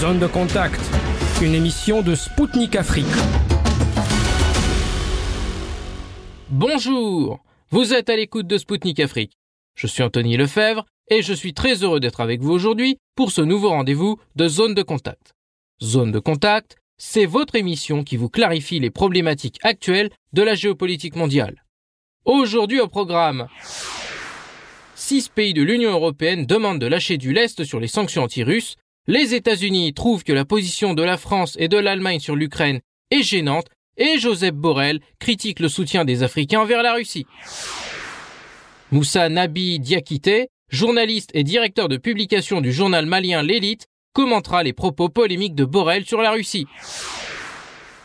Zone 0.00 0.18
de 0.18 0.26
contact, 0.26 0.78
une 1.40 1.54
émission 1.54 2.02
de 2.02 2.14
Spoutnik 2.14 2.76
Afrique. 2.76 3.06
Bonjour, 6.50 7.42
vous 7.70 7.94
êtes 7.94 8.10
à 8.10 8.16
l'écoute 8.16 8.46
de 8.46 8.58
Spoutnik 8.58 9.00
Afrique. 9.00 9.32
Je 9.74 9.86
suis 9.86 10.02
Anthony 10.02 10.36
Lefebvre 10.36 10.84
et 11.08 11.22
je 11.22 11.32
suis 11.32 11.54
très 11.54 11.82
heureux 11.82 11.98
d'être 11.98 12.20
avec 12.20 12.42
vous 12.42 12.52
aujourd'hui 12.52 12.98
pour 13.14 13.30
ce 13.30 13.40
nouveau 13.40 13.70
rendez-vous 13.70 14.18
de 14.34 14.48
Zone 14.48 14.74
de 14.74 14.82
contact. 14.82 15.32
Zone 15.82 16.12
de 16.12 16.18
contact, 16.18 16.76
c'est 16.98 17.24
votre 17.24 17.54
émission 17.54 18.04
qui 18.04 18.18
vous 18.18 18.28
clarifie 18.28 18.80
les 18.80 18.90
problématiques 18.90 19.58
actuelles 19.62 20.10
de 20.34 20.42
la 20.42 20.54
géopolitique 20.54 21.16
mondiale. 21.16 21.64
Aujourd'hui 22.26 22.80
au 22.80 22.88
programme, 22.88 23.48
six 24.94 25.30
pays 25.30 25.54
de 25.54 25.62
l'Union 25.62 25.92
européenne 25.92 26.44
demandent 26.44 26.82
de 26.82 26.86
lâcher 26.86 27.16
du 27.16 27.32
lest 27.32 27.64
sur 27.64 27.80
les 27.80 27.88
sanctions 27.88 28.24
anti-russes, 28.24 28.76
les 29.06 29.34
États-Unis 29.34 29.94
trouvent 29.94 30.24
que 30.24 30.32
la 30.32 30.44
position 30.44 30.94
de 30.94 31.02
la 31.02 31.16
France 31.16 31.56
et 31.58 31.68
de 31.68 31.76
l'Allemagne 31.76 32.20
sur 32.20 32.36
l'Ukraine 32.36 32.80
est 33.10 33.22
gênante 33.22 33.66
et 33.96 34.18
Joseph 34.18 34.54
Borrell 34.54 35.00
critique 35.18 35.60
le 35.60 35.68
soutien 35.68 36.04
des 36.04 36.22
Africains 36.22 36.60
envers 36.60 36.82
la 36.82 36.94
Russie. 36.94 37.26
Moussa 38.92 39.28
Nabi 39.28 39.78
Diakité, 39.78 40.48
journaliste 40.70 41.30
et 41.34 41.44
directeur 41.44 41.88
de 41.88 41.96
publication 41.96 42.60
du 42.60 42.72
journal 42.72 43.06
malien 43.06 43.42
L'Élite, 43.42 43.86
commentera 44.12 44.62
les 44.62 44.72
propos 44.72 45.08
polémiques 45.08 45.54
de 45.54 45.64
Borrell 45.64 46.04
sur 46.04 46.20
la 46.20 46.32
Russie. 46.32 46.66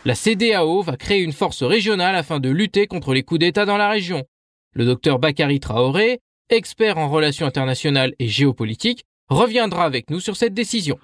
La 0.04 0.14
CDAO 0.14 0.82
va 0.82 0.96
créer 0.96 1.20
une 1.20 1.32
force 1.32 1.62
régionale 1.62 2.16
afin 2.16 2.40
de 2.40 2.48
lutter 2.48 2.86
contre 2.86 3.14
les 3.14 3.22
coups 3.22 3.40
d'État 3.40 3.64
dans 3.64 3.76
la 3.76 3.88
région. 3.88 4.24
Le 4.74 4.84
docteur 4.84 5.18
Bakary 5.18 5.60
Traoré, 5.60 6.20
expert 6.48 6.98
en 6.98 7.08
relations 7.08 7.46
internationales 7.46 8.14
et 8.18 8.28
géopolitique, 8.28 9.04
reviendra 9.32 9.84
avec 9.84 10.10
nous 10.10 10.20
sur 10.20 10.36
cette 10.36 10.54
décision. 10.54 10.98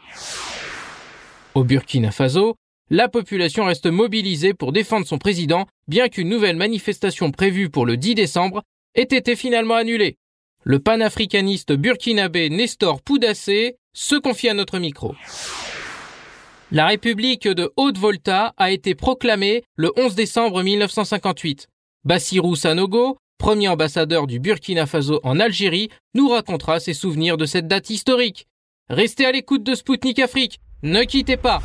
Au 1.55 1.65
Burkina 1.65 2.11
Faso, 2.11 2.57
la 2.91 3.09
population 3.09 3.65
reste 3.65 3.87
mobilisée 3.87 4.55
pour 4.55 4.73
défendre 4.73 5.07
son 5.07 5.19
président, 5.19 5.67
bien 5.89 6.09
qu'une 6.09 6.29
nouvelle 6.29 6.57
manifestation 6.57 7.31
prévue 7.31 7.69
pour 7.69 7.85
le 7.85 7.97
10 7.97 8.15
décembre 8.15 8.63
ait 8.95 9.03
été 9.03 9.37
finalement 9.37 9.75
annulée. 9.75 10.17
Le 10.65 10.79
panafricaniste 10.79 11.73
burkinabé 11.73 12.51
Nestor 12.51 13.03
Poudassé 13.03 13.77
se 13.93 14.17
confie 14.17 14.49
à 14.49 14.55
notre 14.55 14.79
micro. 14.79 15.15
La 16.71 16.87
République 16.87 17.49
de 17.49 17.73
Haute-Volta 17.77 18.53
a 18.57 18.71
été 18.71 18.95
proclamée 18.95 19.65
le 19.77 19.91
11 19.97 20.15
décembre 20.15 20.63
1958. 20.63 21.69
Bassirou 22.05 22.57
Sanogo, 22.57 23.19
premier 23.39 23.69
ambassadeur 23.69 24.27
du 24.27 24.41
Burkina 24.41 24.87
Faso 24.87 25.21
en 25.23 25.41
Algérie, 25.41 25.89
nous 26.15 26.29
racontera 26.29 26.81
ses 26.81 26.95
souvenirs 26.95 27.37
de 27.37 27.47
cette 27.47 27.69
date 27.69 27.89
historique. 27.89 28.47
Restez 28.91 29.25
à 29.25 29.33
l'écoute 29.33 29.63
de 29.63 29.75
Spoutnik 29.75 30.19
Afrique. 30.19 30.61
Ne 30.83 31.05
quittez 31.05 31.37
pas. 31.37 31.63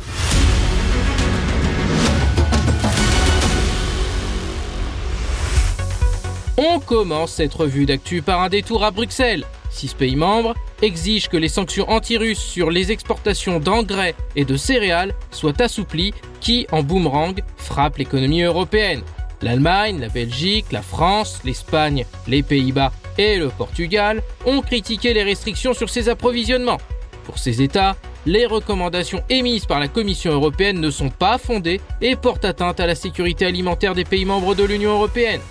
On 6.56 6.78
commence 6.78 7.32
cette 7.32 7.52
revue 7.52 7.84
d'actu 7.84 8.22
par 8.22 8.40
un 8.40 8.48
détour 8.48 8.84
à 8.84 8.92
Bruxelles. 8.92 9.44
Six 9.70 9.94
pays 9.94 10.14
membres 10.14 10.54
exigent 10.82 11.28
que 11.28 11.36
les 11.36 11.48
sanctions 11.48 11.90
anti-russes 11.90 12.38
sur 12.38 12.70
les 12.70 12.92
exportations 12.92 13.58
d'engrais 13.58 14.14
et 14.36 14.44
de 14.44 14.56
céréales 14.56 15.14
soient 15.32 15.60
assouplies 15.60 16.14
qui, 16.40 16.68
en 16.70 16.84
boomerang, 16.84 17.42
frappent 17.56 17.96
l'économie 17.96 18.42
européenne. 18.42 19.02
L'Allemagne, 19.44 20.00
la 20.00 20.08
Belgique, 20.08 20.72
la 20.72 20.80
France, 20.80 21.40
l'Espagne, 21.44 22.06
les 22.26 22.42
Pays-Bas 22.42 22.92
et 23.18 23.36
le 23.36 23.50
Portugal 23.50 24.22
ont 24.46 24.62
critiqué 24.62 25.12
les 25.12 25.22
restrictions 25.22 25.74
sur 25.74 25.90
ces 25.90 26.08
approvisionnements. 26.08 26.80
Pour 27.24 27.36
ces 27.36 27.60
États, 27.60 27.94
les 28.24 28.46
recommandations 28.46 29.22
émises 29.28 29.66
par 29.66 29.80
la 29.80 29.88
Commission 29.88 30.32
européenne 30.32 30.80
ne 30.80 30.90
sont 30.90 31.10
pas 31.10 31.36
fondées 31.36 31.82
et 32.00 32.16
portent 32.16 32.46
atteinte 32.46 32.80
à 32.80 32.86
la 32.86 32.94
sécurité 32.94 33.44
alimentaire 33.44 33.94
des 33.94 34.06
pays 34.06 34.24
membres 34.24 34.54
de 34.54 34.64
l'Union 34.64 34.92
européenne. 34.92 35.42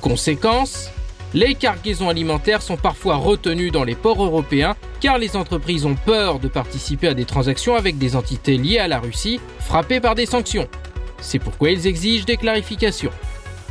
Conséquence, 0.00 0.90
les 1.34 1.54
cargaisons 1.54 2.08
alimentaires 2.08 2.62
sont 2.62 2.78
parfois 2.78 3.16
retenues 3.16 3.70
dans 3.70 3.84
les 3.84 3.96
ports 3.96 4.24
européens 4.24 4.76
car 5.02 5.18
les 5.18 5.36
entreprises 5.36 5.84
ont 5.84 5.96
peur 6.06 6.38
de 6.38 6.48
participer 6.48 7.08
à 7.08 7.14
des 7.14 7.26
transactions 7.26 7.74
avec 7.74 7.98
des 7.98 8.16
entités 8.16 8.56
liées 8.56 8.78
à 8.78 8.88
la 8.88 8.98
Russie 8.98 9.40
frappées 9.58 10.00
par 10.00 10.14
des 10.14 10.24
sanctions. 10.24 10.68
C'est 11.20 11.38
pourquoi 11.38 11.70
ils 11.70 11.86
exigent 11.86 12.24
des 12.24 12.38
clarifications. 12.38 13.12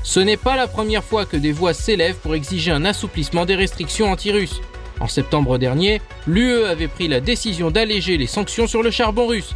Ce 0.03 0.19
n'est 0.19 0.37
pas 0.37 0.55
la 0.55 0.67
première 0.67 1.03
fois 1.03 1.25
que 1.25 1.37
des 1.37 1.51
voix 1.51 1.73
s'élèvent 1.73 2.17
pour 2.17 2.35
exiger 2.35 2.71
un 2.71 2.85
assouplissement 2.85 3.45
des 3.45 3.55
restrictions 3.55 4.11
anti-russes. 4.11 4.61
En 4.99 5.07
septembre 5.07 5.57
dernier, 5.57 6.01
l'UE 6.27 6.65
avait 6.65 6.87
pris 6.87 7.07
la 7.07 7.19
décision 7.19 7.71
d'alléger 7.71 8.17
les 8.17 8.27
sanctions 8.27 8.67
sur 8.67 8.83
le 8.83 8.91
charbon 8.91 9.27
russe. 9.27 9.55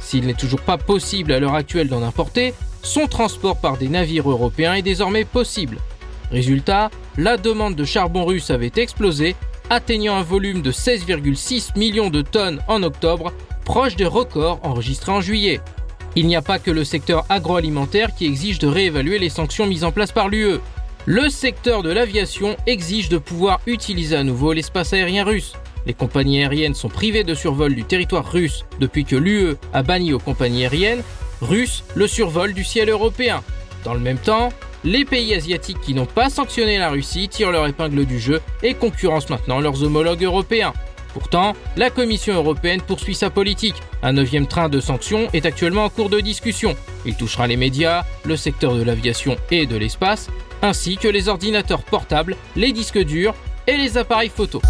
S'il 0.00 0.26
n'est 0.26 0.34
toujours 0.34 0.60
pas 0.60 0.78
possible 0.78 1.32
à 1.32 1.40
l'heure 1.40 1.54
actuelle 1.54 1.88
d'en 1.88 2.02
importer, 2.02 2.54
son 2.82 3.06
transport 3.06 3.56
par 3.56 3.78
des 3.78 3.88
navires 3.88 4.28
européens 4.28 4.74
est 4.74 4.82
désormais 4.82 5.24
possible. 5.24 5.78
Résultat, 6.30 6.90
la 7.16 7.36
demande 7.36 7.74
de 7.74 7.84
charbon 7.84 8.24
russe 8.24 8.50
avait 8.50 8.72
explosé, 8.76 9.36
atteignant 9.70 10.16
un 10.16 10.22
volume 10.22 10.62
de 10.62 10.72
16,6 10.72 11.78
millions 11.78 12.10
de 12.10 12.22
tonnes 12.22 12.60
en 12.68 12.82
octobre, 12.82 13.32
proche 13.64 13.96
des 13.96 14.04
records 14.04 14.60
enregistrés 14.62 15.12
en 15.12 15.20
juillet. 15.20 15.60
Il 16.16 16.26
n'y 16.28 16.36
a 16.36 16.42
pas 16.42 16.58
que 16.58 16.70
le 16.70 16.84
secteur 16.84 17.24
agroalimentaire 17.28 18.14
qui 18.14 18.26
exige 18.26 18.60
de 18.60 18.68
réévaluer 18.68 19.18
les 19.18 19.28
sanctions 19.28 19.66
mises 19.66 19.84
en 19.84 19.90
place 19.90 20.12
par 20.12 20.28
l'UE. 20.28 20.60
Le 21.06 21.28
secteur 21.28 21.82
de 21.82 21.90
l'aviation 21.90 22.56
exige 22.66 23.08
de 23.08 23.18
pouvoir 23.18 23.60
utiliser 23.66 24.16
à 24.16 24.22
nouveau 24.22 24.52
l'espace 24.52 24.92
aérien 24.92 25.24
russe. 25.24 25.54
Les 25.86 25.92
compagnies 25.92 26.40
aériennes 26.40 26.74
sont 26.74 26.88
privées 26.88 27.24
de 27.24 27.34
survol 27.34 27.74
du 27.74 27.84
territoire 27.84 28.30
russe 28.30 28.64
depuis 28.80 29.04
que 29.04 29.16
l'UE 29.16 29.56
a 29.72 29.82
banni 29.82 30.12
aux 30.12 30.18
compagnies 30.18 30.64
aériennes 30.64 31.02
russes 31.42 31.84
le 31.94 32.06
survol 32.06 32.54
du 32.54 32.64
ciel 32.64 32.88
européen. 32.88 33.42
Dans 33.84 33.92
le 33.92 34.00
même 34.00 34.18
temps, 34.18 34.50
les 34.84 35.04
pays 35.04 35.34
asiatiques 35.34 35.80
qui 35.80 35.94
n'ont 35.94 36.06
pas 36.06 36.30
sanctionné 36.30 36.78
la 36.78 36.90
Russie 36.90 37.28
tirent 37.28 37.50
leur 37.50 37.66
épingle 37.66 38.06
du 38.06 38.18
jeu 38.18 38.40
et 38.62 38.74
concurrencent 38.74 39.30
maintenant 39.30 39.60
leurs 39.60 39.82
homologues 39.82 40.24
européens. 40.24 40.72
Pourtant, 41.14 41.54
la 41.76 41.90
Commission 41.90 42.34
européenne 42.34 42.82
poursuit 42.82 43.14
sa 43.14 43.30
politique. 43.30 43.76
Un 44.02 44.14
neuvième 44.14 44.48
train 44.48 44.68
de 44.68 44.80
sanctions 44.80 45.28
est 45.32 45.46
actuellement 45.46 45.84
en 45.84 45.88
cours 45.88 46.10
de 46.10 46.18
discussion. 46.18 46.74
Il 47.06 47.14
touchera 47.14 47.46
les 47.46 47.56
médias, 47.56 48.04
le 48.24 48.36
secteur 48.36 48.74
de 48.74 48.82
l'aviation 48.82 49.36
et 49.52 49.64
de 49.64 49.76
l'espace, 49.76 50.28
ainsi 50.60 50.96
que 50.96 51.06
les 51.06 51.28
ordinateurs 51.28 51.84
portables, 51.84 52.36
les 52.56 52.72
disques 52.72 52.98
durs 52.98 53.34
et 53.68 53.76
les 53.76 53.96
appareils 53.96 54.28
photo. 54.28 54.60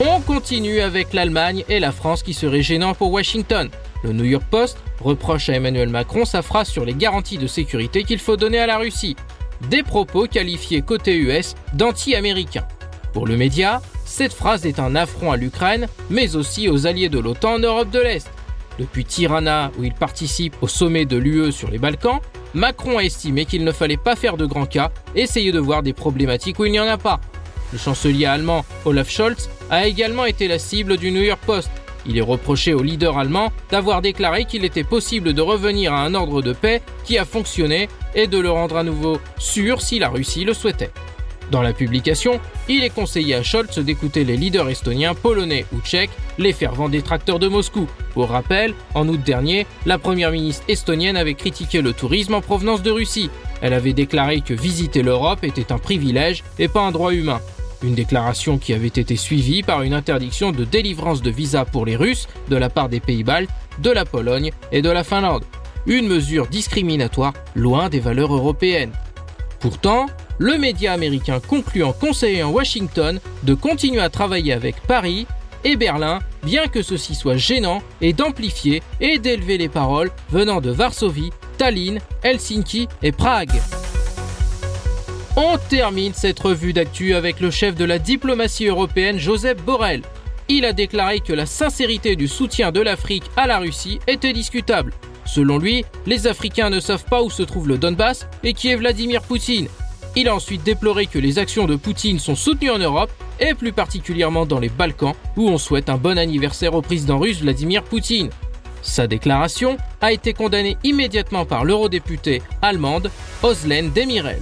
On 0.00 0.20
continue 0.20 0.80
avec 0.80 1.12
l'Allemagne 1.12 1.64
et 1.68 1.78
la 1.78 1.92
France 1.92 2.24
qui 2.24 2.34
seraient 2.34 2.62
gênants 2.62 2.94
pour 2.94 3.12
Washington. 3.12 3.70
Le 4.02 4.12
New 4.12 4.24
York 4.24 4.44
Post 4.50 4.78
reproche 5.00 5.48
à 5.48 5.54
Emmanuel 5.54 5.90
Macron 5.90 6.24
sa 6.24 6.42
phrase 6.42 6.68
sur 6.68 6.84
les 6.84 6.94
garanties 6.94 7.38
de 7.38 7.46
sécurité 7.46 8.02
qu'il 8.02 8.18
faut 8.18 8.36
donner 8.36 8.58
à 8.58 8.66
la 8.66 8.78
Russie. 8.78 9.14
Des 9.68 9.84
propos 9.84 10.26
qualifiés 10.26 10.82
côté 10.82 11.16
US 11.16 11.54
d'anti-américains. 11.74 12.66
Pour 13.12 13.26
le 13.26 13.36
média, 13.36 13.82
cette 14.10 14.34
phrase 14.34 14.66
est 14.66 14.80
un 14.80 14.96
affront 14.96 15.30
à 15.30 15.36
l'Ukraine, 15.36 15.86
mais 16.10 16.34
aussi 16.34 16.68
aux 16.68 16.88
alliés 16.88 17.08
de 17.08 17.20
l'OTAN 17.20 17.54
en 17.54 17.58
Europe 17.60 17.90
de 17.90 18.00
l'Est. 18.00 18.28
Depuis 18.78 19.04
Tirana, 19.04 19.70
où 19.78 19.84
il 19.84 19.94
participe 19.94 20.56
au 20.60 20.68
sommet 20.68 21.04
de 21.04 21.16
l'UE 21.16 21.52
sur 21.52 21.70
les 21.70 21.78
Balkans, 21.78 22.18
Macron 22.52 22.98
a 22.98 23.04
estimé 23.04 23.44
qu'il 23.44 23.62
ne 23.62 23.70
fallait 23.70 23.96
pas 23.96 24.16
faire 24.16 24.36
de 24.36 24.46
grands 24.46 24.66
cas, 24.66 24.90
essayer 25.14 25.52
de 25.52 25.60
voir 25.60 25.84
des 25.84 25.92
problématiques 25.92 26.58
où 26.58 26.64
il 26.64 26.72
n'y 26.72 26.80
en 26.80 26.88
a 26.88 26.98
pas. 26.98 27.20
Le 27.72 27.78
chancelier 27.78 28.26
allemand 28.26 28.64
Olaf 28.84 29.08
Scholz 29.08 29.48
a 29.70 29.86
également 29.86 30.24
été 30.24 30.48
la 30.48 30.58
cible 30.58 30.96
du 30.96 31.12
New 31.12 31.22
York 31.22 31.40
Post, 31.46 31.70
il 32.06 32.18
est 32.18 32.22
reproché 32.22 32.74
au 32.74 32.82
leader 32.82 33.18
allemand 33.18 33.52
d'avoir 33.70 34.02
déclaré 34.02 34.44
qu'il 34.44 34.64
était 34.64 34.84
possible 34.84 35.34
de 35.34 35.42
revenir 35.42 35.92
à 35.92 36.02
un 36.02 36.14
ordre 36.14 36.42
de 36.42 36.52
paix 36.52 36.82
qui 37.04 37.18
a 37.18 37.24
fonctionné 37.24 37.88
et 38.14 38.26
de 38.26 38.38
le 38.38 38.50
rendre 38.50 38.76
à 38.76 38.82
nouveau 38.82 39.20
sûr 39.38 39.82
si 39.82 39.98
la 39.98 40.08
Russie 40.08 40.44
le 40.44 40.54
souhaitait. 40.54 40.90
Dans 41.50 41.62
la 41.62 41.72
publication, 41.72 42.40
il 42.68 42.84
est 42.84 42.94
conseillé 42.94 43.34
à 43.34 43.42
Scholz 43.42 43.78
d'écouter 43.78 44.24
les 44.24 44.36
leaders 44.36 44.68
estoniens, 44.68 45.14
polonais 45.14 45.66
ou 45.74 45.80
tchèques, 45.80 46.10
les 46.38 46.52
fervents 46.52 46.88
détracteurs 46.88 47.40
de 47.40 47.48
Moscou. 47.48 47.88
Pour 48.14 48.28
rappel, 48.28 48.74
en 48.94 49.08
août 49.08 49.20
dernier, 49.24 49.66
la 49.84 49.98
première 49.98 50.30
ministre 50.30 50.62
estonienne 50.68 51.16
avait 51.16 51.34
critiqué 51.34 51.82
le 51.82 51.92
tourisme 51.92 52.34
en 52.34 52.40
provenance 52.40 52.82
de 52.82 52.90
Russie. 52.92 53.30
Elle 53.62 53.74
avait 53.74 53.92
déclaré 53.92 54.42
que 54.42 54.54
visiter 54.54 55.02
l'Europe 55.02 55.42
était 55.42 55.72
un 55.72 55.78
privilège 55.78 56.44
et 56.60 56.68
pas 56.68 56.82
un 56.82 56.92
droit 56.92 57.12
humain. 57.12 57.40
Une 57.82 57.94
déclaration 57.94 58.58
qui 58.58 58.72
avait 58.72 58.86
été 58.86 59.16
suivie 59.16 59.62
par 59.62 59.82
une 59.82 59.94
interdiction 59.94 60.52
de 60.52 60.64
délivrance 60.64 61.22
de 61.22 61.30
visas 61.30 61.64
pour 61.64 61.84
les 61.84 61.96
Russes 61.96 62.28
de 62.48 62.56
la 62.56 62.70
part 62.70 62.88
des 62.88 63.00
pays 63.00 63.24
baltes, 63.24 63.50
de 63.78 63.90
la 63.90 64.04
Pologne 64.04 64.52
et 64.70 64.82
de 64.82 64.90
la 64.90 65.02
Finlande. 65.02 65.44
Une 65.86 66.06
mesure 66.06 66.46
discriminatoire 66.46 67.32
loin 67.56 67.88
des 67.88 68.00
valeurs 68.00 68.34
européennes. 68.34 68.92
Pourtant, 69.60 70.06
le 70.40 70.56
média 70.56 70.94
américain 70.94 71.38
conclut 71.38 71.84
en 71.84 71.92
conseillant 71.92 72.50
Washington 72.50 73.20
de 73.42 73.54
continuer 73.54 74.00
à 74.00 74.08
travailler 74.08 74.54
avec 74.54 74.80
Paris 74.86 75.26
et 75.64 75.76
Berlin, 75.76 76.20
bien 76.42 76.66
que 76.66 76.80
ceci 76.80 77.14
soit 77.14 77.36
gênant, 77.36 77.82
et 78.00 78.14
d'amplifier 78.14 78.82
et 79.02 79.18
d'élever 79.18 79.58
les 79.58 79.68
paroles 79.68 80.10
venant 80.30 80.62
de 80.62 80.70
Varsovie, 80.70 81.30
Tallinn, 81.58 82.00
Helsinki 82.22 82.88
et 83.02 83.12
Prague. 83.12 83.60
On 85.36 85.58
termine 85.68 86.14
cette 86.14 86.40
revue 86.40 86.72
d'actu 86.72 87.14
avec 87.14 87.40
le 87.40 87.50
chef 87.50 87.74
de 87.74 87.84
la 87.84 87.98
diplomatie 87.98 88.66
européenne, 88.66 89.18
Joseph 89.18 89.62
Borrell. 89.62 90.02
il 90.48 90.64
a 90.64 90.72
déclaré 90.72 91.20
que 91.20 91.34
la 91.34 91.44
sincérité 91.44 92.16
du 92.16 92.28
soutien 92.28 92.72
de 92.72 92.80
l'Afrique 92.80 93.30
à 93.36 93.46
la 93.46 93.58
Russie 93.58 94.00
était 94.06 94.32
discutable. 94.32 94.94
Selon 95.26 95.58
lui, 95.58 95.84
les 96.06 96.26
Africains 96.26 96.70
ne 96.70 96.80
savent 96.80 97.04
pas 97.04 97.22
où 97.22 97.28
se 97.28 97.42
trouve 97.42 97.68
le 97.68 97.76
Donbass 97.76 98.26
et 98.42 98.54
qui 98.54 98.68
est 98.68 98.76
Vladimir 98.76 99.20
Poutine. 99.20 99.68
Il 100.16 100.28
a 100.28 100.34
ensuite 100.34 100.64
déploré 100.64 101.06
que 101.06 101.18
les 101.18 101.38
actions 101.38 101.66
de 101.66 101.76
Poutine 101.76 102.18
sont 102.18 102.34
soutenues 102.34 102.70
en 102.70 102.78
Europe 102.78 103.10
et 103.38 103.54
plus 103.54 103.72
particulièrement 103.72 104.44
dans 104.44 104.58
les 104.58 104.68
Balkans 104.68 105.14
où 105.36 105.48
on 105.48 105.58
souhaite 105.58 105.88
un 105.88 105.96
bon 105.96 106.18
anniversaire 106.18 106.74
au 106.74 106.82
président 106.82 107.18
russe 107.18 107.40
Vladimir 107.40 107.84
Poutine. 107.84 108.30
Sa 108.82 109.06
déclaration 109.06 109.76
a 110.00 110.12
été 110.12 110.32
condamnée 110.32 110.76
immédiatement 110.82 111.44
par 111.44 111.64
l'eurodéputée 111.64 112.42
allemande 112.60 113.10
Oslène 113.42 113.92
Demirel. 113.92 114.40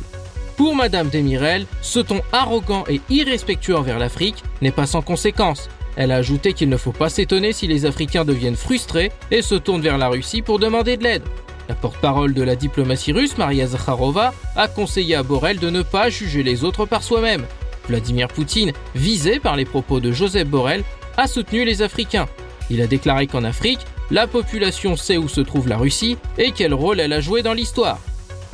Pour 0.57 0.75
Madame 0.75 1.11
Demirel, 1.11 1.67
ce 1.83 2.01
ton 2.01 2.21
arrogant 2.33 2.85
et 2.89 3.01
irrespectueux 3.11 3.77
envers 3.77 3.99
l'Afrique 3.99 4.43
n'est 4.63 4.71
pas 4.71 4.87
sans 4.87 5.03
conséquence. 5.03 5.69
Elle 5.97 6.13
a 6.13 6.17
ajouté 6.17 6.53
qu'il 6.53 6.69
ne 6.69 6.77
faut 6.77 6.93
pas 6.93 7.11
s'étonner 7.11 7.53
si 7.53 7.67
les 7.67 7.85
Africains 7.85 8.25
deviennent 8.25 8.57
frustrés 8.57 9.13
et 9.31 9.43
se 9.43 9.57
tournent 9.57 9.83
vers 9.83 9.99
la 9.99 10.09
Russie 10.09 10.43
pour 10.43 10.59
demander 10.59 10.97
de 10.97 11.05
l'aide. 11.05 11.23
La 11.69 11.75
porte-parole 11.75 12.33
de 12.33 12.43
la 12.43 12.57
diplomatie 12.57 13.13
russe, 13.13 13.37
Maria 13.37 13.67
Zakharova, 13.67 14.33
a 14.57 14.69
conseillé 14.69 15.15
à 15.15 15.23
Borrell 15.23 15.59
de 15.59 15.69
ne 15.69 15.83
pas 15.83 16.09
juger 16.09 16.43
les 16.43 16.65
autres 16.65 16.87
par 16.87 17.03
soi-même. 17.03 17.45
Vladimir 17.89 18.29
Poutine, 18.29 18.73
visé 18.95 19.39
par 19.39 19.57
les 19.57 19.65
propos 19.65 20.01
de 20.01 20.11
Joseph 20.11 20.49
Borrell, 20.49 20.83
a 21.17 21.27
soutenu 21.27 21.65
les 21.65 21.83
Africains. 21.83 22.29
Il 22.71 22.81
a 22.81 22.87
déclaré 22.87 23.27
qu'en 23.27 23.45
Afrique, 23.45 23.81
la 24.11 24.27
population 24.27 24.97
sait 24.97 25.19
où 25.19 25.29
se 25.29 25.41
trouve 25.41 25.69
la 25.69 25.77
Russie 25.77 26.17
et 26.39 26.53
quel 26.53 26.73
rôle 26.73 27.01
elle 27.01 27.13
a 27.13 27.21
joué 27.21 27.43
dans 27.43 27.53
l'histoire. 27.53 27.99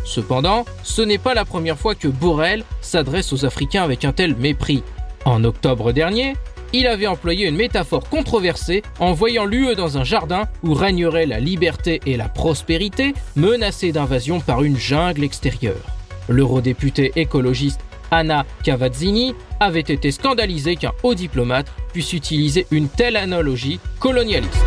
Cependant, 0.05 0.65
ce 0.83 1.03
n'est 1.03 1.19
pas 1.19 1.35
la 1.35 1.45
première 1.45 1.79
fois 1.79 1.95
que 1.95 2.09
Borrell 2.09 2.65
s'adresse 2.81 3.33
aux 3.33 3.45
Africains 3.45 3.85
avec 3.85 4.05
un 4.05 4.13
tel 4.13 4.35
mépris. 4.37 4.83
En 5.25 5.45
octobre 5.45 5.93
dernier, 5.93 6.35
il 6.75 6.89
avait 6.89 7.07
employé 7.07 7.47
une 7.47 7.55
métaphore 7.55 8.09
controversée 8.09 8.83
en 8.99 9.13
voyant 9.13 9.45
l'UE 9.45 9.77
dans 9.77 9.97
un 9.97 10.03
jardin 10.03 10.49
où 10.65 10.75
régnerait 10.75 11.25
la 11.25 11.39
liberté 11.39 12.01
et 12.05 12.17
la 12.17 12.29
prospérité 12.29 13.15
menacée 13.37 13.93
d'invasion 13.93 14.41
par 14.41 14.65
une 14.65 14.77
jungle 14.77 15.23
extérieure. 15.23 15.87
L'eurodéputé 16.29 17.13
écologiste 17.15 17.81
Anna 18.11 18.45
Cavazzini 18.65 19.37
avait 19.61 19.81
été 19.81 20.11
scandalisée 20.11 20.75
qu'un 20.75 20.91
haut 21.05 21.15
diplomate 21.15 21.71
puisse 21.93 22.13
utiliser 22.13 22.67
une 22.73 22.89
telle 22.89 23.17
analogie 23.17 23.79
colonialiste. 24.01 24.67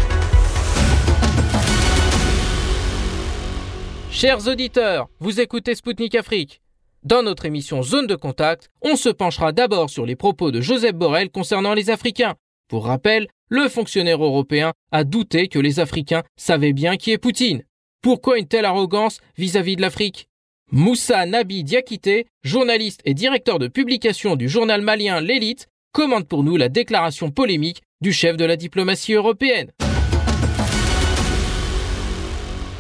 Chers 4.12 4.48
auditeurs, 4.48 5.10
vous 5.20 5.42
écoutez 5.42 5.76
Spoutnik 5.76 6.16
Afrique. 6.16 6.62
Dans 7.08 7.24
notre 7.24 7.46
émission 7.46 7.84
Zone 7.84 8.06
de 8.06 8.16
contact, 8.16 8.70
on 8.82 8.98
se 8.98 9.08
penchera 9.08 9.54
d'abord 9.54 9.90
sur 9.90 10.06
les 10.06 10.18
propos 10.18 10.52
de 10.52 10.60
Joseph 10.60 10.94
Borrell 10.94 11.30
concernant 11.30 11.74
les 11.74 11.90
Africains. 11.90 12.36
Pour 12.68 12.86
rappel, 12.86 13.30
le 13.48 13.70
fonctionnaire 13.70 14.22
européen 14.22 14.74
a 14.92 15.06
douté 15.06 15.48
que 15.48 15.58
les 15.58 15.80
Africains 15.80 16.24
savaient 16.36 16.74
bien 16.74 16.98
qui 16.98 17.12
est 17.14 17.18
Poutine. 17.18 17.64
Pourquoi 18.02 18.38
une 18.38 18.48
telle 18.50 18.66
arrogance 18.66 19.22
vis-à-vis 19.38 19.78
de 19.78 19.82
l'Afrique? 19.82 20.28
Moussa 20.70 21.26
Nabi 21.26 21.64
Diakité, 21.64 22.26
journaliste 22.44 23.00
et 23.06 23.14
directeur 23.14 23.58
de 23.58 23.70
publication 23.70 24.36
du 24.36 24.50
journal 24.50 24.82
malien 24.82 25.22
L'Élite, 25.22 25.68
commente 25.94 26.28
pour 26.28 26.44
nous 26.44 26.58
la 26.58 26.68
déclaration 26.68 27.32
polémique 27.32 27.84
du 28.02 28.12
chef 28.12 28.36
de 28.36 28.44
la 28.44 28.58
diplomatie 28.58 29.14
européenne. 29.14 29.72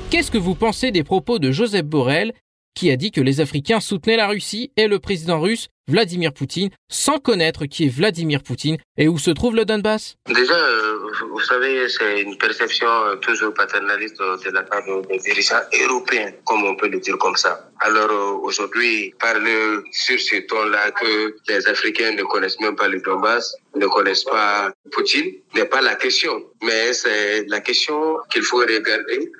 Qu'est-ce 0.09 0.31
que 0.31 0.37
vous 0.37 0.55
pensez 0.55 0.91
des 0.91 1.05
propos 1.05 1.39
de 1.39 1.51
Joseph 1.51 1.85
Borrell 1.85 2.33
qui 2.77 2.91
a 2.91 2.95
dit 2.95 3.09
que 3.09 3.21
les 3.21 3.41
Africains 3.41 3.79
soutenaient 3.79 4.17
la 4.17 4.27
Russie 4.27 4.71
et 4.77 4.87
le 4.87 4.99
président 4.99 5.41
russe 5.41 5.69
Vladimir 5.87 6.31
Poutine 6.31 6.69
sans 6.89 7.17
connaître 7.17 7.65
qui 7.65 7.85
est 7.85 7.89
Vladimir 7.89 8.43
Poutine 8.43 8.77
et 8.97 9.07
où 9.07 9.17
se 9.17 9.31
trouve 9.31 9.55
le 9.55 9.65
Donbass 9.65 10.15
Déjà, 10.27 10.53
euh, 10.53 10.99
vous 11.31 11.39
savez, 11.39 11.89
c'est 11.89 12.21
une 12.21 12.37
perception 12.37 12.87
euh, 12.87 13.15
toujours 13.15 13.51
paternaliste 13.55 14.19
de 14.19 14.51
la 14.51 14.61
part 14.61 14.83
des 15.09 15.17
dirigeants 15.17 15.63
européens, 15.81 16.31
comme 16.45 16.65
on 16.65 16.75
peut 16.75 16.89
le 16.89 16.99
dire 16.99 17.17
comme 17.17 17.35
ça. 17.35 17.67
Alors 17.79 18.11
euh, 18.11 18.45
aujourd'hui, 18.47 19.11
parler 19.19 19.79
sur 19.91 20.19
ce 20.19 20.35
ton-là 20.47 20.91
que 20.91 21.35
les 21.47 21.67
Africains 21.67 22.11
ne 22.11 22.23
connaissent 22.23 22.59
même 22.59 22.75
pas 22.75 22.89
le 22.89 23.01
Donbass, 23.01 23.55
ne 23.75 23.87
connaissent 23.87 24.25
pas 24.25 24.71
Poutine, 24.91 25.31
n'est 25.55 25.65
pas 25.65 25.81
la 25.81 25.95
question. 25.95 26.43
Mais 26.61 26.93
c'est 26.93 27.45
la 27.47 27.59
question 27.59 28.17
qu'il 28.31 28.43
faut 28.43 28.57
regarder, 28.57 29.31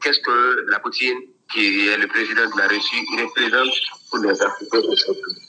qu'est-ce 0.00 0.20
que 0.20 0.64
la 0.70 0.78
Poutine 0.78 1.18
qui 1.54 1.88
est 1.88 1.96
le 1.96 2.08
président 2.08 2.50
de 2.50 2.58
la 2.58 2.66
Russie, 2.66 3.06
représente 3.16 3.74
pour 4.10 4.18
les 4.18 4.42
Africains. 4.42 4.82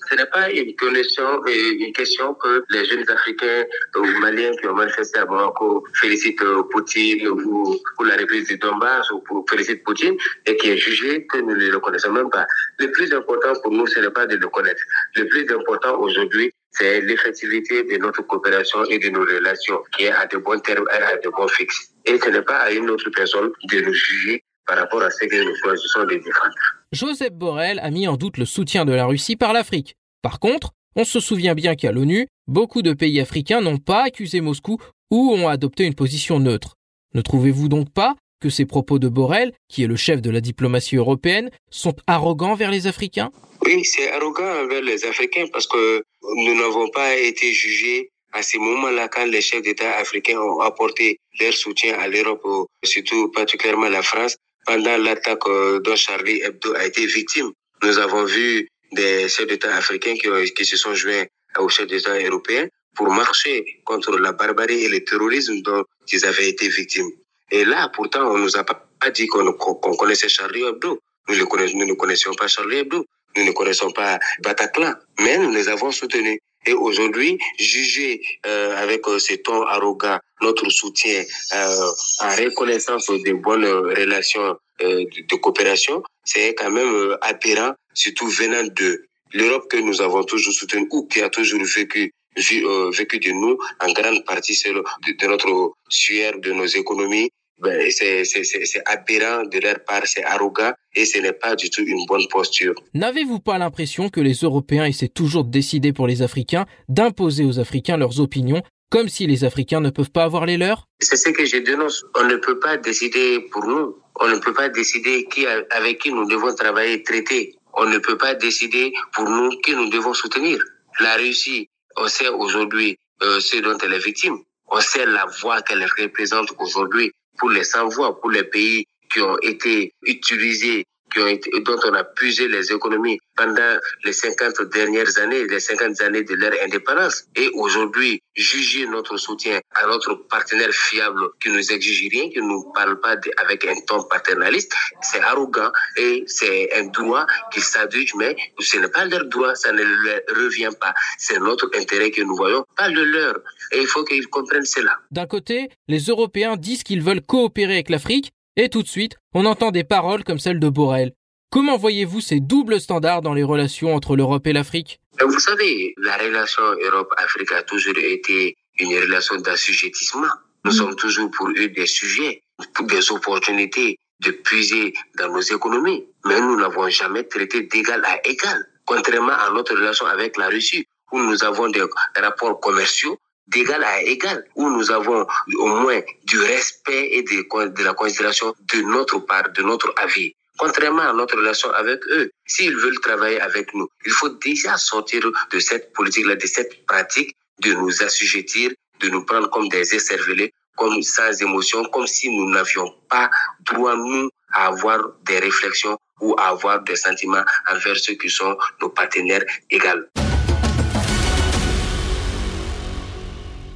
Ce 0.10 0.16
n'est 0.16 0.26
pas 0.28 0.52
une 0.52 0.76
question, 0.76 1.44
une 1.48 1.94
question 1.94 2.36
que 2.36 2.64
les 2.70 2.86
jeunes 2.86 3.10
Africains 3.10 3.66
ou 3.96 4.06
Maliens 4.20 4.52
qui 4.62 4.68
ont 4.68 4.76
manifesté 4.76 5.18
à 5.18 5.26
Bamako 5.26 5.84
félicitent 5.96 6.44
Poutine 6.72 7.28
ou 7.28 7.76
pour 7.96 8.06
la 8.06 8.16
reprise 8.18 8.48
du 8.48 8.58
Donbass 8.58 9.10
ou 9.10 9.20
pour 9.22 9.46
féliciter 9.50 9.78
Poutine 9.78 10.16
et 10.46 10.56
qui 10.58 10.70
est 10.70 10.78
jugé 10.78 11.26
que 11.26 11.40
nous 11.40 11.56
ne 11.56 11.70
le 11.72 11.80
connaissons 11.80 12.12
même 12.12 12.30
pas. 12.30 12.46
Le 12.78 12.92
plus 12.92 13.12
important 13.12 13.54
pour 13.64 13.72
nous, 13.72 13.88
ce 13.88 14.00
n'est 14.00 14.12
pas 14.12 14.28
de 14.28 14.36
le 14.36 14.48
connaître. 14.48 14.82
Le 15.16 15.28
plus 15.28 15.52
important 15.52 16.00
aujourd'hui, 16.00 16.52
c'est 16.70 17.02
l'effectivité 17.02 17.84
de 17.84 17.98
notre 17.98 18.22
coopération 18.28 18.84
et 18.86 19.00
de 19.00 19.10
nos 19.10 19.22
relations 19.22 19.82
qui 19.98 20.04
est 20.04 20.12
à 20.12 20.28
de 20.28 20.38
bons 20.38 20.60
termes 20.60 20.86
et 20.94 21.02
à 21.02 21.18
de 21.18 21.30
bons 21.30 21.48
fixes. 21.48 21.90
Et 22.06 22.20
ce 22.20 22.30
n'est 22.30 22.44
pas 22.44 22.58
à 22.58 22.72
une 22.72 22.92
autre 22.92 23.10
personne 23.10 23.52
de 23.64 23.82
nous 23.82 23.94
juger 23.94 24.44
par 24.68 24.78
rapport 24.78 25.02
à 25.02 25.12
ce 25.12 25.26
que 25.26 25.44
nous 25.44 25.56
choisissons 25.56 26.06
des 26.06 26.18
différents. 26.18 26.50
Joseph 26.92 27.34
Borrell 27.34 27.80
a 27.80 27.92
mis 27.92 28.08
en 28.08 28.18
doute 28.18 28.38
le 28.38 28.46
soutien 28.46 28.86
de 28.86 28.94
la 28.94 29.06
Russie 29.06 29.36
par 29.36 29.54
l'Afrique. 29.54 29.96
Par 30.22 30.40
contre, 30.40 30.72
on 30.96 31.04
se 31.04 31.20
souvient 31.20 31.56
bien 31.56 31.76
qu'à 31.76 31.92
l'ONU, 31.92 32.28
beaucoup 32.48 32.82
de 32.82 32.94
pays 32.94 33.20
africains 33.20 33.62
n'ont 33.62 33.78
pas 33.78 34.04
accusé 34.04 34.42
Moscou 34.42 34.78
ou 35.12 35.32
ont 35.34 35.48
adopté 35.48 35.84
une 35.84 35.94
position 35.94 36.40
neutre. 36.40 36.76
Ne 37.14 37.22
trouvez-vous 37.22 37.68
donc 37.68 37.92
pas 37.92 38.16
que 38.42 38.50
ces 38.50 38.66
propos 38.66 39.00
de 39.00 39.08
Borrell, 39.08 39.54
qui 39.70 39.84
est 39.84 39.88
le 39.88 39.96
chef 39.96 40.22
de 40.22 40.30
la 40.30 40.42
diplomatie 40.42 40.98
européenne, 40.98 41.50
sont 41.70 41.96
arrogants 42.08 42.56
vers 42.56 42.72
les 42.72 42.88
Africains? 42.88 43.32
Oui, 43.66 43.84
c'est 43.84 44.12
arrogant 44.12 44.64
envers 44.64 44.82
les 44.82 45.06
Africains 45.06 45.46
parce 45.52 45.68
que 45.68 46.04
nous 46.22 46.56
n'avons 46.56 46.90
pas 46.90 47.16
été 47.16 47.52
jugés 47.52 48.12
à 48.34 48.44
ce 48.44 48.58
moment-là 48.58 49.08
quand 49.08 49.26
les 49.26 49.42
chefs 49.42 49.62
d'État 49.62 49.96
africains 49.98 50.38
ont 50.38 50.60
apporté 50.60 51.20
leur 51.40 51.54
soutien 51.54 51.98
à 51.98 52.08
l'Europe, 52.08 52.46
surtout 52.84 53.32
particulièrement 53.32 53.88
la 53.88 54.02
France, 54.02 54.36
pendant 54.66 54.98
l'attaque 54.98 55.48
euh, 55.48 55.80
dont 55.80 55.96
Charlie 55.96 56.42
Hebdo 56.42 56.74
a 56.76 56.86
été 56.86 57.06
victime. 57.06 57.52
Nous 57.84 57.98
avons 58.00 58.24
vu 58.26 58.68
des 58.92 59.28
chefs 59.28 59.48
d'État 59.48 59.76
africains 59.76 60.16
qui, 60.16 60.66
se 60.66 60.78
sont 60.78 60.94
joints 60.94 61.26
aux 61.60 61.70
chefs 61.70 61.88
d'État 61.88 62.18
européens 62.20 62.68
pour 62.96 63.10
marcher 63.10 63.64
contre 63.84 64.18
la 64.18 64.32
barbarie 64.32 64.86
et 64.86 64.90
le 64.90 65.04
terrorisme 65.04 65.62
dont 65.62 65.84
ils 66.12 66.26
avaient 66.26 66.50
été 66.50 66.68
victimes. 66.70 67.12
Et 67.52 67.66
là, 67.66 67.90
pourtant, 67.94 68.32
on 68.32 68.38
nous 68.38 68.58
a 68.58 68.64
pas 68.64 69.10
dit 69.14 69.28
qu'on 69.28 69.54
connaissait 69.98 70.30
Charlie 70.30 70.64
Hebdo. 70.64 71.00
Nous 71.28 71.36
ne 71.36 71.94
connaissions 71.94 72.34
pas 72.34 72.48
Charlie 72.48 72.78
Hebdo. 72.78 73.06
Nous 73.36 73.44
ne 73.44 73.52
connaissons 73.52 73.92
pas 73.92 74.20
Bataclan. 74.44 74.94
Mais 75.20 75.38
nous 75.38 75.52
les 75.52 75.68
avons 75.68 75.92
soutenus. 75.92 76.40
Et 76.66 76.74
aujourd'hui, 76.74 77.38
juger 77.60 78.22
euh, 78.46 78.76
avec 78.78 79.08
euh, 79.08 79.20
ces 79.20 79.42
tons 79.42 79.62
arrogants 79.64 80.20
notre 80.42 80.70
soutien 80.70 81.24
euh, 81.54 81.92
en 82.22 82.30
reconnaissance 82.30 83.10
des 83.24 83.34
bonnes 83.34 83.66
relations 83.66 84.58
euh, 84.82 85.06
de, 85.32 85.36
coopération, 85.36 86.04
c'est 86.24 86.54
quand 86.56 86.72
même 86.72 86.94
euh, 86.94 87.18
aberrant, 87.22 87.74
surtout 87.94 88.28
venant 88.28 88.64
de 88.64 89.06
l'Europe 89.34 89.70
que 89.70 89.78
nous 89.78 90.02
avons 90.02 90.24
toujours 90.24 90.54
soutenue 90.54 90.88
ou 90.92 91.08
qui 91.08 91.22
a 91.22 91.30
toujours 91.30 91.62
vécu 91.64 92.12
vécu 92.38 93.20
de 93.20 93.32
nous 93.32 93.58
en 93.80 93.94
grande 93.94 94.26
partie 94.26 94.62
de, 94.66 94.84
de 95.22 95.28
notre 95.28 95.74
sueur, 95.88 96.38
de 96.40 96.52
nos 96.52 96.66
économies, 96.66 97.30
ben, 97.60 97.90
c'est 97.90 98.84
aberrant 98.86 99.44
de 99.44 99.60
leur 99.60 99.80
part, 99.86 100.06
c'est 100.06 100.24
arrogant 100.24 100.74
et 100.94 101.06
ce 101.06 101.20
n'est 101.20 101.34
pas 101.34 101.56
du 101.56 101.70
tout 101.70 101.84
une 101.84 102.06
bonne 102.06 102.28
posture. 102.30 102.74
N'avez-vous 102.94 103.40
pas 103.40 103.58
l'impression 103.58 104.10
que 104.10 104.20
les 104.20 104.34
Européens 104.34 104.86
essaient 104.86 105.08
toujours 105.08 105.46
de 105.46 105.52
décider 105.52 105.94
pour 105.94 106.08
les 106.08 106.22
Africains, 106.22 106.66
d'imposer 106.90 107.46
aux 107.46 107.60
Africains 107.60 107.98
leurs 107.98 108.20
opinions, 108.20 108.62
comme 108.90 109.10
si 109.10 109.26
les 109.26 109.44
Africains 109.44 109.80
ne 109.80 109.90
peuvent 109.90 110.12
pas 110.12 110.24
avoir 110.24 110.46
les 110.46 110.58
leurs? 110.58 110.88
C'est 111.00 111.16
ce 111.16 111.30
que 111.30 111.46
je 111.46 111.58
dénonce. 111.58 112.04
On 112.16 112.26
ne 112.26 112.36
peut 112.36 112.60
pas 112.60 112.78
décider 112.78 113.40
pour 113.52 113.66
nous. 113.66 113.98
On 114.20 114.28
ne 114.28 114.38
peut 114.38 114.54
pas 114.54 114.70
décider 114.70 115.26
qui, 115.26 115.46
avec 115.48 116.00
qui 116.00 116.12
nous 116.12 116.28
devons 116.28 116.54
travailler 116.54 117.04
traiter. 117.04 117.56
On 117.74 117.86
ne 117.86 117.98
peut 117.98 118.18
pas 118.18 118.36
décider 118.36 118.94
pour 119.14 119.30
nous 119.30 119.50
qui 119.64 119.76
nous 119.76 119.90
devons 119.90 120.14
soutenir. 120.14 120.60
La 121.00 121.16
Russie, 121.16 121.70
on 121.98 122.08
sait 122.08 122.30
aujourd'hui 122.30 122.98
euh, 123.24 123.40
ce 123.40 123.58
dont 123.58 123.78
elle 123.84 123.94
est 123.94 124.06
victime. 124.06 124.38
On 124.68 124.80
sait 124.80 125.06
la 125.06 125.26
voix 125.42 125.62
qu'elle 125.62 125.86
représente 126.00 126.50
aujourd'hui 126.60 127.12
pour 127.38 127.50
les 127.50 127.64
sans-voix, 127.64 128.20
pour 128.20 128.32
les 128.32 128.44
pays 128.44 128.86
qui 129.12 129.22
ont 129.22 129.38
été 129.42 129.94
utilisés, 130.04 130.86
qui 131.16 131.62
dont 131.62 131.80
on 131.86 131.94
a 131.94 132.04
puisé 132.04 132.48
les 132.48 132.72
économies 132.72 133.20
pendant 133.36 133.78
les 134.04 134.14
50 134.14 134.62
dernières 134.74 135.18
années, 135.20 135.46
les 135.46 135.60
50 135.60 136.02
années 136.02 136.24
de 136.24 136.36
leur 136.36 136.52
indépendance. 136.64 137.26
Et 137.36 137.50
aujourd'hui, 137.54 138.22
juger 138.36 138.86
notre 138.88 139.18
soutien 139.18 139.60
à 139.74 139.88
notre 139.88 140.14
partenaire 140.16 140.72
fiable 140.72 141.22
qui 141.42 141.50
nous 141.50 141.72
exige 141.72 142.10
rien, 142.12 142.30
qui 142.30 142.40
ne 142.40 142.48
nous 142.48 142.72
parle 142.74 143.00
pas 143.00 143.16
avec 143.38 143.66
un 143.66 143.76
ton 143.88 144.04
paternaliste, 144.04 144.74
c'est 145.02 145.22
arrogant 145.22 145.72
et 145.98 146.24
c'est 146.28 146.74
un 146.74 146.88
droit 146.88 147.26
qu'ils 147.52 147.64
s'adjugent, 147.64 148.16
mais 148.16 148.36
ce 148.60 148.78
n'est 148.78 148.90
pas 148.90 149.06
leur 149.06 149.26
droit, 149.26 149.56
ça 149.56 149.72
ne 149.72 149.84
leur 149.84 150.22
revient 150.36 150.72
pas. 150.80 150.94
C'est 151.18 151.40
notre 151.40 151.70
intérêt 151.76 152.12
que 152.12 152.22
nous 152.22 152.36
voyons, 152.36 152.66
pas 152.76 152.90
le 152.90 153.04
leur. 153.06 153.36
Et 153.72 153.80
il 153.80 153.88
faut 153.88 154.04
qu'ils 154.04 154.28
comprennent 154.28 154.66
cela. 154.66 154.98
D'un 155.12 155.28
côté, 155.28 155.70
les 155.88 156.00
Européens 156.00 156.58
disent 156.58 156.84
qu'ils 156.84 157.02
veulent 157.02 157.22
coopérer 157.22 157.74
avec 157.74 157.90
l'Afrique, 157.90 158.32
et 158.56 158.70
tout 158.70 158.84
de 158.84 158.88
suite, 158.88 159.18
on 159.34 159.46
entend 159.46 159.72
des 159.72 159.84
paroles 159.84 160.24
comme 160.24 160.40
celles 160.40 160.60
de 160.60 160.70
Borrell. 160.70 161.14
Comment 161.52 161.78
voyez-vous 161.78 162.22
ces 162.22 162.40
doubles 162.40 162.82
standards 162.82 163.22
dans 163.22 163.34
les 163.34 163.44
relations 163.44 163.96
entre 163.96 164.16
l'Europe 164.16 164.46
et 164.48 164.54
l'Afrique? 164.54 165.00
Vous 165.22 165.40
savez, 165.40 165.94
la 165.98 166.18
relation 166.18 166.64
Europe-Afrique 166.84 167.52
a 167.54 167.64
toujours 167.64 167.98
été 167.98 168.58
une 168.80 168.94
relation 168.98 169.38
d'assujettissement. 169.38 170.28
Nous 170.66 170.72
mm. 170.72 170.76
sommes 170.76 170.96
toujours 170.96 171.32
pour 171.32 171.50
eux 171.50 171.70
des 171.70 171.86
sujets, 171.86 172.42
pour 172.74 172.86
des 172.88 173.12
opportunités 173.12 173.98
de 174.20 174.32
puiser 174.32 174.94
dans 175.18 175.30
nos 175.30 175.42
économies. 175.42 176.06
Mais 176.26 176.40
nous 176.42 176.58
n'avons 176.58 176.90
jamais 176.90 177.24
traité 177.24 177.64
d'égal 177.64 178.04
à 178.04 178.20
égal, 178.28 178.68
contrairement 178.86 179.34
à 179.34 179.52
notre 179.52 179.76
relation 179.76 180.06
avec 180.08 180.38
la 180.38 180.50
Russie, 180.50 180.86
où 181.12 181.20
nous 181.20 181.44
avons 181.44 181.70
des 181.70 181.84
rapports 182.18 182.60
commerciaux 182.60 183.18
d'égal 183.48 183.84
à 183.84 184.02
égal, 184.02 184.46
où 184.56 184.70
nous 184.70 184.92
avons 184.92 185.26
au 185.60 185.68
moins 185.68 186.02
du 186.24 186.40
respect 186.40 187.10
et 187.12 187.24
de, 187.24 187.84
la 187.84 187.94
considération 187.94 188.54
de 188.74 188.82
notre 188.82 189.20
part, 189.20 189.52
de 189.52 189.62
notre 189.62 189.94
avis. 189.98 190.34
Contrairement 190.58 191.02
à 191.02 191.14
notre 191.14 191.36
relation 191.36 191.70
avec 191.72 192.00
eux, 192.08 192.32
s'ils 192.46 192.76
veulent 192.76 193.00
travailler 193.02 193.42
avec 193.42 193.74
nous, 193.74 193.88
il 194.06 194.12
faut 194.12 194.30
déjà 194.30 194.78
sortir 194.78 195.22
de 195.52 195.60
cette 195.60 195.94
politique-là, 195.94 196.36
de 196.36 196.48
cette 196.48 196.86
pratique 196.86 197.36
de 197.62 197.74
nous 197.74 198.02
assujettir, 198.02 198.72
de 199.00 199.10
nous 199.10 199.26
prendre 199.26 199.50
comme 199.50 199.68
des 199.70 199.94
écervelés, 199.94 200.54
comme 200.78 201.02
sans 201.02 201.42
émotion, 201.42 201.84
comme 201.86 202.08
si 202.08 202.30
nous 202.30 202.50
n'avions 202.50 202.94
pas 203.10 203.30
droit, 203.66 203.96
nous, 203.96 204.30
à 204.54 204.68
avoir 204.68 205.00
des 205.26 205.40
réflexions 205.40 205.98
ou 206.22 206.34
à 206.38 206.50
avoir 206.50 206.82
des 206.84 206.96
sentiments 206.96 207.44
envers 207.72 207.98
ceux 207.98 208.14
qui 208.14 208.30
sont 208.30 208.58
nos 208.82 208.90
partenaires 208.90 209.44
égaux. 209.70 210.35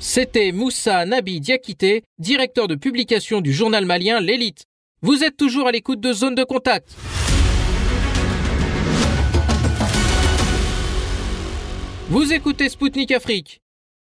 C'était 0.01 0.53
Moussa 0.53 1.05
Nabi 1.05 1.41
Diakité, 1.41 2.03
directeur 2.19 2.69
de 2.69 2.75
publication 2.75 3.41
du 3.41 3.51
journal 3.51 3.83
malien 3.83 4.21
L'Élite. 4.21 4.63
Vous 5.01 5.25
êtes 5.25 5.35
toujours 5.35 5.67
à 5.67 5.73
l'écoute 5.73 5.99
de 5.99 6.13
Zone 6.13 6.35
de 6.35 6.45
Contact. 6.45 6.95
Vous 12.07 12.31
écoutez 12.31 12.69
Spoutnik 12.69 13.11
Afrique. 13.11 13.59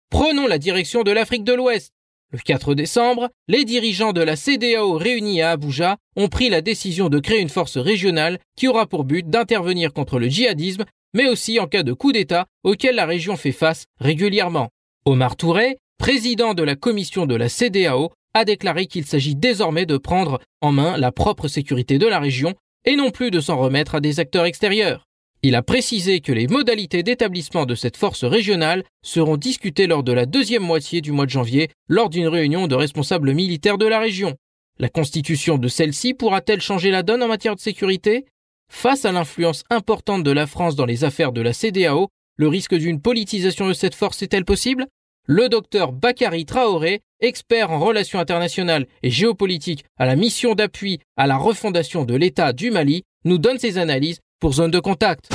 Prenons 0.09 0.47
la 0.47 0.57
direction 0.57 1.03
de 1.03 1.12
l'Afrique 1.12 1.43
de 1.43 1.53
l'Ouest. 1.53 1.93
Le 2.31 2.39
4 2.39 2.73
décembre, 2.73 3.29
les 3.47 3.63
dirigeants 3.63 4.13
de 4.13 4.21
la 4.21 4.35
CDAO 4.35 4.93
réunis 4.93 5.43
à 5.43 5.51
Abuja 5.51 5.97
ont 6.15 6.27
pris 6.27 6.50
la 6.50 6.62
décision 6.62 7.09
de 7.09 7.19
créer 7.19 7.39
une 7.39 7.50
force 7.50 7.77
régionale 7.77 8.39
qui 8.57 8.67
aura 8.67 8.88
pour 8.88 9.03
but 9.03 9.29
d'intervenir 9.29 9.93
contre 9.93 10.17
le 10.17 10.27
djihadisme, 10.27 10.85
mais 11.13 11.27
aussi 11.27 11.59
en 11.59 11.67
cas 11.67 11.83
de 11.83 11.93
coup 11.93 12.12
d'État 12.12 12.47
auquel 12.63 12.95
la 12.95 13.05
région 13.05 13.38
fait 13.38 13.51
face 13.51 13.85
régulièrement. 14.00 14.69
Omar 15.05 15.35
Touré, 15.35 15.79
président 15.97 16.53
de 16.53 16.63
la 16.63 16.75
commission 16.75 17.25
de 17.25 17.35
la 17.35 17.50
CDAO, 17.50 18.12
a 18.33 18.45
déclaré 18.45 18.88
qu'il 18.88 19.05
s'agit 19.05 19.35
désormais 19.35 19.85
de 19.85 19.97
prendre 19.97 20.39
en 20.62 20.71
main 20.71 20.97
la 20.97 21.12
propre 21.12 21.47
sécurité 21.47 21.97
de 22.00 22.07
la 22.07 22.19
région 22.19 22.53
et 22.85 22.95
non 22.95 23.12
plus 23.12 23.31
de 23.31 23.39
s'en 23.39 23.57
remettre 23.57 23.95
à 23.95 24.01
des 24.01 24.19
acteurs 24.19 24.45
extérieurs. 24.45 25.05
Il 25.45 25.55
a 25.55 25.62
précisé 25.62 26.21
que 26.21 26.31
les 26.31 26.47
modalités 26.47 27.03
d'établissement 27.03 27.65
de 27.65 27.75
cette 27.75 27.97
force 27.97 28.23
régionale 28.23 28.83
seront 29.03 29.38
discutées 29.38 29.88
lors 29.88 30.03
de 30.03 30.13
la 30.13 30.25
deuxième 30.25 30.63
moitié 30.63 31.01
du 31.01 31.12
mois 31.12 31.25
de 31.25 31.31
janvier 31.31 31.69
lors 31.89 32.09
d'une 32.09 32.27
réunion 32.27 32.67
de 32.67 32.75
responsables 32.75 33.33
militaires 33.33 33.77
de 33.77 33.85
la 33.85 34.00
région. 34.00 34.35
La 34.79 34.89
constitution 34.89 35.57
de 35.57 35.67
celle-ci 35.67 36.13
pourra-t-elle 36.13 36.62
changer 36.62 36.91
la 36.91 37.03
donne 37.03 37.21
en 37.23 37.27
matière 37.27 37.55
de 37.55 37.59
sécurité? 37.59 38.25
Face 38.71 39.05
à 39.05 39.12
l'influence 39.12 39.65
importante 39.69 40.23
de 40.23 40.31
la 40.31 40.47
France 40.47 40.75
dans 40.75 40.85
les 40.85 41.03
affaires 41.03 41.33
de 41.33 41.41
la 41.41 41.53
CDAO, 41.53 42.07
le 42.38 42.47
risque 42.47 42.75
d'une 42.75 43.01
politisation 43.01 43.67
de 43.67 43.73
cette 43.73 43.95
force 43.95 44.23
est-elle 44.23 44.45
possible? 44.45 44.88
Le 45.25 45.47
docteur 45.47 45.93
Bakary 45.93 46.43
Traoré, 46.43 46.99
expert 47.21 47.71
en 47.71 47.79
relations 47.79 48.19
internationales 48.19 48.87
et 49.03 49.09
géopolitique 49.09 49.85
à 49.97 50.05
la 50.05 50.17
mission 50.17 50.53
d'appui 50.53 50.99
à 51.15 51.27
la 51.27 51.37
refondation 51.37 52.03
de 52.03 52.13
l'État 52.13 52.51
du 52.51 52.71
Mali, 52.71 53.03
nous 53.23 53.37
donne 53.37 53.57
ses 53.57 53.77
analyses 53.77 54.19
pour 54.41 54.51
Zone 54.55 54.71
de 54.71 54.81
Contact. 54.81 55.29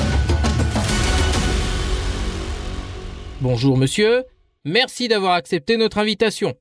Bonjour 3.41 3.77
monsieur, 3.77 4.25
merci 4.63 5.07
d'avoir 5.07 5.33
accepté 5.33 5.75
notre 5.75 5.97
invitation. 5.97 6.53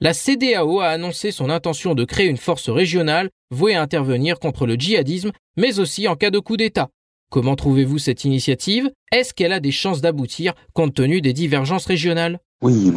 La 0.00 0.12
CDAO 0.12 0.80
a 0.80 0.88
annoncé 0.88 1.30
son 1.30 1.50
intention 1.50 1.94
de 1.94 2.04
créer 2.04 2.26
une 2.26 2.36
force 2.36 2.68
régionale 2.68 3.30
vouée 3.52 3.76
à 3.76 3.82
intervenir 3.82 4.40
contre 4.40 4.66
le 4.66 4.74
djihadisme, 4.74 5.30
mais 5.56 5.78
aussi 5.78 6.08
en 6.08 6.16
cas 6.16 6.30
de 6.30 6.40
coup 6.40 6.56
d'État. 6.56 6.90
Comment 7.30 7.54
trouvez-vous 7.54 7.98
cette 7.98 8.24
initiative? 8.24 8.90
Est-ce 9.12 9.32
qu'elle 9.32 9.52
a 9.52 9.60
des 9.60 9.70
chances 9.70 10.00
d'aboutir 10.00 10.54
compte 10.72 10.94
tenu 10.94 11.20
des 11.20 11.32
divergences 11.32 11.86
régionales? 11.86 12.40
Oui, 12.62 12.92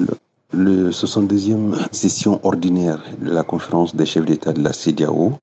le, 0.53 0.91
72e 0.91 1.75
session 1.91 2.39
ordinaire 2.43 3.03
de 3.19 3.31
la 3.31 3.43
conférence 3.43 3.95
des 3.95 4.05
chefs 4.05 4.25
d'État 4.25 4.53
de 4.53 4.61
la 4.61 4.71
CDAO 4.71 5.33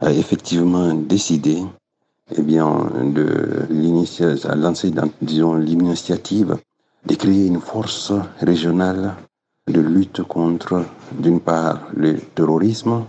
a 0.00 0.12
effectivement 0.12 0.92
décidé 0.94 1.62
eh 2.36 2.42
bien, 2.42 2.90
de 3.02 3.66
disons, 5.22 5.54
l'initiative 5.56 6.56
de 7.06 7.14
créer 7.14 7.46
une 7.46 7.60
force 7.60 8.12
régionale 8.40 9.14
de 9.66 9.80
lutte 9.80 10.22
contre, 10.22 10.84
d'une 11.18 11.40
part, 11.40 11.88
le 11.94 12.18
terrorisme 12.34 13.04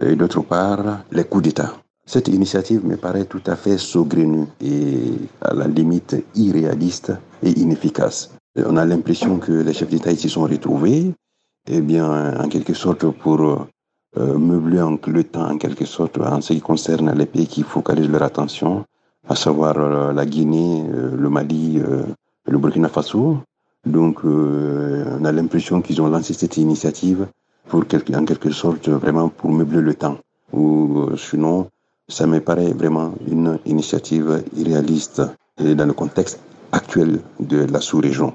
et 0.00 0.16
d'autre 0.16 0.40
part, 0.40 1.04
les 1.12 1.24
coups 1.24 1.44
d'État. 1.44 1.74
Cette 2.06 2.28
initiative 2.28 2.84
me 2.84 2.96
paraît 2.96 3.26
tout 3.26 3.42
à 3.46 3.54
fait 3.54 3.78
saugrenue 3.78 4.46
et 4.60 5.12
à 5.40 5.54
la 5.54 5.68
limite 5.68 6.16
irréaliste 6.34 7.12
et 7.42 7.50
inefficace. 7.50 8.30
On 8.66 8.76
a 8.76 8.84
l'impression 8.84 9.38
que 9.38 9.52
les 9.52 9.72
chefs 9.72 9.88
d'État 9.88 10.14
s'y 10.14 10.28
sont 10.28 10.42
retrouvés, 10.42 11.12
eh 11.68 11.80
bien, 11.80 12.38
en 12.38 12.48
quelque 12.48 12.74
sorte 12.74 13.06
pour 13.10 13.68
euh, 14.18 14.36
meubler 14.38 14.84
le 15.06 15.22
temps 15.22 15.48
en 15.48 15.56
quelque 15.56 15.84
sorte 15.84 16.18
en 16.18 16.40
ce 16.40 16.52
qui 16.52 16.60
concerne 16.60 17.12
les 17.16 17.26
pays 17.26 17.46
qui 17.46 17.62
focalisent 17.62 18.10
leur 18.10 18.24
attention, 18.24 18.84
à 19.28 19.36
savoir 19.36 19.78
euh, 19.78 20.12
la 20.12 20.26
Guinée, 20.26 20.82
euh, 20.92 21.14
le 21.16 21.30
Mali, 21.30 21.80
le 22.46 22.58
Burkina 22.58 22.88
Faso. 22.88 23.38
Donc 23.86 24.24
on 24.24 25.24
a 25.24 25.32
l'impression 25.32 25.80
qu'ils 25.80 26.02
ont 26.02 26.08
lancé 26.08 26.34
cette 26.34 26.56
initiative 26.58 27.28
pour 27.68 27.82
en 27.82 28.24
quelque 28.24 28.50
sorte 28.50 28.88
vraiment 28.88 29.28
pour 29.28 29.50
meubler 29.52 29.80
le 29.80 29.94
temps. 29.94 30.18
Ou 30.52 31.16
sinon, 31.16 31.68
ça 32.08 32.26
me 32.26 32.40
paraît 32.40 32.72
vraiment 32.72 33.14
une 33.30 33.58
initiative 33.64 34.42
irréaliste 34.54 35.22
dans 35.58 35.86
le 35.86 35.92
contexte 35.94 36.40
actuel 36.72 37.20
de 37.38 37.64
la 37.64 37.80
sous-région. 37.80 38.34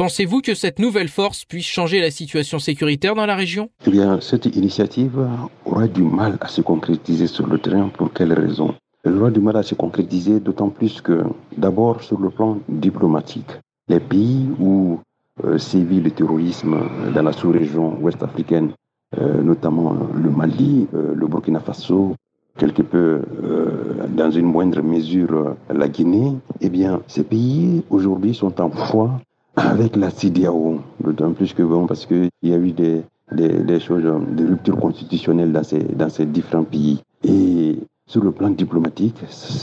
Pensez-vous 0.00 0.40
que 0.40 0.54
cette 0.54 0.78
nouvelle 0.78 1.08
force 1.08 1.44
puisse 1.44 1.66
changer 1.66 2.00
la 2.00 2.10
situation 2.10 2.58
sécuritaire 2.58 3.14
dans 3.14 3.26
la 3.26 3.36
région? 3.36 3.68
Eh 3.86 3.90
bien, 3.90 4.18
cette 4.22 4.46
initiative 4.46 5.28
aura 5.66 5.88
du 5.88 6.02
mal 6.02 6.38
à 6.40 6.48
se 6.48 6.62
concrétiser 6.62 7.26
sur 7.26 7.46
le 7.46 7.58
terrain. 7.58 7.90
Pour 7.90 8.10
quelles 8.10 8.32
raisons 8.32 8.74
Elle 9.04 9.18
aura 9.18 9.30
du 9.30 9.40
mal 9.40 9.58
à 9.58 9.62
se 9.62 9.74
concrétiser 9.74 10.40
d'autant 10.40 10.70
plus 10.70 11.02
que, 11.02 11.24
d'abord, 11.54 12.02
sur 12.02 12.18
le 12.18 12.30
plan 12.30 12.60
diplomatique, 12.66 13.50
les 13.88 14.00
pays 14.00 14.48
où 14.58 15.00
euh, 15.44 15.58
sévit 15.58 16.00
le 16.00 16.10
terrorisme 16.12 16.78
dans 17.14 17.22
la 17.22 17.32
sous-région 17.32 17.98
ouest 18.00 18.22
africaine, 18.22 18.70
euh, 19.18 19.42
notamment 19.42 19.94
le 20.14 20.30
Mali, 20.30 20.88
euh, 20.94 21.12
le 21.14 21.26
Burkina 21.26 21.60
Faso, 21.60 22.16
quelque 22.56 22.80
peu 22.80 23.20
dans 24.16 24.30
une 24.30 24.46
moindre 24.46 24.80
mesure 24.80 25.56
la 25.68 25.88
Guinée, 25.88 26.38
eh 26.62 26.70
bien, 26.70 27.02
ces 27.06 27.22
pays 27.22 27.82
aujourd'hui 27.90 28.34
sont 28.34 28.62
en 28.62 28.70
foi 28.70 29.20
avec 29.60 29.96
la 29.96 30.10
CDAO, 30.10 30.80
d'autant 31.02 31.32
plus 31.32 31.52
que 31.52 31.62
bon, 31.62 31.86
parce 31.86 32.06
qu'il 32.06 32.30
y 32.42 32.52
a 32.52 32.58
eu 32.58 32.72
des, 32.72 33.02
des, 33.32 33.80
choses, 33.80 34.04
des 34.32 34.44
ruptures 34.44 34.78
constitutionnelles 34.78 35.52
dans 35.52 35.62
ces, 35.62 35.80
dans 35.80 36.08
ces 36.08 36.26
différents 36.26 36.64
pays. 36.64 37.02
Et 37.24 37.78
sur 38.06 38.24
le 38.24 38.32
plan 38.32 38.50
diplomatique, 38.50 39.14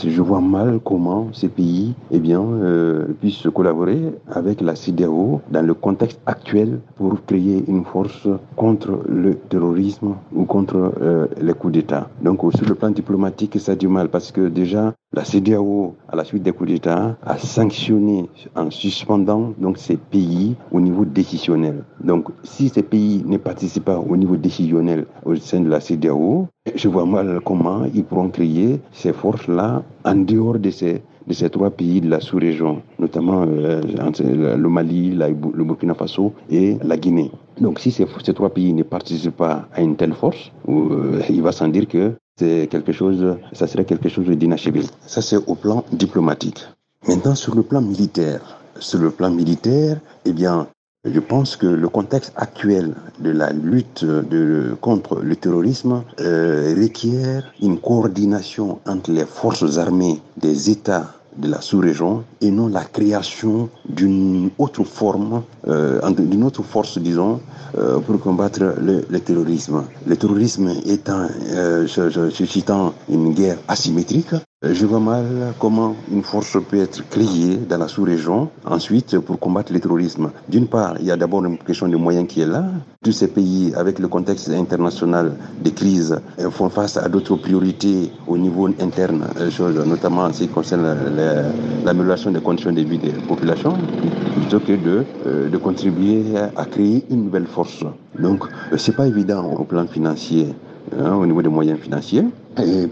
je 0.06 0.22
vois 0.22 0.40
mal 0.40 0.80
comment 0.82 1.28
ces 1.34 1.48
pays 1.48 1.94
eh 2.10 2.18
bien, 2.18 2.40
euh, 2.40 3.08
puissent 3.20 3.46
collaborer 3.54 4.00
avec 4.30 4.62
la 4.62 4.74
CDAO 4.74 5.42
dans 5.50 5.60
le 5.66 5.74
contexte 5.74 6.18
actuel 6.24 6.80
pour 6.96 7.22
créer 7.26 7.62
une 7.68 7.84
force 7.84 8.26
contre 8.56 9.02
le 9.06 9.34
terrorisme 9.34 10.14
ou 10.34 10.44
contre 10.46 10.94
euh, 11.02 11.26
les 11.42 11.52
coups 11.52 11.74
d'État. 11.74 12.08
Donc 12.22 12.40
sur 12.56 12.66
le 12.66 12.74
plan 12.74 12.90
diplomatique, 12.90 13.60
ça 13.60 13.72
a 13.72 13.76
du 13.76 13.86
mal 13.88 14.08
parce 14.08 14.32
que 14.32 14.48
déjà, 14.48 14.94
La 15.14 15.24
CDAO, 15.24 15.96
à 16.06 16.16
la 16.16 16.24
suite 16.24 16.42
des 16.42 16.52
coups 16.52 16.68
d'État, 16.70 17.16
a 17.22 17.38
sanctionné 17.38 18.28
en 18.54 18.70
suspendant 18.70 19.54
donc 19.58 19.78
ces 19.78 19.96
pays 19.96 20.54
au 20.70 20.80
niveau 20.80 21.06
décisionnel. 21.06 21.84
Donc, 22.04 22.28
si 22.42 22.68
ces 22.68 22.82
pays 22.82 23.24
ne 23.26 23.38
participent 23.38 23.86
pas 23.86 23.98
au 23.98 24.16
niveau 24.18 24.36
décisionnel 24.36 25.06
au 25.24 25.34
sein 25.36 25.60
de 25.60 25.68
la 25.70 25.80
CDAO, 25.80 26.48
je 26.74 26.88
vois 26.88 27.06
mal 27.06 27.40
comment 27.42 27.86
ils 27.94 28.04
pourront 28.04 28.28
créer 28.28 28.80
ces 28.92 29.14
forces-là 29.14 29.82
en 30.04 30.14
dehors 30.14 30.58
de 30.58 30.70
ces 30.70 31.02
de 31.26 31.48
trois 31.48 31.70
pays 31.70 32.00
de 32.00 32.08
la 32.08 32.20
sous-région, 32.20 32.82
notamment 32.98 33.44
euh, 33.46 33.82
le 33.82 34.68
Mali, 34.68 35.10
le 35.10 35.64
Burkina 35.64 35.94
Faso 35.94 36.32
et 36.50 36.78
la 36.82 36.96
Guinée. 36.96 37.30
Donc 37.60 37.80
si 37.80 37.90
ces, 37.90 38.06
ces 38.24 38.34
trois 38.34 38.50
pays 38.50 38.72
ne 38.72 38.82
participent 38.82 39.36
pas 39.36 39.68
à 39.74 39.82
une 39.82 39.96
telle 39.96 40.14
force, 40.14 40.52
euh, 40.68 41.20
il 41.28 41.42
va 41.42 41.52
sans 41.52 41.68
dire 41.68 41.86
que 41.86 42.12
c'est 42.38 42.68
quelque 42.70 42.92
chose, 42.92 43.36
ça 43.52 43.66
serait 43.66 43.84
quelque 43.84 44.08
chose. 44.08 44.26
Ça 45.06 45.22
c'est 45.22 45.36
au 45.36 45.54
plan 45.54 45.84
diplomatique. 45.92 46.60
Maintenant 47.06 47.34
sur 47.34 47.54
le 47.54 47.62
plan 47.62 47.80
militaire, 47.80 48.60
sur 48.78 49.00
le 49.00 49.10
plan 49.10 49.30
militaire, 49.30 49.98
eh 50.24 50.32
bien, 50.32 50.68
je 51.04 51.20
pense 51.20 51.56
que 51.56 51.66
le 51.66 51.88
contexte 51.88 52.32
actuel 52.36 52.94
de 53.20 53.30
la 53.30 53.52
lutte 53.52 54.04
de, 54.04 54.76
contre 54.80 55.20
le 55.20 55.36
terrorisme 55.36 56.02
euh, 56.20 56.74
requiert 56.76 57.52
une 57.62 57.78
coordination 57.78 58.80
entre 58.86 59.12
les 59.12 59.24
forces 59.24 59.78
armées 59.78 60.20
des 60.36 60.70
États 60.70 61.14
de 61.38 61.48
la 61.48 61.60
sous-région 61.60 62.24
et 62.40 62.50
non 62.50 62.68
la 62.68 62.84
création 62.84 63.68
d'une 63.88 64.50
autre 64.58 64.84
forme, 64.84 65.42
euh, 65.68 66.00
d'une 66.10 66.44
autre 66.44 66.62
force, 66.62 66.98
disons, 66.98 67.40
euh, 67.76 67.98
pour 68.00 68.20
combattre 68.20 68.60
le, 68.80 69.04
le, 69.08 69.20
terrorisme. 69.20 69.84
Le 70.06 70.16
terrorisme 70.16 70.72
étant 70.86 71.26
euh, 71.50 71.86
suscitant 72.30 72.94
une 73.08 73.32
guerre 73.32 73.58
asymétrique, 73.68 74.34
je 74.64 74.86
vois 74.86 74.98
mal 74.98 75.54
comment 75.60 75.94
une 76.10 76.24
force 76.24 76.56
peut 76.68 76.78
être 76.78 77.08
créée 77.10 77.58
dans 77.58 77.78
la 77.78 77.86
sous-région, 77.86 78.48
ensuite 78.64 79.16
pour 79.20 79.38
combattre 79.38 79.72
le 79.72 79.78
terrorisme. 79.78 80.32
D'une 80.48 80.66
part, 80.66 80.96
il 80.98 81.06
y 81.06 81.12
a 81.12 81.16
d'abord 81.16 81.44
une 81.44 81.58
question 81.58 81.86
de 81.86 81.96
moyens 81.96 82.26
qui 82.26 82.40
est 82.40 82.46
là. 82.46 82.64
Tous 83.04 83.12
ces 83.12 83.28
pays, 83.28 83.72
avec 83.76 84.00
le 84.00 84.08
contexte 84.08 84.48
international 84.48 85.36
des 85.62 85.70
crises, 85.70 86.20
euh, 86.40 86.50
font 86.50 86.70
face 86.70 86.96
à 86.96 87.08
d'autres 87.08 87.36
priorités 87.36 88.10
au 88.26 88.36
niveau 88.36 88.66
interne, 88.80 89.26
euh, 89.38 89.84
notamment 89.84 90.22
en 90.22 90.32
ce 90.32 90.40
qui 90.40 90.48
concerne 90.48 90.92
l'amélioration 91.84 92.32
des 92.32 92.40
conditions 92.40 92.72
de 92.72 92.80
vie 92.80 92.98
des 92.98 93.12
populations, 93.12 93.74
plutôt 94.34 94.58
que 94.58 94.72
de, 94.72 95.48
de 95.48 95.56
contribuer 95.56 96.24
à 96.56 96.64
créer 96.64 97.04
une 97.10 97.26
nouvelle 97.26 97.46
force. 97.46 97.84
Donc, 98.18 98.42
c'est 98.76 98.96
pas 98.96 99.06
évident 99.06 99.44
au 99.52 99.62
plan 99.62 99.86
financier, 99.86 100.48
hein, 100.98 101.14
au 101.14 101.26
niveau 101.26 101.42
des 101.42 101.48
moyens 101.48 101.78
financiers 101.78 102.24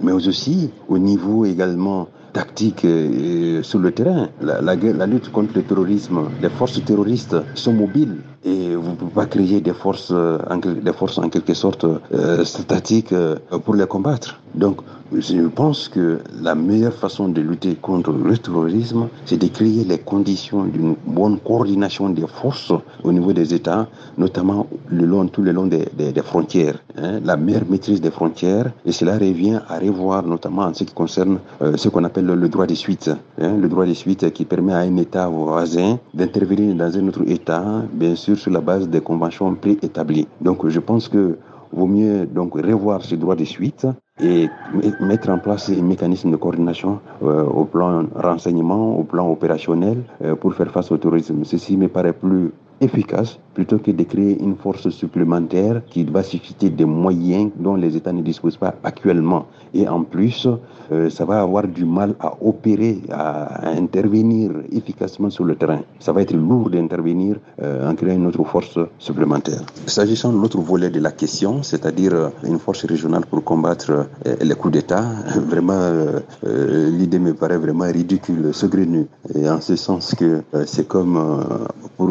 mais 0.03 0.13
aussi 0.13 0.71
au 0.89 0.99
niveau 0.99 1.45
également 1.45 2.09
tactique 2.37 2.85
euh, 2.85 3.63
sur 3.63 3.79
le 3.79 3.91
terrain. 3.93 4.29
La, 4.43 4.61
la, 4.61 4.75
la, 4.75 5.07
lutte 5.07 5.33
contre 5.33 5.53
le 5.55 5.63
terrorisme, 5.63 6.19
les 6.43 6.51
forces 6.51 6.85
terroristes 6.85 7.37
sont 7.55 7.73
mobiles 7.73 8.17
et 8.45 8.77
vous 8.77 8.91
ne 8.91 8.97
pouvez 8.97 9.13
pas 9.21 9.27
créer 9.27 9.61
des 9.63 9.73
forces, 9.73 10.13
euh, 10.13 10.39
en, 10.51 10.59
des 10.59 10.93
forces 10.93 11.19
en 11.19 11.29
quelque 11.31 11.55
sorte 11.55 11.85
euh, 11.85 12.45
statiques 12.45 13.13
euh, 13.13 13.37
pour 13.65 13.75
les 13.75 13.87
combattre. 13.87 14.41
Donc, 14.55 14.77
je 15.13 15.47
pense 15.47 15.89
que 15.89 16.19
la 16.43 16.55
meilleure 16.55 16.93
façon 16.93 17.29
de 17.29 17.41
lutter 17.41 17.77
contre 17.77 18.13
le 18.13 18.37
terrorisme, 18.37 19.09
c'est 19.25 19.37
de 19.37 19.47
créer 19.47 19.85
les 19.85 19.99
conditions 19.99 20.65
d'une 20.65 20.97
bonne 21.07 21.39
coordination 21.39 22.11
des 22.11 22.27
forces 22.27 22.73
au 23.05 23.13
niveau 23.13 23.33
des 23.33 23.55
États, 23.55 23.89
notamment 24.19 24.67
le 24.89 25.05
long, 25.05 25.27
tout 25.27 25.43
le 25.43 25.53
long 25.53 25.67
des, 25.67 25.87
frontières. 26.23 26.83
Hein, 26.97 27.21
la 27.25 27.37
meilleure 27.37 27.69
maîtrise 27.69 28.01
des 28.01 28.11
frontières, 28.11 28.73
et 28.85 28.93
cela 28.93 29.15
revient 29.15 29.61
à 29.69 29.79
revoir 29.79 30.27
notamment 30.27 30.63
en 30.63 30.75
ce 30.75 30.85
qui 30.85 30.93
concerne 30.93 31.39
euh, 31.63 31.77
ce 31.77 31.89
qu'on 31.89 32.05
appelle 32.05 32.27
le 32.27 32.49
droit 32.49 32.67
de 32.67 32.75
suite. 32.75 33.11
Hein, 33.41 33.57
le 33.57 33.69
droit 33.69 33.87
de 33.87 33.95
suite 33.95 34.33
qui 34.33 34.45
permet 34.45 34.73
à 34.73 34.79
un 34.79 34.97
État 34.97 35.29
voisin 35.29 35.99
d'intervenir 36.15 36.75
dans 36.75 36.97
un 36.97 37.09
autre 37.09 37.23
État, 37.27 37.65
bien 37.93 38.15
sûr 38.17 38.37
sur 38.37 38.51
la 38.51 38.61
base 38.61 38.89
des 38.89 39.01
conventions 39.01 39.55
préétablies. 39.55 40.27
Donc 40.41 40.67
je 40.69 40.81
pense 40.81 41.09
que 41.09 41.39
vaut 41.73 41.87
mieux 41.87 42.27
donc 42.27 42.55
revoir 42.55 43.05
ce 43.05 43.15
droit 43.15 43.37
de 43.37 43.45
suite 43.45 43.87
et 44.21 44.49
mettre 45.01 45.29
en 45.29 45.39
place 45.39 45.69
un 45.69 45.83
mécanisme 45.83 46.31
de 46.31 46.37
coordination 46.37 47.01
euh, 47.23 47.43
au 47.45 47.65
plan 47.65 48.05
renseignement, 48.15 48.97
au 48.99 49.03
plan 49.03 49.29
opérationnel 49.31 50.03
euh, 50.23 50.35
pour 50.35 50.55
faire 50.55 50.71
face 50.71 50.91
au 50.91 50.97
terrorisme. 50.97 51.45
Ceci 51.45 51.77
me 51.77 51.89
paraît 51.89 52.15
plus 52.15 52.53
efficace 52.81 53.39
plutôt 53.57 53.79
que 53.79 53.91
de 53.91 54.03
créer 54.03 54.39
une 54.39 54.55
force 54.55 54.91
supplémentaire 54.91 55.81
qui 55.89 56.05
va 56.05 56.23
susciter 56.23 56.69
des 56.69 56.85
moyens 56.85 57.51
dont 57.57 57.75
les 57.75 57.97
États 57.97 58.13
ne 58.13 58.21
disposent 58.21 58.59
pas 58.59 58.75
actuellement. 58.85 59.47
Et 59.73 59.89
en 59.89 60.03
plus, 60.03 60.47
euh, 60.93 61.09
ça 61.09 61.25
va 61.25 61.41
avoir 61.41 61.67
du 61.67 61.87
mal 61.87 62.15
à 62.21 62.35
opérer, 62.43 63.01
à, 63.11 63.71
intervenir 63.71 64.51
efficacement 64.71 65.31
sur 65.31 65.45
le 65.45 65.55
terrain. 65.57 65.81
Ça 66.01 66.13
va 66.13 66.21
être 66.21 66.35
lourd 66.35 66.69
d'intervenir 66.69 67.37
euh, 67.63 67.91
en 67.91 67.95
créant 67.95 68.17
une 68.17 68.27
autre 68.27 68.45
force 68.45 68.79
supplémentaire. 68.99 69.63
S'agissant 69.87 70.33
de 70.35 70.39
l'autre 70.39 70.61
volet 70.61 70.91
de 70.91 71.01
la 71.01 71.13
question, 71.13 71.63
c'est-à-dire 71.63 72.15
euh, 72.15 72.29
une 72.45 72.59
force 72.59 72.85
régionale 72.85 73.25
pour 73.25 73.43
combattre 73.43 74.07
les 74.43 74.55
coups 74.55 74.75
d'État, 74.75 75.05
vraiment, 75.53 75.83
l'idée 76.45 77.19
me 77.19 77.33
paraît 77.33 77.57
vraiment 77.57 77.91
ridicule, 78.01 78.53
saugrenue. 78.53 79.07
Et 79.35 79.49
en 79.49 79.61
ce 79.63 79.77
sens 79.77 80.15
que 80.15 80.43
c'est 80.67 80.87
comme 80.87 81.17
pour 81.97 82.11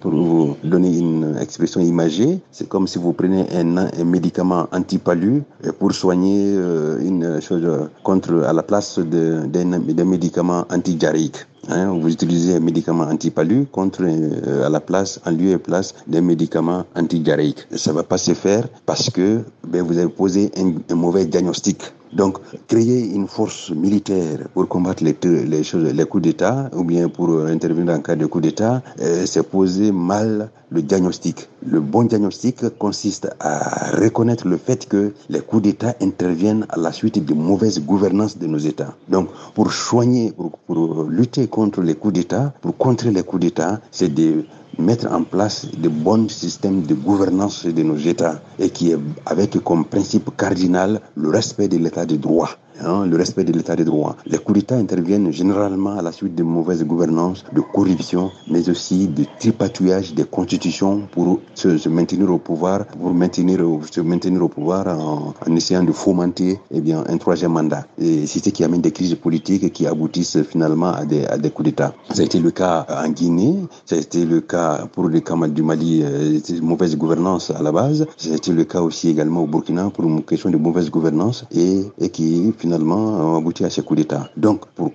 pour 0.00 0.12
vous 0.12 0.56
une 0.84 1.36
expression 1.40 1.80
imagée, 1.80 2.40
c'est 2.50 2.68
comme 2.68 2.86
si 2.86 2.98
vous 2.98 3.12
prenez 3.12 3.46
un, 3.54 3.76
un 3.76 4.04
médicament 4.04 4.66
antipalu 4.72 5.42
pour 5.78 5.92
soigner 5.92 6.54
une 7.00 7.40
chose 7.40 7.88
contre 8.02 8.44
à 8.44 8.52
la 8.52 8.62
place 8.62 8.98
d'un 8.98 10.04
médicament 10.04 10.64
antidiarrhéique. 10.70 11.46
Hein, 11.70 11.92
vous 12.00 12.10
utilisez 12.10 12.54
un 12.56 12.60
médicament 12.60 13.04
antipalu 13.04 13.66
contre 13.66 14.02
euh, 14.02 14.66
à 14.66 14.70
la 14.70 14.80
place, 14.80 15.20
en 15.26 15.32
lieu 15.32 15.50
et 15.50 15.58
place 15.58 15.94
d'un 16.06 16.22
médicament 16.22 16.84
antidiarrhéique. 16.96 17.66
Ça 17.76 17.92
va 17.92 18.02
pas 18.04 18.16
se 18.16 18.32
faire 18.32 18.66
parce 18.86 19.10
que 19.10 19.42
ben, 19.66 19.82
vous 19.82 19.98
avez 19.98 20.08
posé 20.08 20.50
un 20.56 20.94
mauvais 20.94 21.26
diagnostic. 21.26 21.92
Donc, 22.12 22.38
créer 22.66 23.12
une 23.14 23.28
force 23.28 23.70
militaire 23.70 24.48
pour 24.54 24.66
combattre 24.68 25.04
les, 25.04 25.16
les, 25.44 25.62
choses, 25.62 25.92
les 25.92 26.04
coups 26.04 26.22
d'État 26.22 26.70
ou 26.74 26.84
bien 26.84 27.08
pour 27.08 27.30
intervenir 27.40 27.94
en 27.94 28.00
cas 28.00 28.16
de 28.16 28.26
coup 28.26 28.40
d'État, 28.40 28.82
euh, 29.00 29.26
c'est 29.26 29.42
poser 29.42 29.92
mal 29.92 30.50
le 30.70 30.82
diagnostic. 30.82 31.48
Le 31.66 31.80
bon 31.80 32.04
diagnostic 32.04 32.68
consiste 32.78 33.28
à 33.40 33.96
reconnaître 33.96 34.46
le 34.46 34.58
fait 34.58 34.86
que 34.86 35.12
les 35.28 35.40
coups 35.40 35.62
d'État 35.62 35.94
interviennent 36.00 36.66
à 36.68 36.78
la 36.78 36.92
suite 36.92 37.24
de 37.24 37.34
mauvaise 37.34 37.80
gouvernance 37.84 38.38
de 38.38 38.46
nos 38.46 38.58
États. 38.58 38.94
Donc, 39.08 39.28
pour 39.54 39.72
soigner, 39.72 40.32
pour 40.66 41.04
lutter 41.08 41.46
contre 41.46 41.80
les 41.80 41.94
coups 41.94 42.14
d'État, 42.14 42.52
pour 42.60 42.76
contrer 42.76 43.10
les 43.10 43.22
coups 43.22 43.40
d'État, 43.42 43.80
c'est 43.90 44.12
de 44.12 44.44
mettre 44.78 45.10
en 45.12 45.24
place 45.24 45.66
de 45.76 45.88
bons 45.88 46.28
systèmes 46.30 46.82
de 46.82 46.94
gouvernance 46.94 47.66
de 47.66 47.82
nos 47.82 47.96
États 47.96 48.40
et 48.58 48.70
qui 48.70 48.92
est 48.92 48.98
avec 49.26 49.58
comme 49.64 49.84
principe 49.84 50.30
cardinal 50.36 51.00
le 51.16 51.28
respect 51.30 51.68
de 51.68 51.78
l'état 51.78 52.06
de 52.06 52.16
droit. 52.16 52.50
Hein, 52.80 53.06
le 53.06 53.16
respect 53.16 53.42
de 53.42 53.52
l'état 53.52 53.74
de 53.74 53.82
droit. 53.82 54.16
Les 54.26 54.38
coups 54.38 54.60
d'État 54.60 54.76
interviennent 54.76 55.32
généralement 55.32 55.98
à 55.98 56.02
la 56.02 56.12
suite 56.12 56.36
de 56.36 56.44
mauvaise 56.44 56.84
gouvernance, 56.84 57.44
de 57.52 57.60
corruption, 57.60 58.30
mais 58.48 58.68
aussi 58.70 59.08
de 59.08 59.24
tripatouillage 59.40 60.14
des 60.14 60.24
constitutions 60.24 61.02
pour 61.10 61.40
se, 61.54 61.88
maintenir 61.88 62.30
au 62.30 62.38
pouvoir, 62.38 62.86
pour 62.86 63.12
maintenir, 63.12 63.58
se 63.90 64.00
maintenir 64.00 64.42
au 64.44 64.48
pouvoir 64.48 64.86
en, 64.86 65.34
essayant 65.56 65.82
de 65.82 65.90
fomenter 65.90 66.60
eh 66.70 66.80
bien, 66.80 67.02
un 67.08 67.16
troisième 67.16 67.52
mandat. 67.52 67.84
Et 67.98 68.26
c'est 68.26 68.44
ce 68.44 68.50
qui 68.50 68.62
amène 68.62 68.80
des 68.80 68.92
crises 68.92 69.16
politiques 69.16 69.72
qui 69.72 69.86
aboutissent 69.86 70.42
finalement 70.44 70.92
à 70.92 71.04
des, 71.04 71.50
coups 71.50 71.70
d'État. 71.70 71.94
Ça 72.14 72.22
a 72.22 72.24
été 72.24 72.38
le 72.38 72.52
cas 72.52 72.86
en 72.88 73.08
Guinée, 73.08 73.56
ça 73.86 73.96
a 73.96 73.98
été 73.98 74.24
le 74.24 74.40
cas 74.40 74.86
pour 74.92 75.08
le 75.08 75.18
cas 75.18 75.34
du 75.48 75.62
Mali, 75.62 76.02
euh, 76.04 76.38
mauvaise 76.62 76.96
gouvernance 76.96 77.50
à 77.50 77.60
la 77.62 77.72
base, 77.72 78.06
ça 78.16 78.30
a 78.30 78.36
été 78.36 78.52
le 78.52 78.64
cas 78.64 78.82
aussi 78.82 79.08
également 79.08 79.42
au 79.42 79.46
Burkina 79.46 79.90
pour 79.90 80.04
une 80.04 80.22
question 80.22 80.50
de 80.50 80.56
mauvaise 80.56 80.90
gouvernance 80.90 81.44
et, 81.50 81.82
et 82.00 82.10
qui 82.10 82.52
finalement 82.56 82.67
ont 82.72 83.36
abouti 83.36 83.64
à 83.64 83.70
ces 83.70 83.82
coups 83.82 83.98
d'État. 83.98 84.28
Donc, 84.36 84.66
pour 84.74 84.92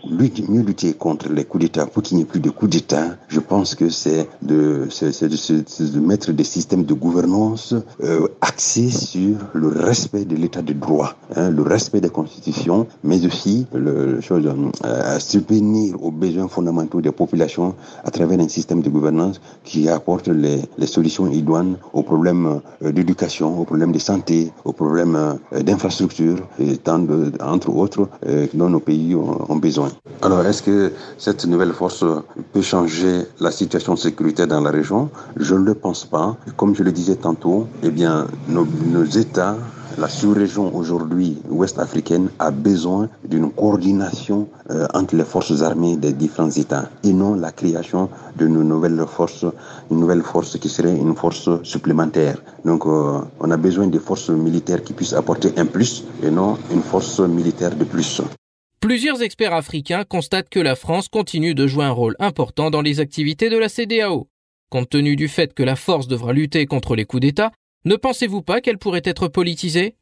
mieux 0.49 0.61
lutter 0.61 0.93
contre 0.93 1.31
les 1.31 1.45
coups 1.45 1.63
d'État, 1.63 1.85
pour 1.85 2.03
qu'il 2.03 2.17
n'y 2.17 2.23
ait 2.23 2.25
plus 2.25 2.39
de 2.39 2.49
coups 2.49 2.71
d'État, 2.71 3.17
je 3.27 3.39
pense 3.39 3.75
que 3.75 3.89
c'est 3.89 4.27
de, 4.41 4.87
mettre 5.99 6.31
des 6.31 6.43
systèmes 6.43 6.83
de 6.83 6.93
gouvernance 6.93 7.73
euh, 8.03 8.27
axés 8.41 8.89
sur 8.89 9.37
le 9.53 9.67
respect 9.67 10.25
de 10.25 10.35
l'état 10.35 10.61
de 10.61 10.73
droit, 10.73 11.15
hein, 11.35 11.49
le 11.49 11.61
respect 11.61 12.01
des 12.01 12.09
constitutions, 12.09 12.87
mais 13.03 13.25
aussi 13.25 13.65
le, 13.73 14.21
chose, 14.21 14.47
euh, 14.85 15.19
subvenir 15.19 16.01
aux 16.03 16.11
besoins 16.11 16.47
fondamentaux 16.47 17.01
des 17.01 17.11
populations 17.11 17.75
à 18.03 18.11
travers 18.11 18.39
un 18.39 18.47
système 18.47 18.81
de 18.81 18.89
gouvernance 18.89 19.41
qui 19.63 19.89
apporte 19.89 20.27
les, 20.27 20.61
solutions 20.85 21.27
idoines 21.31 21.77
aux 21.93 22.03
problèmes 22.03 22.61
euh, 22.83 22.91
d'éducation, 22.91 23.59
aux 23.59 23.65
problèmes 23.65 23.91
de 23.91 23.99
santé, 23.99 24.51
aux 24.65 24.73
problèmes 24.73 25.15
euh, 25.15 25.61
d'infrastructure, 25.61 26.37
tant 26.83 26.99
de, 26.99 27.31
autres, 27.69 28.07
euh, 28.27 28.47
dont 28.53 28.69
nos 28.69 28.79
pays 28.79 29.15
ont, 29.15 29.55
besoin. 29.55 29.89
Alors, 30.21 30.45
est-ce 30.45 30.61
que 30.61 30.91
cette 31.17 31.45
nouvelle 31.45 31.73
force 31.73 32.03
peut 32.51 32.61
changer 32.61 33.21
la 33.39 33.51
situation 33.51 33.95
sécuritaire 33.95 34.47
dans 34.47 34.61
la 34.61 34.71
région? 34.71 35.09
Je 35.37 35.55
ne 35.55 35.63
le 35.63 35.73
pense 35.73 36.05
pas. 36.05 36.35
Comme 36.57 36.75
je 36.75 36.83
le 36.83 36.91
disais 36.91 37.15
tantôt, 37.15 37.67
eh 37.83 37.89
bien, 37.89 38.27
nos 38.47 39.05
États 39.05 39.57
la 39.97 40.09
sous-région 40.09 40.75
aujourd'hui 40.75 41.37
ouest 41.49 41.79
africaine 41.79 42.29
a 42.39 42.51
besoin 42.51 43.09
d'une 43.25 43.51
coordination 43.51 44.47
euh, 44.69 44.87
entre 44.93 45.15
les 45.15 45.23
forces 45.23 45.61
armées 45.61 45.97
des 45.97 46.13
différents 46.13 46.49
États 46.51 46.89
et 47.03 47.13
non 47.13 47.35
la 47.35 47.51
création 47.51 48.09
d'une 48.35 48.61
nouvelle 48.63 49.05
force, 49.07 49.45
une 49.91 49.99
nouvelle 49.99 50.23
force 50.23 50.57
qui 50.57 50.69
serait 50.69 50.95
une 50.95 51.15
force 51.15 51.49
supplémentaire. 51.63 52.37
Donc 52.65 52.85
euh, 52.85 53.19
on 53.39 53.51
a 53.51 53.57
besoin 53.57 53.87
de 53.87 53.99
forces 53.99 54.29
militaires 54.29 54.83
qui 54.83 54.93
puissent 54.93 55.13
apporter 55.13 55.53
un 55.57 55.65
plus 55.65 56.03
et 56.23 56.31
non 56.31 56.57
une 56.71 56.81
force 56.81 57.19
militaire 57.19 57.75
de 57.75 57.83
plus. 57.83 58.21
Plusieurs 58.79 59.21
experts 59.21 59.53
africains 59.53 60.03
constatent 60.03 60.49
que 60.49 60.59
la 60.59 60.75
France 60.75 61.07
continue 61.07 61.55
de 61.55 61.67
jouer 61.67 61.85
un 61.85 61.91
rôle 61.91 62.15
important 62.19 62.69
dans 62.69 62.81
les 62.81 62.99
activités 62.99 63.49
de 63.49 63.57
la 63.57 63.69
CDAO. 63.69 64.27
Compte 64.69 64.89
tenu 64.89 65.15
du 65.15 65.27
fait 65.27 65.53
que 65.53 65.63
la 65.63 65.75
force 65.75 66.07
devra 66.07 66.33
lutter 66.33 66.65
contre 66.65 66.95
les 66.95 67.05
coups 67.05 67.21
d'État, 67.21 67.51
ne 67.85 67.95
pensez-vous 67.95 68.41
pas 68.41 68.61
qu'elle 68.61 68.77
pourrait 68.77 69.01
être 69.05 69.27
politisée? 69.27 69.95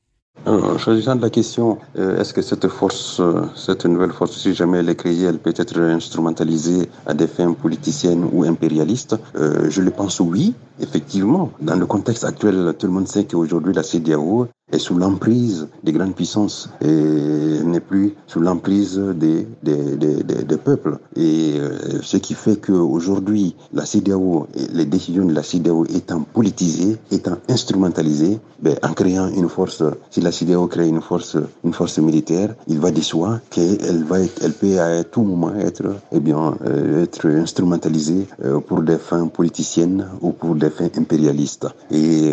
Euh, 0.47 0.77
Choisissant 0.77 1.15
de 1.15 1.21
la 1.21 1.29
question, 1.29 1.77
euh, 1.97 2.19
est-ce 2.19 2.33
que 2.33 2.41
cette 2.41 2.67
force, 2.67 3.19
euh, 3.19 3.41
cette 3.55 3.85
nouvelle 3.85 4.11
force, 4.11 4.37
si 4.37 4.53
jamais 4.53 4.79
elle 4.79 4.89
est 4.89 4.95
créée, 4.95 5.23
elle 5.23 5.37
peut 5.37 5.53
être 5.55 5.77
instrumentalisée 5.79 6.89
à 7.05 7.13
des 7.13 7.27
fins 7.27 7.53
politiciennes 7.53 8.27
ou 8.31 8.43
impérialistes? 8.43 9.15
Je 9.35 9.81
le 9.81 9.91
pense 9.91 10.19
oui, 10.19 10.55
effectivement. 10.79 11.51
Dans 11.61 11.75
le 11.75 11.85
contexte 11.85 12.23
actuel, 12.23 12.73
tout 12.79 12.87
le 12.87 12.93
monde 12.93 13.07
sait 13.07 13.25
qu'aujourd'hui 13.25 13.73
la 13.73 13.83
CDAO 13.83 14.47
est 14.71 14.79
sous 14.79 14.97
l'emprise 14.97 15.67
des 15.83 15.91
grandes 15.91 16.15
puissances 16.15 16.69
et 16.81 17.63
n'est 17.63 17.79
plus 17.79 18.15
sous 18.27 18.39
l'emprise 18.39 18.97
des, 18.97 19.47
des, 19.63 19.95
des, 19.95 20.57
peuples. 20.57 20.97
Et 21.15 21.53
euh, 21.57 22.01
ce 22.01 22.17
qui 22.17 22.33
fait 22.33 22.57
qu'aujourd'hui, 22.57 23.55
la 23.73 23.85
CDAO, 23.85 24.47
les 24.73 24.85
décisions 24.85 25.25
de 25.25 25.33
la 25.33 25.43
CDAO 25.43 25.85
étant 25.85 26.21
politisées, 26.21 26.97
étant 27.11 27.37
instrumentalisées, 27.49 28.39
ben, 28.61 28.75
en 28.83 28.93
créant 28.93 29.27
une 29.27 29.49
force, 29.49 29.83
si 30.09 30.21
la 30.21 30.31
CDAO 30.31 30.67
crée 30.67 30.87
une 30.87 31.01
force, 31.01 31.37
une 31.63 31.73
force 31.73 31.97
militaire, 31.99 32.55
il 32.67 32.79
va 32.79 32.91
de 32.91 33.01
soi 33.01 33.39
qu'elle 33.49 34.03
va, 34.03 34.17
elle 34.19 34.53
peut 34.53 34.79
à 34.79 35.03
tout 35.03 35.23
moment 35.23 35.53
être, 35.55 35.95
eh 36.11 36.19
bien, 36.19 36.55
euh, 36.65 37.03
être 37.03 37.27
instrumentalisée 37.27 38.27
euh, 38.45 38.59
pour 38.59 38.81
des 38.81 38.97
fins 38.97 39.27
politiciennes 39.27 40.07
ou 40.21 40.31
pour 40.31 40.55
des 40.55 40.69
fins 40.69 40.89
impérialistes. 40.97 41.67
Et 41.89 42.31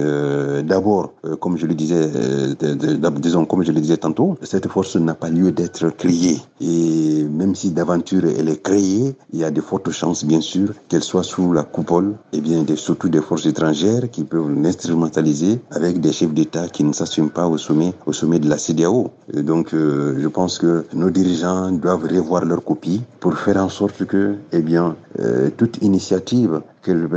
d'abord, 0.62 1.12
comme 1.40 1.56
je 1.56 1.66
le 1.66 1.74
disais, 1.74 2.10
disons, 3.20 3.44
comme 3.44 3.62
je 3.62 3.72
le 3.72 3.80
disais 3.80 3.96
tantôt, 3.96 4.36
cette 4.42 4.68
force 4.68 4.96
n'a 4.96 5.14
pas 5.14 5.30
lieu 5.30 5.52
d'être 5.52 5.88
créée. 5.96 6.38
Et 6.60 7.24
même 7.24 7.54
si 7.54 7.70
d'aventure 7.70 8.24
elle 8.38 8.48
est 8.48 8.62
créée, 8.62 9.14
il 9.32 9.38
y 9.38 9.44
a 9.44 9.50
de 9.50 9.60
fortes 9.60 9.90
chances, 9.90 10.24
bien 10.24 10.40
sûr, 10.40 10.68
qu'elle 10.88 11.02
soit 11.02 11.22
sous 11.22 11.52
la 11.52 11.62
coupole, 11.62 12.14
et 12.32 12.40
bien 12.40 12.64
surtout 12.76 13.08
des 13.08 13.20
forces 13.20 13.46
étrangères 13.46 14.10
qui 14.10 14.24
peuvent 14.24 14.50
l'instrumentaliser 14.50 15.60
avec 15.70 16.00
des 16.00 16.12
chefs 16.12 16.32
d'État 16.32 16.68
qui 16.68 16.84
ne 16.84 16.92
s'assument 16.92 17.30
pas 17.30 17.46
au 17.46 17.58
sommet, 17.58 17.92
au 18.06 18.12
sommet 18.12 18.38
de 18.38 18.48
la 18.48 18.58
CDAO. 18.58 19.10
donc, 19.34 19.74
euh, 19.74 20.16
je 20.18 20.28
pense 20.28 20.58
que 20.58 20.84
nos 20.94 21.10
dirigeants 21.10 21.70
doivent 21.72 22.04
revoir 22.04 22.44
leur 22.44 22.64
copie 22.64 23.02
pour 23.20 23.34
faire 23.38 23.58
en 23.58 23.68
sorte 23.68 24.04
que, 24.04 24.36
eh 24.52 24.62
bien, 24.62 24.96
euh, 25.20 25.50
toute 25.56 25.82
initiative 25.82 26.60
qu'elles 26.82 27.08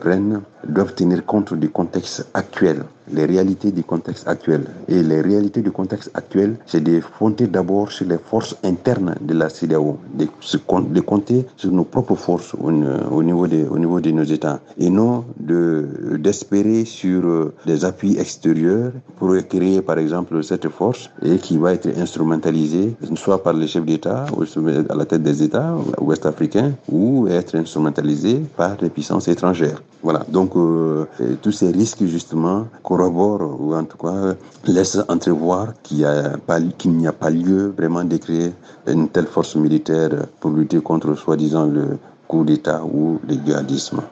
prennent 0.00 0.42
doivent 0.68 0.94
tenir 0.94 1.24
compte 1.24 1.54
du 1.54 1.68
contexte 1.70 2.26
actuel, 2.34 2.84
les 3.12 3.24
réalités 3.24 3.70
du 3.70 3.82
contexte 3.82 4.26
actuel. 4.28 4.64
Et 4.88 5.02
les 5.02 5.20
réalités 5.20 5.62
du 5.62 5.70
contexte 5.70 6.10
actuel, 6.14 6.56
c'est 6.66 6.82
de 6.82 7.00
compter 7.18 7.46
d'abord 7.46 7.92
sur 7.92 8.06
les 8.06 8.18
forces 8.18 8.56
internes 8.64 9.14
de 9.20 9.34
la 9.34 9.48
CDAO, 9.48 9.98
de, 10.14 11.00
compter 11.00 11.46
sur 11.56 11.70
nos 11.72 11.84
propres 11.84 12.16
forces 12.16 12.54
au, 12.54 12.72
niveau, 13.22 13.46
de, 13.46 13.66
au 13.68 13.78
niveau 13.78 14.00
de 14.00 14.10
nos 14.10 14.24
États, 14.24 14.60
et 14.78 14.90
non 14.90 15.24
d'espérer 15.38 16.84
sur 16.84 17.24
euh, 17.24 17.54
des 17.64 17.84
appuis 17.84 18.18
extérieurs 18.18 18.92
pour 19.18 19.36
créer 19.48 19.82
par 19.82 19.98
exemple 19.98 20.42
cette 20.42 20.68
force 20.68 21.10
et 21.22 21.36
qui 21.38 21.58
va 21.58 21.72
être 21.72 21.88
instrumentalisée 21.98 22.94
soit 23.14 23.42
par 23.42 23.52
les 23.52 23.66
chefs 23.66 23.84
d'État 23.84 24.26
à 24.88 24.94
la 24.94 25.04
tête 25.04 25.22
des 25.22 25.42
États 25.42 25.76
ouest 26.00 26.26
africains 26.26 26.72
ou 26.90 27.28
être 27.28 27.56
instrumentalisée 27.56 28.42
par 28.56 28.76
les 28.80 28.90
puissances 28.90 29.28
étrangères. 29.28 29.82
Voilà, 30.02 30.24
donc 30.28 30.55
euh, 30.58 31.06
tous 31.42 31.52
ces 31.52 31.70
risques 31.70 32.04
justement 32.04 32.66
corroborent 32.82 33.60
ou 33.60 33.74
en 33.74 33.84
tout 33.84 33.98
cas 33.98 34.34
laissent 34.64 34.98
entrevoir 35.08 35.74
qu'il 35.82 35.98
n'y 35.98 36.04
a, 37.06 37.10
pas 37.18 37.30
lieu 37.30 37.74
vraiment 37.76 38.04
de 38.04 38.16
créer 38.16 38.52
une 38.86 39.08
telle 39.08 39.26
force 39.26 39.56
militaire 39.56 40.26
pour 40.40 40.50
lutter 40.50 40.80
contre 40.80 41.14
soi-disant 41.14 41.66
le 41.66 41.98
coup 42.26 42.44
d'État 42.44 42.84
ou 42.84 43.20
le 43.26 43.34
djihadisme. 43.34 44.02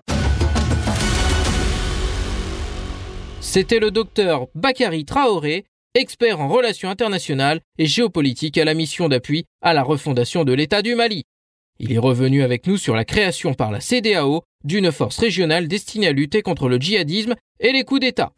C'était 3.41 3.79
le 3.79 3.91
docteur 3.91 4.47
Bakary 4.55 5.05
Traoré, 5.05 5.65
expert 5.95 6.41
en 6.41 6.49
relations 6.49 6.91
internationales 6.91 7.61
et 7.79 7.87
géopolitique 7.87 8.59
à 8.59 8.65
la 8.65 8.75
mission 8.75 9.09
d'appui 9.09 9.45
à 9.63 9.75
la 9.75 9.83
refondation 9.83 10.45
de 10.45 10.53
l'État 10.53 10.83
du 10.83 10.95
Mali. 10.97 11.25
Il 11.79 11.93
est 11.93 11.99
revenu 11.99 12.43
avec 12.43 12.67
nous 12.67 12.77
sur 12.77 12.95
la 12.95 13.05
création 13.05 13.55
par 13.55 13.71
la 13.71 13.81
CDAO 13.81 14.43
d'une 14.65 14.91
force 14.91 15.19
régionale 15.19 15.69
destinée 15.69 16.09
à 16.09 16.13
lutter 16.13 16.43
contre 16.43 16.69
le 16.69 16.79
djihadisme 16.79 17.35
et 17.61 17.73
les 17.73 17.85
coups 17.85 18.01
d'État. 18.01 18.33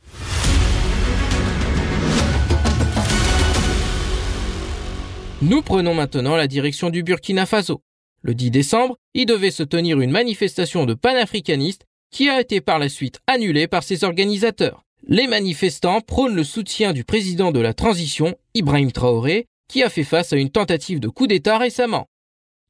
Nous 5.43 5.62
prenons 5.62 5.95
maintenant 5.95 6.35
la 6.37 6.47
direction 6.47 6.91
du 6.91 7.03
Burkina 7.03 7.47
Faso. 7.47 7.83
Le 8.23 8.35
10 8.35 8.51
décembre, 8.51 8.97
il 9.15 9.27
devait 9.27 9.51
se 9.51 9.62
tenir 9.62 10.01
une 10.01 10.11
manifestation 10.11 10.87
de 10.87 10.95
panafricanistes 10.95 11.85
qui 12.11 12.29
a 12.29 12.41
été 12.41 12.61
par 12.61 12.79
la 12.79 12.89
suite 12.89 13.21
annulée 13.27 13.69
par 13.69 13.83
ses 13.83 14.03
organisateurs. 14.05 14.83
Les 15.07 15.29
manifestants 15.29 16.01
prônent 16.01 16.35
le 16.35 16.43
soutien 16.43 16.93
du 16.93 17.05
président 17.05 17.53
de 17.53 17.61
la 17.61 17.75
transition, 17.75 18.35
Ibrahim 18.55 18.91
Traoré, 18.91 19.47
qui 19.69 19.83
a 19.83 19.91
fait 19.91 20.05
face 20.05 20.33
à 20.33 20.37
une 20.37 20.51
tentative 20.51 21.01
de 21.01 21.09
coup 21.09 21.27
d'État 21.27 21.59
récemment. 21.59 22.07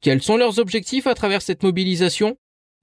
Quels 0.03 0.23
sont 0.23 0.37
leurs 0.37 0.59
objectifs 0.59 1.07
à 1.07 1.14
travers 1.14 1.42
cette 1.42 1.62
mobilisation? 1.62 2.37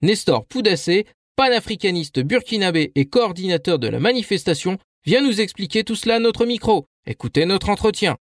Nestor 0.04 0.44
Poudassé, 0.44 1.06
panafricaniste 1.34 2.20
burkinabé 2.20 2.92
et 2.94 3.06
coordinateur 3.06 3.78
de 3.78 3.88
la 3.88 4.00
manifestation, 4.00 4.76
vient 5.06 5.22
nous 5.22 5.40
expliquer 5.40 5.82
tout 5.82 5.94
cela 5.94 6.16
à 6.16 6.18
notre 6.18 6.44
micro. 6.44 6.84
Écoutez 7.06 7.46
notre 7.46 7.70
entretien. 7.70 8.14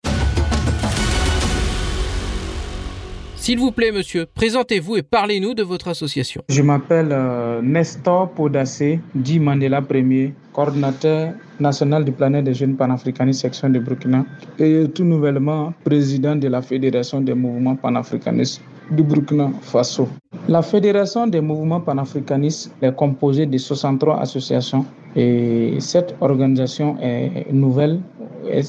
S'il 3.36 3.58
vous 3.58 3.72
plaît, 3.72 3.92
monsieur, 3.92 4.26
présentez-vous 4.26 4.98
et 4.98 5.02
parlez-nous 5.02 5.54
de 5.54 5.62
votre 5.62 5.88
association. 5.88 6.42
Je 6.50 6.60
m'appelle 6.60 7.08
euh, 7.12 7.62
Nestor 7.62 8.30
Podassé, 8.32 9.00
dit 9.14 9.40
Mandela 9.40 9.80
Premier, 9.80 10.34
coordinateur 10.52 11.32
national 11.60 12.04
du 12.04 12.12
planète 12.12 12.44
des 12.44 12.52
jeunes 12.52 12.76
panafricanistes 12.76 13.40
section 13.40 13.70
de 13.70 13.78
Burkina 13.78 14.26
et 14.58 14.84
tout 14.94 15.04
nouvellement 15.04 15.72
président 15.82 16.36
de 16.36 16.48
la 16.48 16.60
Fédération 16.60 17.22
des 17.22 17.32
mouvements 17.32 17.76
panafricanistes 17.76 18.60
du 18.90 19.02
Burkina 19.02 19.50
Faso. 19.60 20.08
La 20.48 20.62
Fédération 20.62 21.26
des 21.26 21.40
mouvements 21.40 21.80
panafricanistes 21.80 22.72
est 22.82 22.94
composée 22.94 23.46
de 23.46 23.58
63 23.58 24.20
associations 24.20 24.84
et 25.16 25.76
cette 25.78 26.14
organisation 26.20 26.96
est 27.00 27.52
nouvelle. 27.52 28.00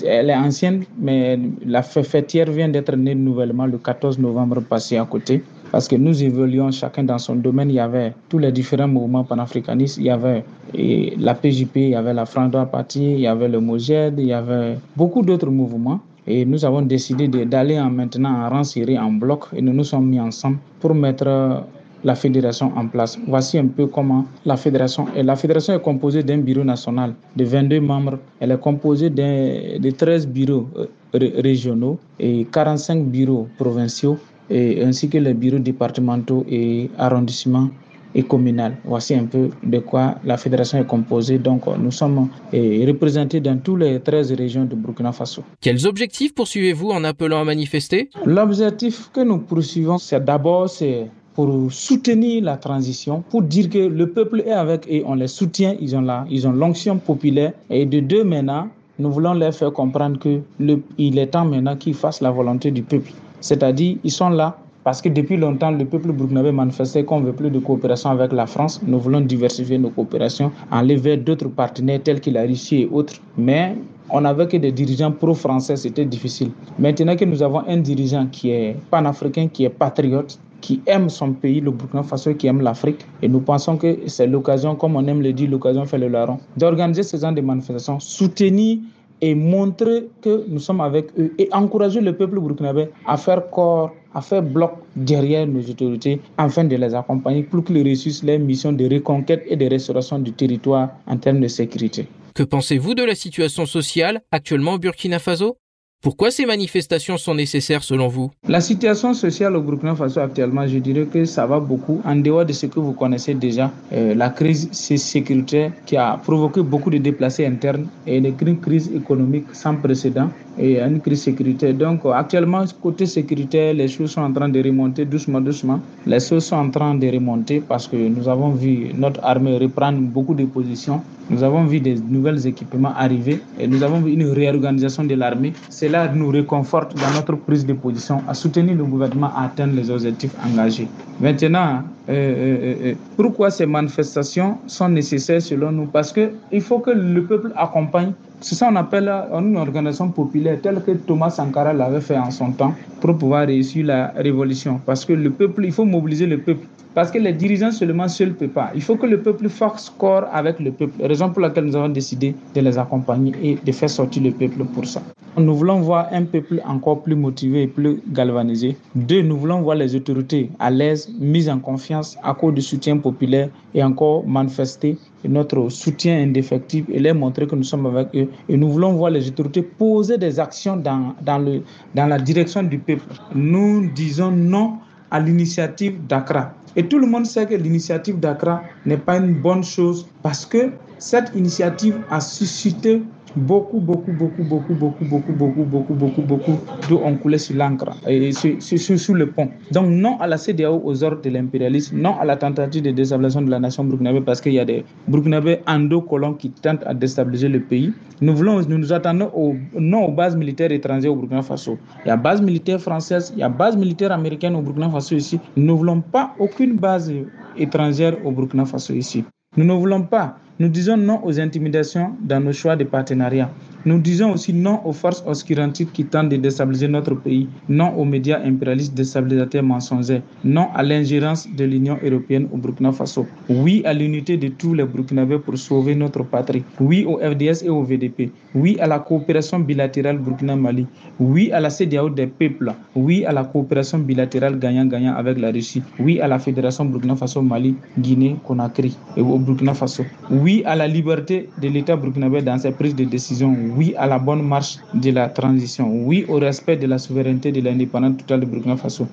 Elle 0.05 0.29
est 0.29 0.35
ancienne, 0.35 0.83
mais 0.99 1.39
la 1.65 1.81
fêtière 1.81 2.51
vient 2.51 2.69
d'être 2.69 2.95
née 2.95 3.15
nouvellement 3.15 3.65
le 3.65 3.77
14 3.77 4.19
novembre 4.19 4.61
passé 4.61 4.97
à 4.97 5.05
côté. 5.05 5.43
Parce 5.71 5.87
que 5.87 5.95
nous 5.95 6.21
évoluons 6.21 6.69
chacun 6.71 7.03
dans 7.03 7.17
son 7.17 7.35
domaine. 7.35 7.69
Il 7.69 7.75
y 7.75 7.79
avait 7.79 8.13
tous 8.27 8.37
les 8.37 8.51
différents 8.51 8.89
mouvements 8.89 9.23
panafricanistes. 9.23 9.97
Il 9.97 10.03
y 10.03 10.09
avait 10.09 10.43
la 10.73 11.33
PJP, 11.33 11.75
il 11.77 11.89
y 11.89 11.95
avait 11.95 12.13
la 12.13 12.25
Frandra 12.25 12.65
Party, 12.65 13.13
il 13.13 13.19
y 13.21 13.27
avait 13.27 13.47
le 13.47 13.61
MOGED, 13.61 14.15
il 14.17 14.27
y 14.27 14.33
avait 14.33 14.77
beaucoup 14.97 15.21
d'autres 15.21 15.49
mouvements. 15.49 16.01
Et 16.27 16.45
nous 16.45 16.63
avons 16.65 16.83
décidé 16.83 17.27
d'aller 17.27 17.79
maintenant 17.81 18.45
en 18.45 18.49
rang 18.49 18.61
en 18.99 19.11
bloc, 19.13 19.45
et 19.55 19.61
nous 19.61 19.73
nous 19.73 19.83
sommes 19.83 20.07
mis 20.07 20.19
ensemble 20.19 20.57
pour 20.79 20.93
mettre 20.93 21.63
la 22.03 22.15
fédération 22.15 22.71
en 22.75 22.87
place. 22.87 23.17
Voici 23.27 23.57
un 23.57 23.67
peu 23.67 23.87
comment 23.87 24.25
la 24.45 24.57
fédération 24.57 25.07
est. 25.15 25.23
La 25.23 25.35
fédération 25.35 25.73
est 25.73 25.81
composée 25.81 26.23
d'un 26.23 26.39
bureau 26.39 26.63
national 26.63 27.13
de 27.35 27.43
22 27.43 27.79
membres. 27.79 28.17
Elle 28.39 28.51
est 28.51 28.59
composée 28.59 29.09
de 29.09 29.89
13 29.89 30.27
bureaux 30.27 30.67
euh, 30.77 30.87
régionaux 31.13 31.99
et 32.19 32.45
45 32.51 33.05
bureaux 33.05 33.47
provinciaux, 33.57 34.17
ainsi 34.49 35.09
que 35.09 35.17
les 35.17 35.33
bureaux 35.33 35.59
départementaux 35.59 36.45
et 36.49 36.89
arrondissements 36.97 37.69
et 38.13 38.23
communal. 38.23 38.77
Voici 38.83 39.13
un 39.15 39.25
peu 39.25 39.49
de 39.63 39.79
quoi 39.79 40.15
la 40.23 40.37
fédération 40.37 40.79
est 40.79 40.85
composée. 40.85 41.37
Donc, 41.37 41.63
nous 41.79 41.91
sommes 41.91 42.29
eh, 42.53 42.85
représentés 42.85 43.39
dans 43.39 43.57
toutes 43.57 43.79
les 43.79 43.99
13 43.99 44.33
régions 44.33 44.65
de 44.65 44.75
Burkina 44.75 45.11
Faso. 45.11 45.43
Quels 45.59 45.87
objectifs 45.87 46.33
poursuivez-vous 46.33 46.89
en 46.89 47.03
appelant 47.03 47.41
à 47.41 47.43
manifester? 47.43 48.09
L'objectif 48.25 49.09
que 49.13 49.21
nous 49.21 49.39
poursuivons, 49.39 49.97
c'est 49.97 50.23
d'abord 50.23 50.69
c'est 50.69 51.07
pour 51.33 51.71
soutenir 51.71 52.43
la 52.43 52.57
transition, 52.57 53.23
pour 53.29 53.41
dire 53.41 53.69
que 53.69 53.77
le 53.77 54.07
peuple 54.09 54.41
est 54.45 54.51
avec 54.51 54.85
et 54.89 55.03
on 55.05 55.15
les 55.15 55.27
soutient, 55.27 55.75
ils 55.79 55.95
ont 55.95 56.05
ils 56.29 56.47
ont 56.47 56.51
l'onction 56.51 56.97
populaire. 56.97 57.53
Et 57.69 57.85
de 57.85 58.01
deux 58.01 58.23
maintenant, 58.23 58.67
nous 58.99 59.11
voulons 59.11 59.33
leur 59.33 59.53
faire 59.53 59.71
comprendre 59.71 60.19
que 60.19 60.41
le, 60.59 60.81
il 60.97 61.17
est 61.17 61.27
temps 61.27 61.45
maintenant 61.45 61.75
qu'ils 61.75 61.95
fassent 61.95 62.21
la 62.21 62.31
volonté 62.31 62.69
du 62.71 62.83
peuple. 62.83 63.11
C'est-à-dire, 63.39 63.97
ils 64.03 64.11
sont 64.11 64.29
là 64.29 64.57
parce 64.83 65.01
que 65.01 65.09
depuis 65.09 65.37
longtemps, 65.37 65.71
le 65.71 65.85
peuple 65.85 66.11
burkinabé 66.11 66.51
manifestait 66.51 67.03
qu'on 67.03 67.19
ne 67.19 67.27
veut 67.27 67.33
plus 67.33 67.51
de 67.51 67.59
coopération 67.59 68.09
avec 68.09 68.31
la 68.31 68.47
France. 68.47 68.81
Nous 68.85 68.99
voulons 68.99 69.21
diversifier 69.21 69.77
nos 69.77 69.91
coopérations, 69.91 70.51
aller 70.71 70.95
vers 70.95 71.17
d'autres 71.17 71.49
partenaires 71.49 72.01
tels 72.03 72.19
que 72.19 72.31
la 72.31 72.41
Russie 72.43 72.81
et 72.81 72.89
autres. 72.91 73.13
Mais 73.37 73.75
on 74.09 74.25
avait 74.25 74.47
que 74.47 74.57
des 74.57 74.71
dirigeants 74.71 75.11
pro-français, 75.11 75.75
c'était 75.75 76.05
difficile. 76.05 76.51
Maintenant 76.79 77.15
que 77.15 77.25
nous 77.25 77.43
avons 77.43 77.63
un 77.67 77.77
dirigeant 77.77 78.27
qui 78.31 78.49
est 78.49 78.75
panafricain, 78.89 79.47
qui 79.47 79.65
est 79.65 79.69
patriote, 79.69 80.39
qui 80.61 80.81
aime 80.85 81.09
son 81.09 81.33
pays, 81.33 81.61
le 81.61 81.71
Burkina 81.71 82.03
Faso, 82.03 82.33
qui 82.33 82.47
aime 82.47 82.61
l'Afrique. 82.61 83.05
Et 83.21 83.27
nous 83.27 83.39
pensons 83.39 83.77
que 83.77 83.97
c'est 84.07 84.27
l'occasion, 84.27 84.75
comme 84.75 84.95
on 84.95 85.05
aime 85.07 85.21
le 85.21 85.33
dire, 85.33 85.49
l'occasion 85.49 85.85
fait 85.85 85.97
le 85.97 86.07
larron, 86.07 86.37
d'organiser 86.57 87.03
ce 87.03 87.17
genre 87.17 87.33
de 87.33 87.41
manifestations, 87.41 87.99
soutenir 87.99 88.79
et 89.21 89.35
montrer 89.35 90.07
que 90.21 90.45
nous 90.47 90.59
sommes 90.59 90.81
avec 90.81 91.07
eux 91.17 91.33
et 91.37 91.47
encourager 91.53 92.01
le 92.01 92.15
peuple 92.15 92.39
burkinabé 92.39 92.89
à 93.05 93.17
faire 93.17 93.49
corps, 93.49 93.91
à 94.13 94.21
faire 94.21 94.41
bloc 94.41 94.71
derrière 94.95 95.47
nos 95.47 95.61
autorités 95.61 96.19
afin 96.37 96.63
de 96.63 96.75
les 96.75 96.93
accompagner 96.93 97.43
pour 97.43 97.63
qu'ils 97.63 97.81
réussissent 97.83 98.23
leur 98.23 98.39
mission 98.39 98.73
de 98.73 98.85
reconquête 98.93 99.43
et 99.47 99.55
de 99.55 99.67
restauration 99.67 100.19
du 100.19 100.33
territoire 100.33 100.89
en 101.07 101.17
termes 101.17 101.39
de 101.39 101.47
sécurité. 101.47 102.07
Que 102.33 102.43
pensez-vous 102.43 102.95
de 102.95 103.03
la 103.03 103.15
situation 103.15 103.65
sociale 103.65 104.21
actuellement 104.31 104.73
au 104.73 104.79
Burkina 104.79 105.19
Faso? 105.19 105.57
Pourquoi 106.01 106.31
ces 106.31 106.47
manifestations 106.47 107.17
sont 107.17 107.35
nécessaires 107.35 107.83
selon 107.83 108.07
vous? 108.07 108.31
La 108.47 108.59
situation 108.59 109.13
sociale 109.13 109.55
au 109.55 109.61
Burkina 109.61 109.95
Faso 109.95 110.19
actuellement, 110.19 110.67
je 110.67 110.79
dirais 110.79 111.05
que 111.05 111.25
ça 111.25 111.45
va 111.45 111.59
beaucoup 111.59 112.01
en 112.03 112.15
dehors 112.15 112.43
de 112.45 112.53
ce 112.53 112.65
que 112.65 112.79
vous 112.79 112.93
connaissez 112.93 113.35
déjà. 113.35 113.71
Euh, 113.93 114.15
la 114.15 114.29
crise 114.29 114.69
sécuritaire 114.71 115.71
qui 115.85 115.97
a 115.97 116.17
provoqué 116.17 116.63
beaucoup 116.63 116.89
de 116.89 116.97
déplacés 116.97 117.45
internes 117.45 117.85
et 118.07 118.17
une 118.17 118.59
crise 118.59 118.89
économique 118.95 119.45
sans 119.53 119.75
précédent 119.75 120.29
et 120.57 120.79
une 120.79 120.99
crise 120.99 121.21
sécuritaire. 121.21 121.73
Donc 121.75 122.01
actuellement, 122.11 122.63
côté 122.81 123.05
sécuritaire, 123.05 123.73
les 123.73 123.87
choses 123.87 124.11
sont 124.11 124.21
en 124.21 124.33
train 124.33 124.49
de 124.49 124.61
remonter 124.61 125.05
doucement, 125.05 125.39
doucement. 125.39 125.79
Les 126.05 126.19
choses 126.19 126.45
sont 126.45 126.55
en 126.55 126.69
train 126.69 126.95
de 126.95 127.07
remonter 127.07 127.61
parce 127.61 127.87
que 127.87 127.95
nous 127.95 128.27
avons 128.27 128.49
vu 128.49 128.91
notre 128.95 129.23
armée 129.23 129.57
reprendre 129.57 129.99
beaucoup 129.99 130.33
de 130.33 130.45
positions. 130.45 131.01
Nous 131.29 131.43
avons 131.43 131.63
vu 131.63 131.79
des 131.79 131.95
nouveaux 131.95 132.35
équipements 132.35 132.93
arriver 132.97 133.39
et 133.57 133.65
nous 133.65 133.81
avons 133.83 134.01
vu 134.01 134.11
une 134.11 134.29
réorganisation 134.31 135.05
de 135.05 135.15
l'armée. 135.15 135.53
Cela 135.91 136.07
nous 136.07 136.29
réconforte 136.29 136.95
dans 136.95 137.11
notre 137.13 137.35
prise 137.35 137.65
de 137.65 137.73
position 137.73 138.21
à 138.25 138.33
soutenir 138.33 138.77
le 138.77 138.85
gouvernement 138.85 139.29
à 139.35 139.43
atteindre 139.47 139.75
les 139.75 139.91
objectifs 139.91 140.31
engagés. 140.41 140.87
Maintenant, 141.19 141.83
euh, 142.07 142.13
euh, 142.13 142.75
euh, 142.91 142.93
pourquoi 143.17 143.51
ces 143.51 143.65
manifestations 143.65 144.57
sont 144.67 144.87
nécessaires 144.87 145.41
selon 145.41 145.69
nous? 145.73 145.87
Parce 145.87 146.13
qu'il 146.13 146.61
faut 146.61 146.79
que 146.79 146.91
le 146.91 147.25
peuple 147.25 147.51
accompagne 147.57 148.13
c'est 148.39 148.55
ça 148.55 148.69
qu'on 148.69 148.75
appelle 148.77 149.07
une 149.07 149.55
organisation 149.57 150.09
populaire 150.09 150.57
telle 150.63 150.81
que 150.81 150.91
Thomas 150.91 151.29
Sankara 151.29 151.73
l'avait 151.73 152.01
fait 152.01 152.17
en 152.17 152.31
son 152.31 152.51
temps 152.53 152.73
pour 152.99 153.15
pouvoir 153.17 153.45
réussir 153.45 153.85
la 153.85 154.13
révolution. 154.15 154.79
Parce 154.83 155.05
que 155.05 155.13
le 155.13 155.29
peuple, 155.29 155.65
il 155.65 155.71
faut 155.71 155.85
mobiliser 155.85 156.25
le 156.25 156.39
peuple. 156.39 156.65
Parce 156.93 157.09
que 157.09 157.17
les 157.17 157.31
dirigeants 157.31 157.71
seulement 157.71 158.09
seuls 158.09 158.29
ne 158.29 158.33
peuvent 158.33 158.49
pas. 158.49 158.71
Il 158.75 158.81
faut 158.81 158.97
que 158.97 159.05
le 159.05 159.21
peuple 159.21 159.47
fasse 159.47 159.89
corps 159.89 160.25
avec 160.33 160.59
le 160.59 160.71
peuple. 160.71 161.05
Raison 161.05 161.29
pour 161.29 161.41
laquelle 161.41 161.63
nous 161.63 161.75
avons 161.77 161.87
décidé 161.87 162.35
de 162.53 162.59
les 162.61 162.77
accompagner 162.77 163.33
et 163.41 163.55
de 163.55 163.71
faire 163.71 163.89
sortir 163.89 164.23
le 164.23 164.31
peuple 164.31 164.65
pour 164.65 164.85
ça. 164.85 165.01
Nous 165.37 165.55
voulons 165.55 165.79
voir 165.79 166.07
un 166.11 166.25
peuple 166.25 166.61
encore 166.67 167.01
plus 167.03 167.15
motivé 167.15 167.63
et 167.63 167.67
plus 167.67 168.01
galvanisé. 168.11 168.75
Deux, 168.95 169.21
nous 169.21 169.37
voulons 169.37 169.61
voir 169.61 169.77
les 169.77 169.95
autorités 169.95 170.49
à 170.59 170.69
l'aise, 170.69 171.09
mises 171.17 171.47
en 171.47 171.59
confiance 171.59 172.17
à 172.21 172.33
cause 172.33 172.53
du 172.55 172.61
soutien 172.61 172.97
populaire 172.97 173.47
et 173.73 173.81
encore 173.81 174.27
manifester 174.27 174.97
notre 175.23 175.69
soutien 175.69 176.23
indéfectible 176.23 176.91
et 176.93 176.99
leur 176.99 177.15
montrer 177.15 177.47
que 177.47 177.55
nous 177.55 177.63
sommes 177.63 177.85
avec 177.85 178.09
eux. 178.15 178.27
Et 178.49 178.57
nous 178.57 178.69
voulons 178.69 178.91
voir 178.91 179.11
les 179.11 179.29
autorités 179.29 179.61
poser 179.61 180.17
des 180.17 180.41
actions 180.41 180.75
dans, 180.75 181.15
dans, 181.21 181.37
le, 181.37 181.61
dans 181.95 182.07
la 182.07 182.19
direction 182.19 182.63
du 182.63 182.77
peuple. 182.79 183.05
Nous 183.33 183.89
disons 183.95 184.31
non 184.31 184.73
à 185.11 185.19
l'initiative 185.19 186.05
d'Accra. 186.07 186.53
Et 186.75 186.87
tout 186.87 186.97
le 186.97 187.05
monde 187.05 187.25
sait 187.25 187.45
que 187.45 187.55
l'initiative 187.55 188.19
d'Accra 188.19 188.63
n'est 188.85 188.97
pas 188.97 189.17
une 189.17 189.33
bonne 189.33 189.63
chose 189.63 190.07
parce 190.23 190.45
que 190.45 190.71
cette 190.97 191.35
initiative 191.35 191.99
a 192.09 192.21
suscité 192.21 193.03
beaucoup, 193.35 193.79
beaucoup, 193.79 194.11
beaucoup, 194.11 194.43
beaucoup, 194.43 194.73
beaucoup, 194.73 195.03
beaucoup, 195.05 195.33
beaucoup, 195.33 195.63
beaucoup, 195.63 195.93
beaucoup, 195.93 196.21
beaucoup 196.21 196.57
d'eau 196.89 197.01
ont 197.03 197.15
coulé 197.15 197.37
sur 197.37 197.55
l'encre 197.55 197.91
et 198.07 198.31
sur, 198.31 198.61
sur, 198.61 199.15
le 199.15 199.27
pont. 199.27 199.49
Donc 199.71 199.87
non 199.87 200.17
à 200.19 200.27
la 200.27 200.37
CDAO 200.37 200.81
aux 200.83 201.03
ordres 201.03 201.21
de 201.21 201.29
l'impérialisme, 201.29 201.97
non 201.97 202.17
à 202.19 202.25
la 202.25 202.35
tentative 202.37 202.83
de 202.83 202.91
déstabilisation 202.91 203.41
de 203.41 203.49
la 203.49 203.59
nation 203.59 203.83
burkinabé 203.83 204.21
parce 204.21 204.41
qu'il 204.41 204.53
y 204.53 204.59
a 204.59 204.65
des 204.65 204.83
Burkinabés 205.07 205.59
endo-colons 205.67 206.33
qui 206.33 206.49
tentent 206.49 206.83
à 206.85 206.93
déstabiliser 206.93 207.49
le 207.49 207.61
pays. 207.61 207.93
Nous 208.21 208.35
voulons, 208.35 208.61
nous 208.67 208.77
nous 208.77 208.93
attendons 208.93 209.31
au, 209.35 209.55
non 209.79 210.05
aux 210.05 210.11
bases 210.11 210.35
militaires 210.35 210.71
étrangères 210.71 211.11
au 211.11 211.15
Burkina 211.15 211.41
Faso. 211.41 211.77
Il 212.05 212.09
y 212.09 212.11
a 212.11 212.17
base 212.17 212.41
militaire 212.41 212.79
française, 212.79 213.31
il 213.35 213.39
y 213.39 213.43
a 213.43 213.49
base 213.49 213.77
militaire 213.77 214.11
américaine 214.11 214.55
au 214.55 214.61
Burkina 214.61 214.89
Faso 214.89 215.15
ici. 215.15 215.39
Nous 215.55 215.65
ne 215.65 215.71
voulons 215.71 216.01
pas 216.01 216.33
aucune 216.39 216.75
base 216.75 217.11
étrangère 217.57 218.15
au 218.25 218.31
Burkina 218.31 218.65
Faso 218.65 218.93
ici. 218.93 219.23
Nous 219.57 219.65
ne 219.65 219.73
voulons 219.73 220.03
pas 220.03 220.37
nous 220.61 220.69
disons 220.69 220.95
non 220.95 221.25
aux 221.25 221.39
intimidations 221.39 222.15
dans 222.21 222.39
nos 222.39 222.53
choix 222.53 222.75
de 222.75 222.83
partenariat. 222.83 223.49
Nous 223.83 223.97
disons 223.99 224.33
aussi 224.33 224.53
non 224.53 224.79
aux 224.85 224.93
forces 224.93 225.23
obscurantistes 225.25 225.91
qui 225.91 226.05
tentent 226.05 226.29
de 226.29 226.35
déstabiliser 226.37 226.87
notre 226.87 227.15
pays, 227.15 227.47
non 227.67 227.93
aux 227.97 228.05
médias 228.05 228.39
impérialistes 228.45 228.93
déstabilisateurs 228.93 229.63
mensongers, 229.63 230.21
non 230.43 230.67
à 230.75 230.83
l'ingérence 230.83 231.47
de 231.57 231.65
l'Union 231.65 231.97
européenne 232.03 232.47
au 232.51 232.57
Burkina 232.57 232.91
Faso, 232.91 233.25
oui 233.49 233.81
à 233.85 233.93
l'unité 233.93 234.37
de 234.37 234.49
tous 234.49 234.75
les 234.75 234.83
Burkinabés 234.83 235.39
pour 235.39 235.57
sauver 235.57 235.95
notre 235.95 236.23
patrie, 236.23 236.63
oui 236.79 237.05
au 237.07 237.17
FDS 237.17 237.65
et 237.65 237.69
au 237.69 237.81
VDP, 237.81 238.29
oui 238.53 238.77
à 238.79 238.85
la 238.85 238.99
coopération 238.99 239.57
bilatérale 239.59 240.19
Burkina-Mali, 240.19 240.85
oui 241.19 241.51
à 241.51 241.59
la 241.59 241.71
CDAO 241.71 242.09
des 242.11 242.27
peuples, 242.27 242.73
oui 242.95 243.25
à 243.25 243.31
la 243.31 243.45
coopération 243.45 243.97
bilatérale 243.97 244.59
gagnant-gagnant 244.59 245.15
avec 245.15 245.39
la 245.39 245.49
Russie, 245.49 245.81
oui 245.99 246.19
à 246.19 246.27
la 246.27 246.37
Fédération 246.37 246.85
Burkina 246.85 247.15
Faso-Mali, 247.15 247.75
Guinée, 247.97 248.35
Conakry 248.43 248.95
et 249.17 249.21
au 249.21 249.39
Burkina 249.39 249.73
Faso, 249.73 250.03
oui 250.29 250.61
à 250.67 250.75
la 250.75 250.87
liberté 250.87 251.49
de 251.59 251.67
l'État 251.67 251.95
burkinabé 251.95 252.43
dans 252.43 252.59
ses 252.59 252.71
prises 252.71 252.95
de 252.95 253.05
décision, 253.05 253.55
oui 253.75 253.93
à 253.97 254.07
la 254.07 254.19
bonne 254.19 254.41
marche 254.41 254.77
de 254.93 255.11
la 255.11 255.29
transition, 255.29 255.89
oui 256.05 256.25
au 256.27 256.35
respect 256.35 256.77
de 256.77 256.87
la 256.87 256.97
souveraineté 256.97 257.51
de 257.51 257.61
l'indépendance 257.61 258.17
totale 258.17 258.41
de 258.41 258.45
Burkina 258.45 258.77
Faso. 258.77 259.07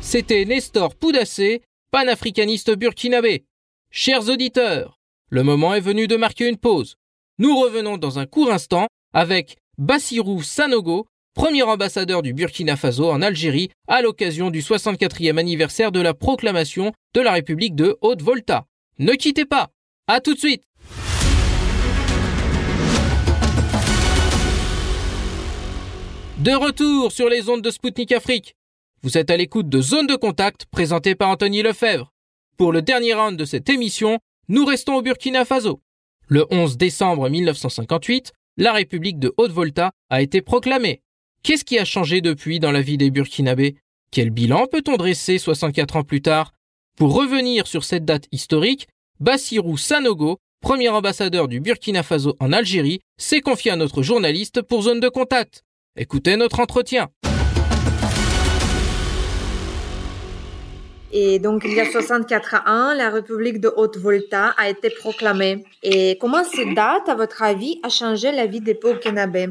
C'était 0.00 0.44
Nestor 0.44 0.94
Poudassé, 0.94 1.62
panafricaniste 1.90 2.76
burkinabé. 2.76 3.44
Chers 3.90 4.28
auditeurs, 4.28 4.98
le 5.28 5.42
moment 5.42 5.74
est 5.74 5.80
venu 5.80 6.06
de 6.08 6.16
marquer 6.16 6.48
une 6.48 6.56
pause. 6.56 6.96
Nous 7.38 7.56
revenons 7.56 7.96
dans 7.96 8.18
un 8.18 8.26
court 8.26 8.50
instant 8.50 8.86
avec 9.12 9.56
Bassirou 9.78 10.42
Sanogo, 10.42 11.06
premier 11.34 11.62
ambassadeur 11.62 12.22
du 12.22 12.34
Burkina 12.34 12.76
Faso 12.76 13.10
en 13.10 13.22
Algérie 13.22 13.70
à 13.88 14.02
l'occasion 14.02 14.50
du 14.50 14.60
64e 14.60 15.38
anniversaire 15.38 15.92
de 15.92 16.00
la 16.00 16.12
proclamation 16.12 16.92
de 17.14 17.20
la 17.20 17.32
République 17.32 17.74
de 17.74 17.96
Haute-Volta. 18.00 18.66
Ne 18.98 19.12
quittez 19.14 19.46
pas. 19.46 19.70
À 20.06 20.20
tout 20.20 20.34
de 20.34 20.38
suite. 20.38 20.64
De 26.40 26.52
retour 26.52 27.12
sur 27.12 27.28
les 27.28 27.50
ondes 27.50 27.60
de 27.60 27.70
Spoutnik 27.70 28.12
Afrique. 28.12 28.56
Vous 29.02 29.18
êtes 29.18 29.28
à 29.28 29.36
l'écoute 29.36 29.68
de 29.68 29.82
Zone 29.82 30.06
de 30.06 30.16
Contact 30.16 30.64
présentée 30.70 31.14
par 31.14 31.28
Anthony 31.28 31.60
Lefebvre. 31.60 32.14
Pour 32.56 32.72
le 32.72 32.80
dernier 32.80 33.12
round 33.12 33.38
de 33.38 33.44
cette 33.44 33.68
émission, 33.68 34.18
nous 34.48 34.64
restons 34.64 34.94
au 34.94 35.02
Burkina 35.02 35.44
Faso. 35.44 35.82
Le 36.28 36.46
11 36.50 36.78
décembre 36.78 37.28
1958, 37.28 38.32
la 38.56 38.72
République 38.72 39.18
de 39.18 39.34
Haute-Volta 39.36 39.90
a 40.08 40.22
été 40.22 40.40
proclamée. 40.40 41.02
Qu'est-ce 41.42 41.66
qui 41.66 41.78
a 41.78 41.84
changé 41.84 42.22
depuis 42.22 42.58
dans 42.58 42.72
la 42.72 42.80
vie 42.80 42.96
des 42.96 43.10
Burkinabés? 43.10 43.76
Quel 44.10 44.30
bilan 44.30 44.66
peut-on 44.66 44.96
dresser 44.96 45.36
64 45.36 45.96
ans 45.96 46.04
plus 46.04 46.22
tard? 46.22 46.54
Pour 46.96 47.12
revenir 47.12 47.66
sur 47.66 47.84
cette 47.84 48.06
date 48.06 48.28
historique, 48.32 48.88
Bassirou 49.20 49.76
Sanogo, 49.76 50.38
premier 50.62 50.88
ambassadeur 50.88 51.48
du 51.48 51.60
Burkina 51.60 52.02
Faso 52.02 52.34
en 52.40 52.50
Algérie, 52.54 53.00
s'est 53.18 53.42
confié 53.42 53.72
à 53.72 53.76
notre 53.76 54.02
journaliste 54.02 54.62
pour 54.62 54.84
Zone 54.84 55.00
de 55.00 55.10
Contact. 55.10 55.64
Écoutez 55.96 56.36
notre 56.36 56.60
entretien. 56.60 57.08
Et 61.12 61.40
donc, 61.40 61.62
il 61.64 61.72
y 61.72 61.80
a 61.80 61.90
64 61.90 62.62
ans, 62.66 62.94
la 62.94 63.10
République 63.10 63.58
de 63.58 63.72
Haute-Volta 63.76 64.54
a 64.56 64.68
été 64.68 64.90
proclamée. 64.90 65.64
Et 65.82 66.16
comment 66.20 66.44
cette 66.44 66.74
date, 66.74 67.08
à 67.08 67.16
votre 67.16 67.42
avis, 67.42 67.80
a 67.82 67.88
changé 67.88 68.30
la 68.30 68.46
vie 68.46 68.60
des 68.60 68.74
Burkinabés? 68.74 69.48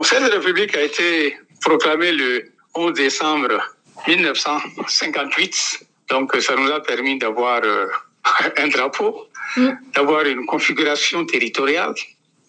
Cette 0.00 0.32
République 0.32 0.76
a 0.76 0.82
été 0.82 1.36
proclamée 1.60 2.12
le 2.12 2.44
11 2.76 2.92
décembre 2.92 3.60
1958. 4.06 5.86
Donc, 6.10 6.36
ça 6.36 6.54
nous 6.54 6.70
a 6.70 6.80
permis 6.80 7.18
d'avoir 7.18 7.62
euh, 7.64 7.86
un 8.58 8.68
drapeau, 8.68 9.26
mm. 9.56 9.70
d'avoir 9.92 10.24
une 10.24 10.46
configuration 10.46 11.26
territoriale 11.26 11.94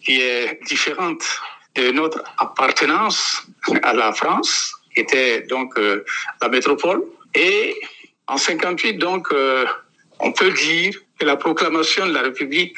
qui 0.06 0.22
est 0.22 0.60
différente 0.68 1.24
de 1.76 1.92
notre 1.92 2.24
appartenance 2.38 3.44
à 3.84 3.94
la 3.94 4.12
France, 4.14 4.74
qui 4.94 5.02
était 5.02 5.42
donc 5.42 5.78
euh, 5.78 6.04
la 6.42 6.50
métropole. 6.50 7.04
Et 7.34 7.76
en 8.28 8.38
58, 8.38 8.94
donc, 8.96 9.28
euh, 9.32 9.66
on 10.20 10.32
peut 10.32 10.52
dire 10.52 10.94
que 11.18 11.26
la 11.26 11.38
proclamation 11.38 12.06
de 12.08 12.14
la 12.14 12.22
République 12.22 12.78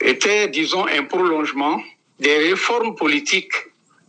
était, 0.00 0.48
disons, 0.48 0.86
un 0.86 1.04
prolongement 1.04 1.82
des 2.18 2.36
réformes 2.38 2.94
politiques 2.94 3.52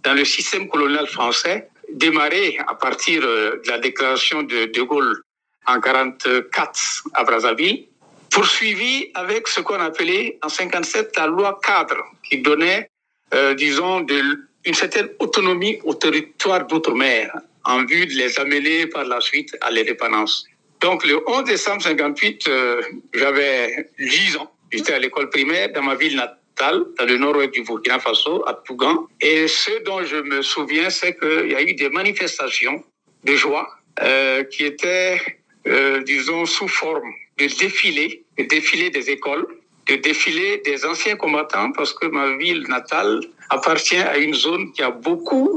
dans 0.04 0.14
le 0.14 0.26
système 0.26 0.68
colonial 0.68 1.08
français 1.08 1.70
démarrées 1.94 2.58
à 2.68 2.76
partir 2.76 3.22
euh, 3.24 3.62
de 3.64 3.70
la 3.70 3.80
déclaration 3.80 4.44
de 4.44 4.66
De 4.66 4.82
Gaulle 4.82 5.22
en 5.68 5.80
44 5.80 6.80
à 7.14 7.24
Brazzaville 7.24 7.88
poursuivi 8.32 9.12
avec 9.14 9.48
ce 9.48 9.60
qu'on 9.62 9.80
appelait 9.80 10.40
en 10.42 10.50
57 10.50 11.16
la 11.18 11.28
loi 11.28 11.60
cadre, 11.62 11.98
qui 12.24 12.42
donnait, 12.42 12.90
euh, 13.34 13.54
disons, 13.54 14.02
de, 14.02 14.22
une 14.66 14.74
certaine 14.74 15.10
autonomie 15.20 15.80
au 15.84 15.94
territoire 15.94 16.66
d'outre-mer 16.68 17.32
en 17.66 17.86
vue 17.86 18.06
de 18.06 18.14
les 18.14 18.40
amener 18.40 18.88
par 18.88 19.06
la 19.06 19.22
suite 19.22 19.56
à 19.62 19.72
l'indépendance. 19.72 20.46
Donc 20.82 21.06
le 21.06 21.22
11 21.28 21.44
décembre 21.44 21.82
58, 21.82 22.48
euh, 22.48 22.82
j'avais 23.14 23.90
10 24.00 24.38
ans. 24.38 24.52
J'étais 24.72 24.94
à 24.94 25.00
l'école 25.00 25.30
primaire 25.30 25.72
dans 25.74 25.84
ma 25.84 25.96
ville 25.96 26.16
natale, 26.16 26.84
dans 26.98 27.06
le 27.06 27.18
nord-ouest 27.18 27.54
du 27.54 27.62
Burkina 27.62 28.00
Faso, 28.00 28.44
à 28.48 28.54
Tougan. 28.66 29.08
Et 29.20 29.48
ce 29.48 29.84
dont 29.84 30.04
je 30.04 30.18
me 30.18 30.42
souviens, 30.42 30.90
c'est 30.90 31.18
qu'il 31.20 31.52
y 31.52 31.56
a 31.56 31.62
eu 31.62 31.74
des 31.74 31.90
manifestations 31.90 32.84
de 33.24 33.36
joie 33.36 33.70
euh, 34.02 34.44
qui 34.46 34.66
étaient, 34.66 35.22
euh, 35.68 36.02
disons, 36.02 36.46
sous 36.46 36.68
forme 36.68 37.12
de 37.38 37.46
défilés, 37.46 38.24
de 38.40 38.46
défilés 38.46 38.90
des 38.90 39.10
écoles, 39.12 39.46
de 39.92 39.98
défilés 39.98 40.62
des 40.64 40.86
anciens 40.86 41.18
combattants, 41.24 41.72
parce 41.78 41.94
que 41.94 42.08
ma 42.08 42.38
ville 42.38 42.64
natale 42.78 43.20
appartient 43.50 44.04
à 44.14 44.18
une 44.18 44.34
zone 44.34 44.72
qui 44.74 44.82
a 44.82 44.92
beaucoup 44.92 45.50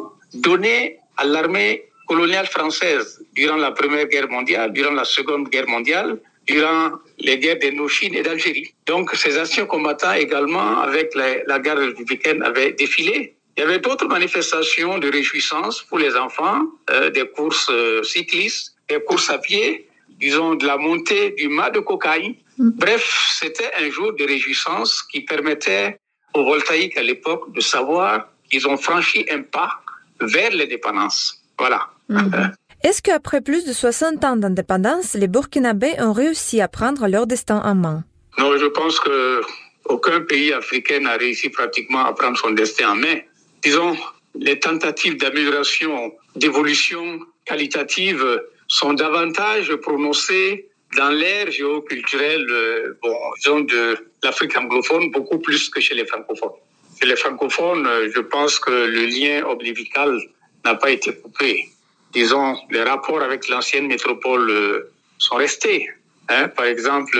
donné 0.48 0.98
à 1.16 1.24
l'armée 1.24 1.84
coloniale 2.08 2.46
française 2.46 3.06
durant 3.34 3.56
la 3.56 3.70
Première 3.70 4.06
Guerre 4.06 4.28
mondiale, 4.28 4.72
durant 4.72 4.94
la 5.02 5.04
Seconde 5.04 5.48
Guerre 5.48 5.68
mondiale, 5.68 6.10
durant 6.46 6.84
les 7.18 7.38
guerres 7.38 7.60
d'Indochine 7.62 8.14
et 8.14 8.22
d'Algérie. 8.22 8.74
Donc 8.86 9.14
ces 9.14 9.38
anciens 9.40 9.66
combattants 9.66 10.12
également, 10.26 10.80
avec 10.80 11.14
la, 11.14 11.28
la 11.46 11.58
guerre 11.58 11.78
républicaine, 11.78 12.42
avaient 12.42 12.72
défilé. 12.72 13.34
Il 13.56 13.60
y 13.60 13.62
avait 13.62 13.78
d'autres 13.78 14.08
manifestations 14.08 14.98
de 14.98 15.08
réjouissance 15.10 15.82
pour 15.82 15.98
les 15.98 16.14
enfants, 16.16 16.60
euh, 16.90 17.10
des 17.10 17.26
courses 17.36 17.68
euh, 17.70 18.02
cyclistes, 18.02 18.74
des 18.88 19.00
courses 19.00 19.30
à 19.30 19.38
pied, 19.38 19.86
disons 20.24 20.56
de 20.56 20.66
la 20.66 20.76
montée 20.76 21.30
du 21.30 21.48
mât 21.48 21.70
de 21.70 21.78
cocaïne. 21.78 22.34
Bref, 22.58 23.34
c'était 23.38 23.70
un 23.78 23.90
jour 23.90 24.12
de 24.14 24.24
réjouissance 24.24 25.02
qui 25.02 25.20
permettait 25.22 25.98
aux 26.34 26.44
voltaïques 26.44 26.96
à 26.96 27.02
l'époque 27.02 27.52
de 27.52 27.60
savoir 27.60 28.28
qu'ils 28.50 28.68
ont 28.68 28.76
franchi 28.76 29.26
un 29.30 29.42
pas 29.42 29.80
vers 30.20 30.50
l'indépendance. 30.52 31.42
Voilà. 31.58 31.88
Mhm. 32.08 32.52
Est-ce 32.84 33.00
qu'après 33.00 33.40
plus 33.40 33.64
de 33.64 33.72
60 33.72 34.22
ans 34.24 34.36
d'indépendance, 34.36 35.14
les 35.14 35.26
Burkinabés 35.26 35.94
ont 36.00 36.12
réussi 36.12 36.60
à 36.60 36.68
prendre 36.68 37.08
leur 37.08 37.26
destin 37.26 37.62
en 37.64 37.74
main? 37.74 38.04
Non, 38.38 38.58
je 38.58 38.66
pense 38.66 39.00
que 39.00 39.40
aucun 39.86 40.20
pays 40.20 40.52
africain 40.52 41.00
n'a 41.00 41.16
réussi 41.16 41.48
pratiquement 41.48 42.04
à 42.04 42.12
prendre 42.12 42.36
son 42.36 42.50
destin 42.50 42.90
en 42.90 42.96
main. 42.96 43.16
Disons, 43.62 43.96
les 44.34 44.58
tentatives 44.58 45.16
d'amélioration, 45.16 46.12
d'évolution 46.36 47.20
qualitative 47.46 48.42
sont 48.68 48.92
davantage 48.92 49.74
prononcées 49.76 50.68
dans 50.96 51.10
l'ère 51.10 51.50
géoculturelle, 51.50 52.46
euh, 52.50 52.98
bon, 53.02 53.14
disons, 53.38 53.60
de 53.60 53.96
l'Afrique 54.22 54.56
anglophone, 54.56 55.10
beaucoup 55.10 55.38
plus 55.38 55.68
que 55.68 55.80
chez 55.80 55.94
les 55.94 56.06
francophones. 56.06 56.58
Chez 57.00 57.06
les 57.06 57.16
francophones, 57.16 57.86
euh, 57.86 58.10
je 58.14 58.20
pense 58.20 58.58
que 58.58 58.70
le 58.70 59.06
lien 59.06 59.44
ombilical 59.46 60.18
n'a 60.64 60.74
pas 60.74 60.90
été 60.90 61.14
coupé 61.14 61.68
disons, 62.12 62.56
les 62.70 62.84
rapports 62.84 63.20
avec 63.22 63.48
l'ancienne 63.48 63.88
métropole 63.88 64.48
euh, 64.48 64.92
sont 65.18 65.34
restés. 65.34 65.90
Hein. 66.28 66.46
Par 66.46 66.66
exemple, 66.66 67.18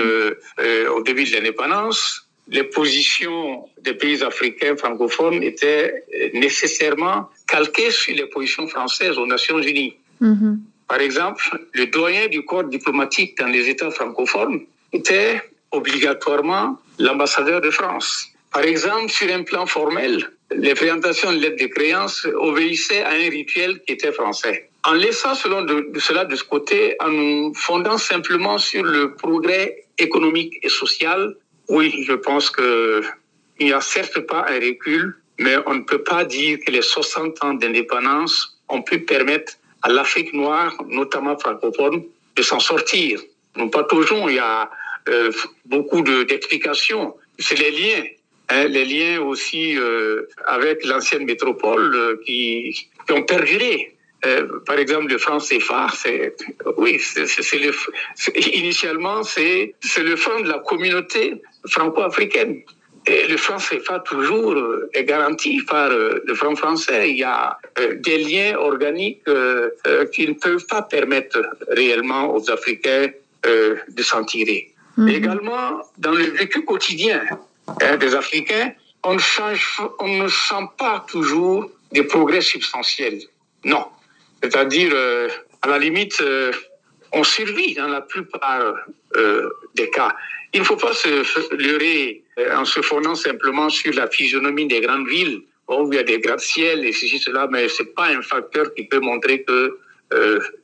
au 0.95 1.01
début 1.03 1.25
de 1.25 1.33
l'indépendance, 1.33 2.29
les 2.47 2.63
positions 2.63 3.67
des 3.81 3.93
pays 3.93 4.23
africains 4.23 4.77
francophones 4.77 5.43
étaient 5.43 6.05
nécessairement 6.33 7.29
calquées 7.45 7.91
sur 7.91 8.15
les 8.15 8.27
positions 8.27 8.67
françaises 8.67 9.17
aux 9.17 9.27
Nations 9.27 9.59
Unies. 9.59 9.97
Mm-hmm. 10.21 10.59
Par 10.87 10.99
exemple, 10.99 11.43
le 11.73 11.87
doyen 11.87 12.27
du 12.27 12.43
corps 12.45 12.63
diplomatique 12.63 13.37
dans 13.37 13.47
les 13.47 13.69
États 13.69 13.91
francophones 13.91 14.61
était 14.93 15.41
obligatoirement 15.71 16.79
l'ambassadeur 16.99 17.61
de 17.61 17.71
France. 17.71 18.27
Par 18.53 18.63
exemple, 18.63 19.09
sur 19.09 19.33
un 19.33 19.43
plan 19.43 19.65
formel, 19.65 20.29
les 20.51 20.75
présentations 20.75 21.33
de 21.33 21.39
lettres 21.39 21.61
de 21.61 21.67
créance 21.67 22.25
obéissaient 22.35 23.01
à 23.01 23.09
un 23.09 23.29
rituel 23.29 23.81
qui 23.85 23.93
était 23.93 24.11
français. 24.11 24.69
En 24.83 24.93
laissant 24.93 25.33
cela 25.33 26.25
de 26.25 26.35
ce 26.35 26.43
côté, 26.43 26.95
en 26.99 27.09
nous 27.09 27.53
fondant 27.55 27.97
simplement 27.97 28.57
sur 28.59 28.83
le 28.83 29.15
progrès 29.15 29.85
économique 29.97 30.53
et 30.61 30.69
social, 30.69 31.35
oui, 31.69 32.03
je 32.07 32.13
pense 32.13 32.51
que 32.51 33.01
il 33.59 33.67
n'y 33.67 33.73
a 33.73 33.81
certes 33.81 34.19
pas 34.19 34.45
un 34.47 34.59
recul, 34.59 35.15
mais 35.39 35.55
on 35.65 35.75
ne 35.75 35.81
peut 35.81 36.03
pas 36.03 36.25
dire 36.25 36.59
que 36.65 36.71
les 36.71 36.81
60 36.81 37.43
ans 37.43 37.53
d'indépendance 37.55 38.59
ont 38.69 38.81
pu 38.81 38.99
permettre 38.99 39.53
à 39.85 39.89
l'Afrique 39.89 40.33
noire, 40.33 40.73
notamment 40.89 41.37
francophone, 41.37 42.03
de 42.35 42.41
s'en 42.41 42.59
sortir. 42.59 43.21
Non 43.55 43.69
pas 43.69 43.83
toujours, 43.83 44.29
il 44.31 44.37
y 44.37 44.39
a 44.39 44.69
euh, 45.07 45.31
beaucoup 45.65 46.01
d'explications. 46.01 47.15
C'est 47.37 47.59
les 47.59 47.71
liens, 47.79 48.03
hein, 48.49 48.65
les 48.67 48.85
liens 48.85 49.21
aussi 49.21 49.77
euh, 49.77 50.27
avec 50.47 50.83
l'ancienne 50.85 51.25
métropole 51.25 51.95
euh, 51.95 52.19
qui, 52.25 52.89
ont 53.11 53.23
perduré. 53.23 53.91
Par 54.65 54.79
exemple, 54.79 55.07
le 55.11 55.19
franc 55.19 55.37
CFA, 55.37 55.87
c'est, 55.93 56.35
oui, 56.77 56.97
c'est, 56.99 57.59
le, 57.59 57.71
initialement, 58.57 59.21
c'est, 59.21 59.75
le 59.99 60.15
franc 60.15 60.39
de 60.39 60.49
la 60.49 60.57
communauté 60.69 61.35
franco-africaine. 61.67 62.63
Et 63.07 63.27
le 63.27 63.37
franc 63.37 63.57
CFA 63.57 63.99
toujours 63.99 64.53
euh, 64.53 64.89
est 64.93 65.03
garanti 65.03 65.61
par 65.63 65.91
euh, 65.91 66.23
le 66.25 66.33
franc 66.33 66.55
français. 66.55 67.11
Il 67.11 67.17
y 67.17 67.23
a 67.23 67.57
des 67.97 68.17
liens 68.17 68.57
organiques 68.57 69.23
qui 70.13 70.27
ne 70.27 70.33
peuvent 70.33 70.65
pas 70.67 70.81
permettre 70.81 71.39
réellement 71.69 72.33
aux 72.35 72.49
Africains 72.49 73.07
de 73.43 74.03
s'en 74.03 74.23
tirer. 74.23 74.71
Mhm. 74.97 75.09
Également, 75.09 75.81
dans 75.97 76.11
le 76.11 76.23
vécu 76.23 76.63
quotidien 76.63 77.21
hein, 77.81 77.97
des 77.97 78.15
Africains, 78.15 78.71
on 79.03 79.17
change, 79.17 79.81
on 79.99 80.23
ne 80.23 80.27
sent 80.27 80.65
pas 80.77 81.05
toujours 81.07 81.69
des 81.91 82.03
progrès 82.03 82.41
substantiels. 82.41 83.19
Non, 83.63 83.85
c'est-à-dire, 84.41 84.91
euh, 84.93 85.27
à 85.61 85.67
la 85.69 85.79
limite, 85.79 86.19
euh, 86.21 86.51
on 87.11 87.23
survit 87.23 87.73
dans 87.75 87.87
la 87.87 88.01
plupart 88.01 88.75
euh, 89.15 89.49
des 89.75 89.89
cas. 89.89 90.15
Il 90.55 90.61
ne 90.61 90.65
faut 90.65 90.77
pas 90.77 90.93
se 90.93 91.53
leurrer 91.55 92.23
en 92.53 92.65
se 92.65 92.81
fondant 92.81 93.13
simplement 93.13 93.69
sur 93.69 93.93
la 93.93 94.07
physionomie 94.07 94.67
des 94.67 94.81
grandes 94.81 95.07
villes, 95.07 95.41
où 95.67 95.91
il 95.91 95.97
y 95.97 95.99
a 95.99 96.03
des 96.03 96.19
gratte-ciels 96.19 96.85
et 96.85 96.93
ceci, 96.93 97.19
cela, 97.19 97.47
mais 97.51 97.67
ce 97.67 97.83
n'est 97.83 97.89
pas 97.89 98.07
un 98.07 98.21
facteur 98.21 98.73
qui 98.73 98.85
peut 98.85 99.01
montrer 99.01 99.43
que 99.43 99.77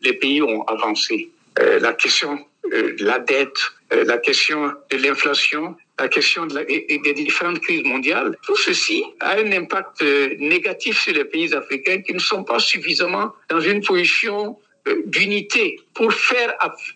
les 0.01 0.13
pays 0.13 0.41
ont 0.41 0.63
avancé. 0.63 1.29
la 1.57 1.93
question 1.93 2.39
de 2.71 2.95
la 2.99 3.19
dette, 3.19 3.59
la 3.91 4.17
question 4.17 4.71
de 4.91 4.97
l'inflation, 4.97 5.75
la 6.01 6.07
question 6.07 6.45
de 6.47 6.55
la, 6.55 6.63
des 6.63 7.13
différentes 7.13 7.59
crises 7.59 7.83
mondiales, 7.83 8.35
tout 8.43 8.55
ceci 8.55 9.03
a 9.19 9.37
un 9.37 9.51
impact 9.51 10.01
euh, 10.01 10.35
négatif 10.39 10.99
sur 11.03 11.13
les 11.13 11.25
pays 11.25 11.53
africains 11.53 12.01
qui 12.01 12.13
ne 12.13 12.19
sont 12.19 12.43
pas 12.43 12.59
suffisamment 12.59 13.27
dans 13.49 13.59
une 13.59 13.81
position 13.83 14.57
euh, 14.87 14.95
d'unité 15.05 15.79
pour 15.93 16.11
faire, 16.11 16.51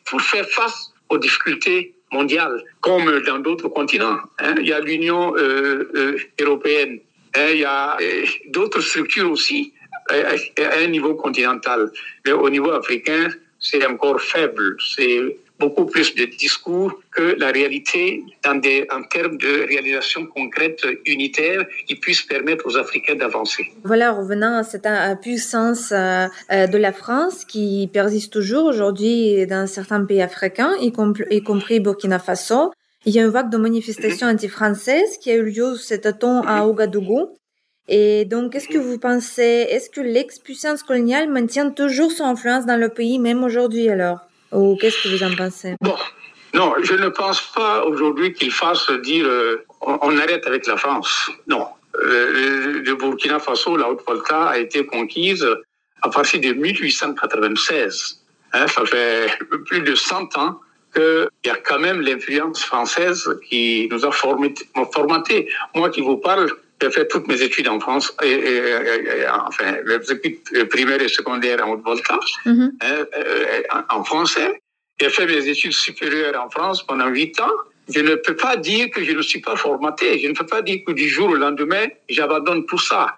pour 0.06 0.22
faire 0.22 0.48
face 0.50 0.92
aux 1.10 1.20
difficultés 1.20 1.95
mondiales, 2.18 2.58
comme 2.82 3.08
dans 3.30 3.40
d'autres 3.46 3.70
continents. 3.80 4.20
Hein. 4.40 4.56
Il 4.62 4.68
y 4.68 4.74
a 4.74 4.80
l'Union 4.80 5.22
euh, 5.38 6.18
européenne, 6.40 6.94
hein. 7.36 7.50
il 7.56 7.60
y 7.60 7.66
a 7.66 7.98
d'autres 8.56 8.82
structures 8.82 9.30
aussi 9.32 9.74
à 10.10 10.34
un 10.84 10.88
niveau 10.88 11.14
continental. 11.26 11.92
Mais 12.26 12.34
au 12.46 12.50
niveau 12.56 12.72
africain, 12.72 13.24
c'est 13.60 13.84
encore 13.86 14.22
faible. 14.22 14.78
C'est 14.96 15.20
beaucoup 15.60 15.86
plus 15.86 16.16
de 16.16 16.26
discours 16.26 16.92
que 17.12 17.36
la 17.40 17.50
réalité 17.52 18.24
dans 18.44 18.56
des, 18.56 18.88
en 18.92 19.04
termes 19.04 19.38
de 19.38 19.66
réalisation 19.68 20.26
concrète 20.26 20.82
unitaire 21.06 21.66
qui 21.88 21.96
puisse 21.96 22.22
permettre 22.22 22.66
aux 22.68 22.78
Africains 22.78 23.16
d'avancer. 23.16 23.64
Voilà, 23.84 24.12
revenant 24.12 24.58
à 24.58 24.64
cette 24.64 24.88
puissance 25.22 25.92
euh, 25.92 26.28
euh, 26.52 26.68
de 26.68 26.78
la 26.78 26.92
France 26.92 27.46
qui 27.46 27.90
persiste 27.92 28.34
toujours 28.34 28.66
aujourd'hui 28.66 29.48
dans 29.48 29.68
certains 29.68 30.04
pays 30.04 30.22
africains, 30.22 30.74
y, 30.82 30.92
y 31.32 31.42
compris 31.42 31.80
Burkina 31.80 32.20
Faso. 32.20 32.72
Il 33.06 33.14
y 33.14 33.20
a 33.20 33.24
une 33.24 33.30
vague 33.30 33.52
de 33.52 33.58
manifestations 33.58 34.28
anti-françaises 34.28 35.18
qui 35.20 35.30
a 35.32 35.36
eu 35.36 35.44
lieu 35.44 35.76
cet 35.76 36.08
automne 36.08 36.42
à 36.48 36.66
Ouagadougou. 36.66 37.30
Et 37.88 38.26
donc, 38.26 38.52
qu'est-ce 38.52 38.68
que 38.68 38.80
vous 38.80 38.98
pensez? 38.98 39.68
Est-ce 39.70 39.92
que 39.92 40.02
l'ex-puissance 40.02 40.82
coloniale 40.82 41.30
maintient 41.30 41.70
toujours 41.70 42.12
son 42.12 42.24
influence 42.24 42.66
dans 42.66 42.78
le 42.78 42.90
pays, 42.90 43.20
même 43.20 43.44
aujourd'hui 43.44 43.90
alors? 43.90 44.22
Ou 44.56 44.78
qu'est-ce 44.80 45.04
que 45.04 45.10
vous 45.10 45.24
en 45.24 45.36
pensez? 45.36 45.76
Bon, 45.82 45.96
non, 46.54 46.74
je 46.82 46.94
ne 46.94 47.10
pense 47.10 47.42
pas 47.54 47.84
aujourd'hui 47.84 48.34
qu'il 48.34 48.52
fasse 48.52 48.90
dire 49.04 49.26
euh, 49.28 49.66
on, 49.82 50.18
arrête 50.18 50.48
avec 50.48 50.66
la 50.68 50.78
France. 50.78 51.30
Non. 51.48 51.68
Euh, 51.96 52.82
le 52.86 52.96
Burkina 52.96 53.40
Faso, 53.40 53.76
la 53.76 53.90
Haute-Volta, 53.90 54.48
a 54.48 54.58
été 54.58 54.86
conquise 54.86 55.46
à 56.02 56.10
partir 56.10 56.40
de 56.40 56.54
1896. 56.54 58.22
Hein, 58.54 58.68
ça 58.68 58.86
fait 58.86 59.28
plus 59.66 59.82
de 59.82 59.96
100 59.96 60.38
ans 60.38 60.60
qu'il 60.94 61.28
y 61.46 61.50
a 61.50 61.58
quand 61.58 61.80
même 61.80 62.00
l'influence 62.00 62.64
française 62.64 63.38
qui 63.50 63.90
nous 63.92 64.06
a 64.06 64.12
formaté. 64.12 65.50
Moi 65.76 65.90
qui 65.90 66.02
vous 66.02 66.18
parle, 66.18 66.50
j'ai 66.82 66.92
fait 66.92 67.08
toutes 67.08 67.28
mes 67.28 67.42
études 67.42 67.68
en 67.68 67.80
France, 67.80 68.16
et, 68.24 69.24
enfin, 69.48 69.78
les 69.86 70.12
études 70.12 70.70
primaires 70.70 71.02
et 71.02 71.08
secondaires 71.08 71.66
en 71.66 71.72
Haute-Volta, 71.72 72.20
mm 72.46 72.52
-hmm. 72.52 73.86
en 73.98 74.04
français. 74.04 74.52
J'ai 75.00 75.10
fait 75.10 75.26
mes 75.34 75.44
études 75.54 75.78
supérieures 75.88 76.38
en 76.46 76.50
France 76.56 76.78
pendant 76.88 77.10
huit 77.20 77.36
ans. 77.48 77.56
je 77.94 78.00
ne 78.00 78.16
peux 78.16 78.36
pas 78.36 78.56
dire 78.58 78.90
que 78.90 79.04
je 79.04 79.12
ne 79.12 79.22
suis 79.22 79.42
pas 79.42 79.56
formaté. 79.56 80.20
Je 80.20 80.28
ne 80.28 80.34
peux 80.34 80.46
pas 80.46 80.62
dire 80.62 80.80
que 80.86 80.92
du 80.92 81.08
jour 81.08 81.30
au 81.30 81.36
lendemain, 81.36 81.88
j'abandonne 82.10 82.66
tout 82.66 82.80
ça. 82.80 83.16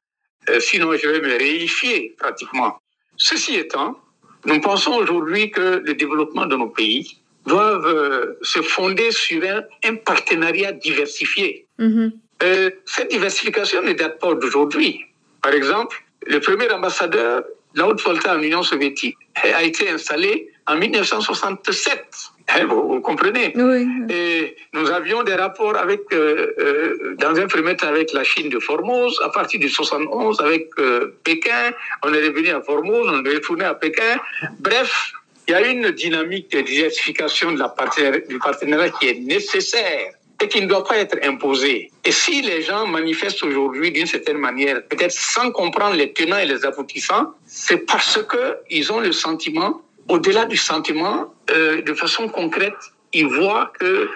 Euh, 0.49 0.59
sinon, 0.59 0.93
je 1.01 1.07
vais 1.07 1.21
me 1.21 1.37
réifier 1.37 2.15
pratiquement. 2.17 2.79
Ceci 3.17 3.55
étant, 3.55 3.99
nous 4.45 4.59
pensons 4.61 4.93
aujourd'hui 4.93 5.51
que 5.51 5.81
le 5.87 5.93
développement 5.93 6.45
de 6.45 6.55
nos 6.55 6.67
pays 6.67 7.17
doivent 7.45 7.87
euh, 7.87 8.37
se 8.41 8.61
fonder 8.61 9.11
sur 9.11 9.41
un, 9.43 9.63
un 9.89 9.95
partenariat 9.95 10.71
diversifié. 10.73 11.67
Mhm. 11.79 12.11
Euh, 12.43 12.69
cette 12.85 13.09
diversification 13.09 13.81
ne 13.81 13.93
date 13.93 14.19
pas 14.19 14.33
d'aujourd'hui. 14.35 15.05
Par 15.41 15.53
exemple, 15.53 16.03
le 16.25 16.39
premier 16.39 16.69
ambassadeur 16.71 17.43
de 17.73 17.79
la 17.79 17.87
Haute-Volta 17.87 18.35
en 18.35 18.41
Union 18.41 18.63
soviétique 18.63 19.17
a 19.35 19.63
été 19.63 19.89
installé 19.89 20.51
en 20.67 20.75
1967. 20.75 22.05
Hein, 22.49 22.65
vous, 22.65 22.87
vous 22.87 23.01
comprenez? 23.01 23.53
Oui. 23.55 23.87
Et 24.09 24.55
nous 24.73 24.89
avions 24.89 25.23
des 25.23 25.35
rapports 25.35 25.75
avec, 25.75 26.01
euh, 26.13 26.53
euh, 26.59 27.15
dans 27.17 27.35
un 27.35 27.47
premier 27.47 27.75
temps 27.75 27.87
avec 27.87 28.13
la 28.13 28.23
Chine 28.23 28.49
de 28.49 28.59
Formose, 28.59 29.19
à 29.23 29.29
partir 29.29 29.59
de 29.59 29.67
71 29.67 30.39
avec 30.41 30.69
euh, 30.79 31.17
Pékin, 31.23 31.71
on 32.03 32.13
est 32.13 32.27
revenu 32.27 32.49
à 32.49 32.61
Formose, 32.61 33.07
on 33.09 33.23
est 33.25 33.35
retourné 33.35 33.65
à 33.65 33.73
Pékin. 33.73 34.17
Bref, 34.59 35.11
il 35.47 35.51
y 35.51 35.55
a 35.55 35.67
une 35.67 35.91
dynamique 35.91 36.51
de 36.51 36.61
diversification 36.61 37.51
de 37.51 37.59
la 37.59 37.69
partenariat, 37.69 38.21
du 38.27 38.39
partenariat 38.39 38.89
qui 38.91 39.07
est 39.09 39.19
nécessaire 39.19 40.13
et 40.41 40.47
qui 40.47 40.61
ne 40.61 40.67
doit 40.67 40.83
pas 40.83 40.97
être 40.97 41.17
imposée. 41.23 41.91
Et 42.05 42.11
si 42.11 42.41
les 42.41 42.61
gens 42.61 42.85
manifestent 42.85 43.43
aujourd'hui 43.43 43.91
d'une 43.91 44.05
certaine 44.05 44.37
manière, 44.37 44.83
peut-être 44.87 45.11
sans 45.11 45.51
comprendre 45.51 45.95
les 45.95 46.13
tenants 46.13 46.37
et 46.37 46.45
les 46.45 46.65
aboutissants, 46.65 47.33
c'est 47.45 47.85
parce 47.85 48.19
que 48.23 48.57
ils 48.69 48.91
ont 48.91 48.99
le 48.99 49.11
sentiment, 49.11 49.81
au-delà 50.07 50.45
du 50.45 50.57
sentiment, 50.57 51.33
euh, 51.49 51.81
de 51.81 51.93
façon 51.93 52.29
concrète, 52.29 52.81
ils 53.13 53.27
voient 53.27 53.71
que 53.79 54.09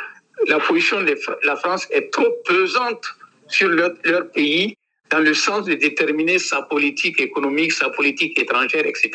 la 0.48 0.60
position 0.60 1.02
de 1.02 1.16
la 1.44 1.56
France 1.56 1.88
est 1.92 2.12
trop 2.12 2.30
pesante 2.46 3.06
sur 3.48 3.70
leur, 3.70 3.92
pays 4.34 4.76
dans 5.10 5.20
le 5.20 5.34
sens 5.34 5.66
de 5.66 5.74
déterminer 5.74 6.40
sa 6.40 6.62
politique 6.62 7.20
économique, 7.20 7.74
sa 7.74 7.90
politique 7.90 8.40
étrangère, 8.40 8.86
etc. 8.86 9.12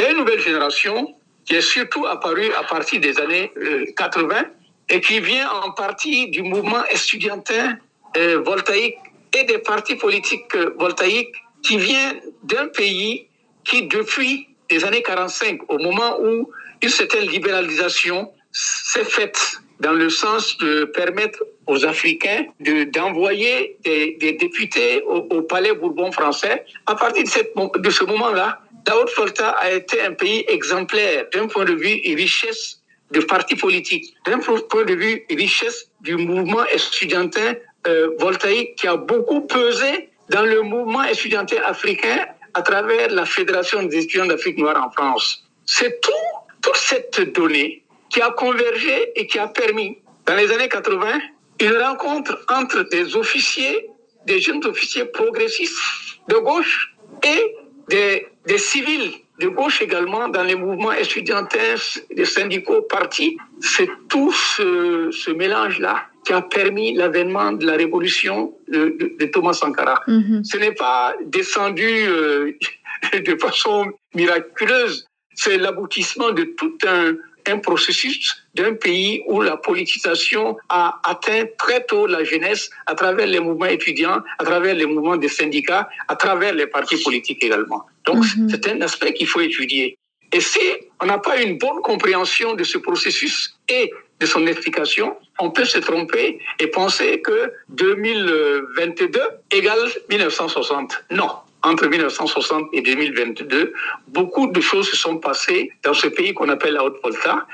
Et 0.00 0.10
une 0.10 0.18
nouvelle 0.18 0.40
génération 0.40 1.14
qui 1.44 1.54
est 1.54 1.60
surtout 1.60 2.06
apparue 2.06 2.50
à 2.58 2.64
partir 2.64 3.00
des 3.00 3.18
années 3.20 3.52
euh, 3.56 3.84
80 3.96 4.44
et 4.88 5.00
qui 5.00 5.20
vient 5.20 5.48
en 5.50 5.70
partie 5.72 6.28
du 6.30 6.42
mouvement 6.42 6.84
estudiantin 6.86 7.76
euh, 8.16 8.40
voltaïque 8.44 8.96
et 9.36 9.44
des 9.44 9.58
partis 9.58 9.96
politiques 9.96 10.54
euh, 10.54 10.74
voltaïques 10.78 11.34
qui 11.62 11.78
vient 11.78 12.14
d'un 12.42 12.68
pays 12.68 13.26
qui, 13.64 13.82
depuis 13.86 14.48
les 14.70 14.84
années 14.84 15.02
45, 15.02 15.60
au 15.68 15.78
moment 15.78 16.18
où 16.20 16.50
une 16.82 16.88
certaine 16.88 17.26
libéralisation 17.28 18.30
s'est 18.52 19.04
faite 19.04 19.38
dans 19.80 19.92
le 19.92 20.08
sens 20.10 20.56
de 20.58 20.84
permettre 20.84 21.42
aux 21.66 21.84
Africains 21.86 22.44
de- 22.60 22.84
d'envoyer 22.84 23.76
des, 23.84 24.16
des 24.20 24.32
députés 24.34 25.02
au, 25.02 25.42
palais 25.42 25.72
Bourbon 25.74 26.12
français. 26.12 26.64
À 26.86 26.94
partir 26.94 27.24
de, 27.24 27.28
cette 27.28 27.52
de 27.56 27.90
ce 27.90 28.04
moment-là, 28.04 28.60
la 28.86 28.98
Haute-Volta 28.98 29.48
a 29.50 29.72
été 29.72 30.02
un 30.02 30.12
pays 30.12 30.44
exemplaire 30.48 31.26
d'un 31.32 31.46
point 31.46 31.64
de 31.64 31.72
vue 31.72 32.00
richesse 32.14 32.80
de 33.14 33.20
partis 33.20 33.56
politiques, 33.56 34.14
d'un 34.26 34.40
point 34.40 34.84
de 34.84 34.94
vue 34.94 35.24
richesse 35.30 35.88
du 36.00 36.16
mouvement 36.16 36.64
estudiantin 36.66 37.54
euh, 37.86 38.10
voltaïque 38.18 38.74
qui 38.76 38.86
a 38.88 38.96
beaucoup 38.96 39.42
pesé 39.42 40.10
dans 40.30 40.42
le 40.42 40.62
mouvement 40.62 41.04
estudiantin 41.04 41.60
africain 41.64 42.26
à 42.54 42.62
travers 42.62 43.10
la 43.10 43.24
Fédération 43.24 43.82
des 43.84 43.98
étudiants 44.04 44.26
d'Afrique 44.26 44.58
noire 44.58 44.82
en 44.84 44.90
France. 44.90 45.44
C'est 45.64 46.00
tout, 46.00 46.30
toute 46.62 46.76
cette 46.76 47.20
donnée 47.34 47.82
qui 48.10 48.20
a 48.20 48.30
convergé 48.30 49.12
et 49.16 49.26
qui 49.26 49.38
a 49.38 49.48
permis, 49.48 49.98
dans 50.26 50.34
les 50.34 50.50
années 50.52 50.68
80, 50.68 51.20
une 51.60 51.76
rencontre 51.76 52.44
entre 52.48 52.82
des 52.90 53.16
officiers, 53.16 53.90
des 54.26 54.40
jeunes 54.40 54.64
officiers 54.66 55.04
progressistes 55.04 55.78
de 56.28 56.36
gauche 56.36 56.96
et 57.22 57.56
des, 57.88 58.26
des 58.46 58.58
civils 58.58 59.23
de 59.40 59.48
gauche 59.48 59.82
également 59.82 60.28
dans 60.28 60.44
les 60.44 60.54
mouvements 60.54 60.92
estudiantins, 60.92 61.74
les 62.10 62.24
syndicaux, 62.24 62.82
partis. 62.82 63.36
C'est 63.60 63.88
tout 64.08 64.32
ce, 64.32 65.10
ce 65.10 65.30
mélange-là 65.30 66.06
qui 66.24 66.32
a 66.32 66.40
permis 66.40 66.94
l'avènement 66.94 67.52
de 67.52 67.66
la 67.66 67.74
révolution 67.74 68.54
de, 68.68 68.96
de- 68.98 69.12
de 69.18 69.26
Thomas 69.26 69.52
Sankara. 69.54 70.00
Mhm. 70.06 70.42
Ce 70.44 70.56
n'est 70.56 70.72
pas 70.72 71.14
descendu 71.24 71.84
euh, 72.08 72.52
de 73.28 73.36
façon 73.40 73.92
miraculeuse, 74.14 75.06
c'est 75.34 75.58
l'aboutissement 75.58 76.30
de 76.30 76.44
tout 76.44 76.78
un, 76.86 77.14
un 77.52 77.58
processus 77.58 78.36
d'un 78.54 78.74
pays 78.74 79.22
où 79.26 79.42
la 79.42 79.56
politisation 79.56 80.56
a 80.68 81.00
atteint 81.04 81.44
très 81.58 81.84
tôt 81.84 82.06
la 82.06 82.24
jeunesse 82.24 82.70
à 82.86 82.94
travers 82.94 83.26
les 83.26 83.40
mouvements 83.40 83.66
étudiants, 83.66 84.22
à 84.38 84.44
travers 84.44 84.74
les 84.74 84.86
mouvements 84.86 85.16
des 85.16 85.28
syndicats, 85.28 85.88
à 86.08 86.16
travers 86.16 86.54
les 86.54 86.66
partis 86.66 87.02
politiques 87.02 87.42
également. 87.44 87.84
Donc 88.04 88.24
Mhm. 88.36 88.48
c'est 88.50 88.66
un 88.68 88.80
aspect 88.82 89.12
qu'il 89.14 89.26
faut 89.26 89.40
étudier. 89.40 89.96
Et 90.32 90.40
si 90.40 90.60
on 91.00 91.06
n'a 91.06 91.18
pas 91.18 91.40
une 91.40 91.58
bonne 91.58 91.80
compréhension 91.82 92.54
de 92.54 92.64
ce 92.64 92.78
processus 92.78 93.54
et 93.68 93.92
de 94.20 94.26
son 94.26 94.46
explication, 94.46 95.16
on 95.38 95.50
peut 95.50 95.64
se 95.64 95.78
tromper 95.78 96.38
et 96.58 96.66
penser 96.68 97.20
que 97.22 97.52
2022 97.68 99.20
égale 99.52 99.88
1960. 100.10 101.04
Non. 101.10 101.30
Entre 101.62 101.86
1960 101.86 102.68
et 102.74 102.82
2022, 102.82 103.72
beaucoup 104.08 104.48
de 104.48 104.60
choses 104.60 104.90
se 104.90 104.96
sont 104.96 105.16
passées 105.16 105.70
dans 105.82 105.94
ce 105.94 106.08
pays 106.08 106.34
qu'on 106.34 106.50
appelle 106.50 106.74
la 106.74 106.84
Haute-Volta, 106.84 107.46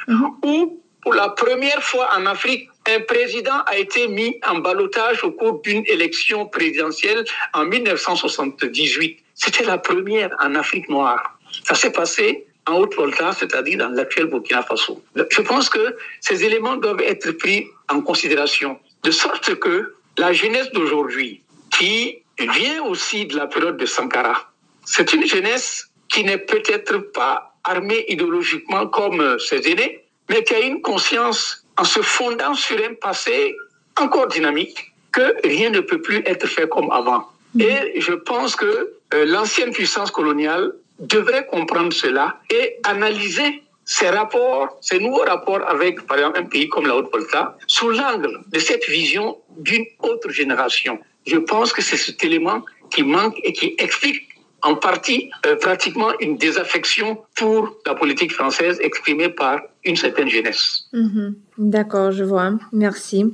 où 0.44 0.82
pour 1.02 1.14
la 1.14 1.28
première 1.28 1.82
fois 1.82 2.08
en 2.16 2.26
Afrique, 2.26 2.68
un 2.88 3.00
président 3.00 3.62
a 3.66 3.76
été 3.76 4.08
mis 4.08 4.38
en 4.46 4.58
balotage 4.58 5.22
au 5.24 5.32
cours 5.32 5.60
d'une 5.60 5.84
élection 5.86 6.46
présidentielle 6.46 7.24
en 7.52 7.64
1978. 7.64 9.18
C'était 9.34 9.64
la 9.64 9.78
première 9.78 10.34
en 10.40 10.54
Afrique 10.54 10.88
noire. 10.88 11.38
Ça 11.64 11.74
s'est 11.74 11.92
passé 11.92 12.46
en 12.66 12.78
Haute-Volta, 12.78 13.32
c'est-à-dire 13.32 13.78
dans 13.78 13.88
l'actuel 13.88 14.26
Burkina 14.26 14.62
Faso. 14.62 15.02
Je 15.14 15.40
pense 15.42 15.68
que 15.68 15.96
ces 16.20 16.44
éléments 16.44 16.76
doivent 16.76 17.00
être 17.00 17.32
pris 17.32 17.66
en 17.88 18.00
considération, 18.00 18.78
de 19.02 19.10
sorte 19.10 19.54
que 19.56 19.94
la 20.18 20.32
jeunesse 20.32 20.70
d'aujourd'hui, 20.72 21.42
qui 21.70 22.18
vient 22.38 22.82
aussi 22.84 23.26
de 23.26 23.36
la 23.36 23.46
période 23.46 23.76
de 23.76 23.86
Sankara, 23.86 24.50
c'est 24.84 25.12
une 25.12 25.26
jeunesse 25.26 25.90
qui 26.08 26.24
n'est 26.24 26.38
peut-être 26.38 26.98
pas 26.98 27.54
armée 27.64 28.04
idéologiquement 28.08 28.86
comme 28.86 29.20
euh, 29.20 29.38
ses 29.38 29.70
aînés, 29.70 30.04
mais 30.28 30.42
qui 30.42 30.54
a 30.54 30.60
une 30.60 30.80
conscience 30.80 31.59
en 31.80 31.84
se 31.84 32.02
fondant 32.02 32.54
sur 32.54 32.76
un 32.88 32.94
passé 32.94 33.56
encore 33.96 34.28
dynamique, 34.28 34.78
que 35.12 35.26
rien 35.42 35.70
ne 35.70 35.80
peut 35.80 36.00
plus 36.00 36.22
être 36.26 36.46
fait 36.46 36.68
comme 36.68 36.90
avant. 36.90 37.22
Et 37.58 38.00
je 38.00 38.12
pense 38.12 38.54
que 38.54 38.72
euh, 39.14 39.24
l'ancienne 39.24 39.72
puissance 39.72 40.10
coloniale 40.10 40.72
devrait 40.98 41.46
comprendre 41.46 41.92
cela 41.92 42.26
et 42.50 42.76
analyser 42.84 43.62
ces 43.86 44.10
rapports, 44.10 44.68
ces 44.82 44.98
nouveaux 45.00 45.24
rapports 45.32 45.62
avec, 45.66 46.06
par 46.06 46.18
exemple, 46.18 46.38
un 46.38 46.48
pays 46.54 46.68
comme 46.68 46.86
la 46.86 46.94
Haute-Volta, 46.96 47.56
sous 47.66 47.90
l'angle 47.90 48.40
de 48.54 48.58
cette 48.58 48.86
vision 48.86 49.38
d'une 49.56 49.86
autre 50.00 50.30
génération. 50.30 50.98
Je 51.26 51.38
pense 51.38 51.72
que 51.72 51.82
c'est 51.82 51.96
cet 51.96 52.22
élément 52.22 52.62
qui 52.90 53.02
manque 53.02 53.36
et 53.42 53.52
qui 53.52 53.74
explique 53.78 54.28
en 54.62 54.74
partie 54.74 55.30
euh, 55.46 55.56
pratiquement 55.56 56.12
une 56.20 56.36
désaffection 56.36 57.08
pour 57.36 57.74
la 57.86 57.94
politique 57.94 58.32
française 58.32 58.78
exprimée 58.82 59.30
par 59.30 59.60
une 59.84 59.96
certaine 59.96 60.28
jeunesse. 60.28 60.84
Mhm. 60.92 61.34
D'accord, 61.58 62.12
je 62.12 62.24
vois. 62.24 62.52
Merci. 62.72 63.24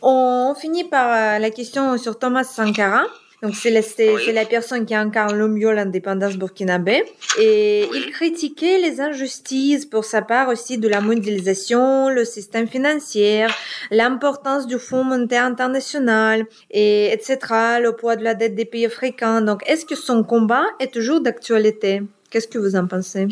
On 0.00 0.54
finit 0.58 0.84
par 0.84 1.08
euh, 1.12 1.38
la 1.38 1.50
question 1.50 1.98
sur 1.98 2.18
Thomas 2.18 2.44
Sankara. 2.44 3.04
Donc 3.42 3.56
c'est 3.56 3.70
la, 3.70 3.80
Oui. 4.14 4.46
personne 4.48 4.86
qui 4.86 4.94
incarne 4.94 5.36
le 5.36 5.48
mieux 5.48 5.72
l'indépendance 5.72 6.36
burkinabé. 6.36 7.02
Et 7.40 7.88
Oui. 7.90 8.02
il 8.06 8.12
critiquait 8.12 8.78
les 8.78 9.00
injustices 9.00 9.84
pour 9.84 10.04
sa 10.04 10.22
part 10.22 10.48
aussi 10.48 10.78
de 10.78 10.86
la 10.86 11.00
mondialisation, 11.00 12.08
le 12.08 12.24
système 12.24 12.68
financier, 12.68 13.46
l'importance 13.90 14.68
du 14.68 14.78
Fonds 14.78 15.02
monétaire 15.02 15.44
international, 15.44 16.46
et 16.70 17.12
etc., 17.12 17.80
le 17.82 17.90
poids 17.96 18.14
de 18.14 18.22
la 18.22 18.34
dette 18.34 18.54
des 18.54 18.64
pays 18.64 18.86
africains. 18.86 19.40
Donc 19.42 19.62
est-ce 19.66 19.84
que 19.86 19.96
son 19.96 20.22
combat 20.22 20.64
est 20.78 20.92
toujours 20.92 21.20
d'actualité? 21.20 22.02
Qu'est-ce 22.32 22.48
que 22.48 22.56
vous 22.56 22.76
en 22.76 22.86
pensez? 22.86 23.28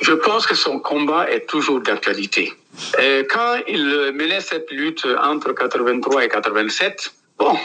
Je 0.00 0.12
pense 0.12 0.44
que 0.44 0.56
son 0.56 0.80
combat 0.80 1.30
est 1.30 1.48
toujours 1.48 1.80
d'actualité. 1.80 2.52
Quand 3.30 3.60
il 3.68 3.84
menait 4.12 4.40
cette 4.40 4.68
lutte 4.72 5.06
entre 5.22 5.52
83 5.52 6.24
et 6.24 6.28
87, 6.28 7.14
bon, 7.38 7.56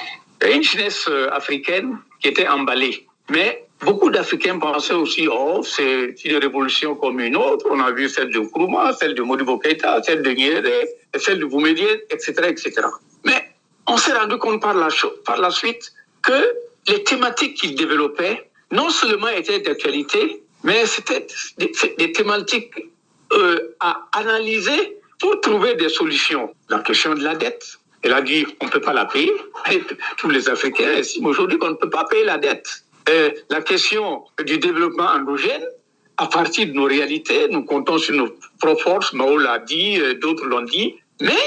il 0.42 0.48
y 0.48 0.52
a 0.52 0.56
une 0.56 0.64
jeunesse 0.64 1.08
euh, 1.10 1.28
africaine 1.32 1.98
qui 2.22 2.28
était 2.28 2.48
emballée. 2.48 3.08
Mais 3.32 3.66
beaucoup 3.82 4.12
d'Africains 4.12 4.60
pensaient 4.60 4.94
aussi, 4.94 5.28
oh, 5.28 5.64
c'est 5.64 6.24
une 6.24 6.38
révolution 6.38 6.94
comme 6.94 7.20
une 7.20 7.36
autre. 7.36 7.66
On 7.72 7.80
a 7.80 7.92
vu 7.92 8.08
celle 8.08 8.30
de 8.30 8.40
Nkrumah, 8.40 8.94
celle 8.94 9.16
de 9.16 9.24
Modibo 9.24 9.60
celle 10.04 10.22
de 10.22 10.30
Nyerere, 10.30 10.86
celle 11.18 11.40
de 11.40 11.46
Boumediene, 11.46 11.98
etc., 12.12 12.34
etc. 12.48 12.74
Mais 13.24 13.56
on 13.88 13.98
s'est 13.98 14.14
rendu 14.14 14.38
compte 14.38 14.62
par 14.62 14.76
la 14.76 15.50
suite 15.50 15.94
que 16.22 16.54
les 16.88 17.04
thématiques 17.04 17.58
qu'il 17.58 17.74
développait 17.76 18.50
non 18.72 18.90
seulement 18.90 19.30
étaient 19.30 19.60
d'actualité, 19.60 20.44
mais 20.66 20.86
c'était 20.86 21.26
des, 21.58 22.12
thématiques 22.12 22.74
euh, 23.32 23.76
à 23.80 24.10
analyser 24.14 24.98
pour 25.20 25.40
trouver 25.40 25.76
des 25.76 25.90
solutions. 25.90 26.54
La 26.70 26.80
question 26.80 27.14
de 27.14 27.24
la 27.24 27.36
dette. 27.36 27.78
Elle 28.02 28.14
a 28.14 28.22
dit 28.22 28.46
on 28.60 28.66
ne 28.66 28.72
peut 28.72 28.82
pas 28.82 28.94
la 28.94 29.06
payer. 29.06 29.32
tous 30.18 30.30
les 30.30 30.50
Africains 30.50 30.92
estiment 30.98 31.30
aujourd'hui 31.30 31.58
qu'on 31.58 31.70
ne 31.70 31.76
peut 31.76 31.90
pas 31.90 32.06
payer 32.06 32.26
la 32.26 32.38
dette. 32.38 32.84
la 33.50 33.62
question 33.62 34.26
du 34.44 34.58
développement 34.58 35.10
endogène, 35.18 35.66
à 36.18 36.28
partir 36.28 36.68
de 36.68 36.72
nos 36.72 36.86
réalités, 36.86 37.48
nous 37.50 37.64
comptons 37.64 37.98
sur 37.98 38.16
nos 38.16 38.30
propres 38.60 38.82
forces. 38.82 39.14
Mao 39.14 39.38
l'a 39.38 39.60
dit, 39.60 40.00
euh, 40.00 40.14
d'autres 40.16 40.46
l'ont 40.46 40.62
dit, 40.62 40.96
mais 41.22 41.46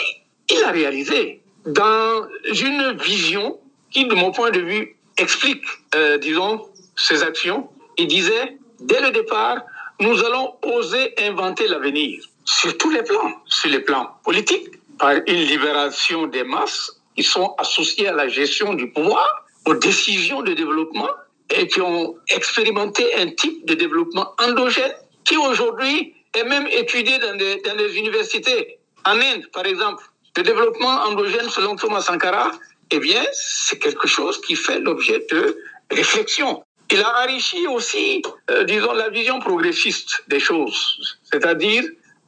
il 0.51 0.63
a 0.63 0.71
réalisé 0.71 1.41
dans 1.67 2.27
une 2.45 2.97
vision 2.99 3.59
qui, 3.91 4.07
de 4.07 4.15
mon 4.15 4.31
point 4.31 4.51
de 4.51 4.61
vue, 4.61 4.97
explique, 5.17 5.65
euh, 5.95 6.19
disons, 6.19 6.67
ses 6.97 7.23
actions. 7.23 7.69
Il 7.97 8.07
disait, 8.09 8.58
dès 8.81 9.01
le 9.01 9.11
départ, 9.11 9.59
nous 10.01 10.25
allons 10.25 10.57
oser 10.63 11.15
inventer 11.19 11.67
l'avenir 11.69 12.23
sur 12.45 12.77
tous 12.79 12.91
les 12.91 13.03
plans, 13.03 13.33
sur 13.47 13.71
les 13.71 13.81
plans 13.81 14.19
politiques, 14.25 14.69
par 14.99 15.13
une 15.27 15.43
libération 15.55 16.27
des 16.27 16.45
masses 16.45 17.01
qui 17.17 17.23
sont 17.23 17.55
associées 17.59 18.09
à 18.09 18.13
la 18.13 18.29
gestion 18.29 18.75
du 18.75 18.91
pouvoir, 18.93 19.45
aux 19.67 19.75
décisions 19.75 20.43
de 20.43 20.55
développement 20.55 21.11
et 21.51 21.67
qui 21.67 21.81
ont 21.81 22.17
expérimenté 22.29 23.15
un 23.17 23.31
type 23.31 23.67
de 23.67 23.75
développement 23.75 24.35
endogène 24.41 24.93
qui 25.25 25.37
aujourd'hui 25.37 26.15
est 26.35 26.45
même 26.45 26.67
étudié 26.69 27.19
dans 27.19 27.37
des, 27.37 27.61
dans 27.63 27.77
des 27.77 27.97
universités. 27.99 28.79
En 29.05 29.19
Inde, 29.21 29.45
par 29.53 29.67
exemple, 29.67 30.05
le 30.37 30.43
développement 30.43 31.03
endogène 31.09 31.49
selon 31.49 31.77
Thomas 31.77 32.03
Sankara, 32.03 32.51
eh 32.91 32.99
bien, 32.99 33.23
c'est 33.33 33.79
quelque 33.79 34.07
chose 34.07 34.41
qui 34.41 34.55
fait 34.55 34.81
l'objet 34.81 35.27
de 35.31 35.59
réflexion. 35.91 36.63
Il 36.91 37.01
a 37.03 37.23
enrichi 37.23 37.67
aussi, 37.67 38.23
euh, 38.51 38.65
disons, 38.65 38.93
la 38.93 39.11
vision 39.11 39.39
progressiste 39.41 40.25
des 40.29 40.41
choses. 40.41 41.19
C'est-à-dire, 41.31 41.85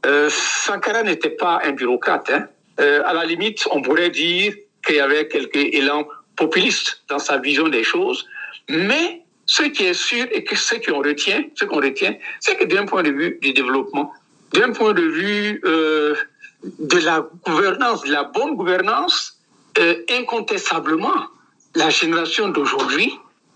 euh, 0.06 0.28
Sankara 0.30 1.02
n'était 1.02 1.30
pas 1.30 1.60
un 1.64 1.72
bureaucrate. 1.72 2.30
Hein. 2.30 2.48
Euh, 2.80 3.02
à 3.04 3.12
la 3.14 3.24
limite, 3.24 3.66
on 3.70 3.82
pourrait 3.82 4.10
dire 4.10 4.54
qu'il 4.84 4.96
y 4.96 5.00
avait 5.00 5.28
quelques 5.28 5.56
élans 5.56 6.06
populistes 6.36 7.02
dans 7.08 7.18
sa 7.18 7.38
vision 7.38 7.68
des 7.68 7.84
choses, 7.84 8.26
mais 8.68 9.22
ce 9.46 9.64
qui 9.64 9.84
est 9.84 9.94
sûr 9.94 10.26
et 10.30 10.44
que 10.44 10.56
ce 10.56 10.76
qu'on 10.76 11.02
retient, 11.02 11.42
ce 11.54 11.64
qu'on 11.64 11.80
retient, 11.80 12.14
c'est 12.38 12.56
que 12.56 12.64
d'un 12.64 12.86
point 12.86 13.02
de 13.02 13.10
vue 13.10 13.38
du 13.42 13.52
développement, 13.52 14.12
d'un 14.52 14.72
point 14.72 14.92
de 14.92 15.02
vue 15.02 15.60
euh, 15.64 16.14
de 16.62 16.98
la 16.98 17.28
gouvernance, 17.44 18.02
de 18.04 18.12
la 18.12 18.24
bonne 18.24 18.54
gouvernance, 18.54 19.38
euh, 19.78 19.96
incontestablement, 20.08 21.26
la 21.74 21.90
génération 21.90 22.48
d'aujourd'hui 22.48 23.12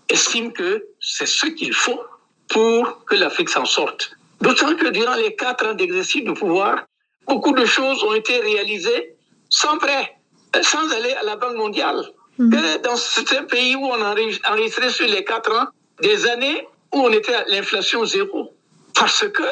estime 0.09 0.51
que 0.53 0.85
c'est 1.05 1.27
ce 1.27 1.45
qu'il 1.45 1.73
faut 1.73 2.01
pour 2.47 3.05
que 3.05 3.15
l'Afrique 3.15 3.49
s'en 3.49 3.65
sorte. 3.65 4.11
D'autant 4.41 4.75
que 4.75 4.87
durant 4.87 5.15
les 5.15 5.35
quatre 5.35 5.65
ans 5.67 5.73
d'exercice 5.73 6.23
du 6.23 6.33
pouvoir, 6.33 6.83
beaucoup 7.27 7.53
de 7.53 7.65
choses 7.65 8.03
ont 8.03 8.13
été 8.13 8.39
réalisées 8.39 9.15
sans 9.49 9.77
prêt, 9.77 10.15
sans 10.61 10.91
aller 10.91 11.13
à 11.13 11.23
la 11.23 11.35
Banque 11.35 11.55
mondiale. 11.55 12.03
Mm. 12.37 12.49
Que 12.49 12.81
dans 12.81 12.95
certains 12.95 13.43
pays 13.43 13.75
où 13.75 13.85
on 13.85 14.01
a 14.01 14.15
enregistré 14.49 14.89
sur 14.89 15.07
les 15.07 15.23
quatre 15.23 15.51
ans 15.55 15.67
des 16.01 16.27
années 16.27 16.67
où 16.93 16.99
on 17.01 17.11
était 17.11 17.33
à 17.33 17.45
l'inflation 17.45 18.03
zéro. 18.05 18.53
Parce 18.95 19.27
que 19.27 19.43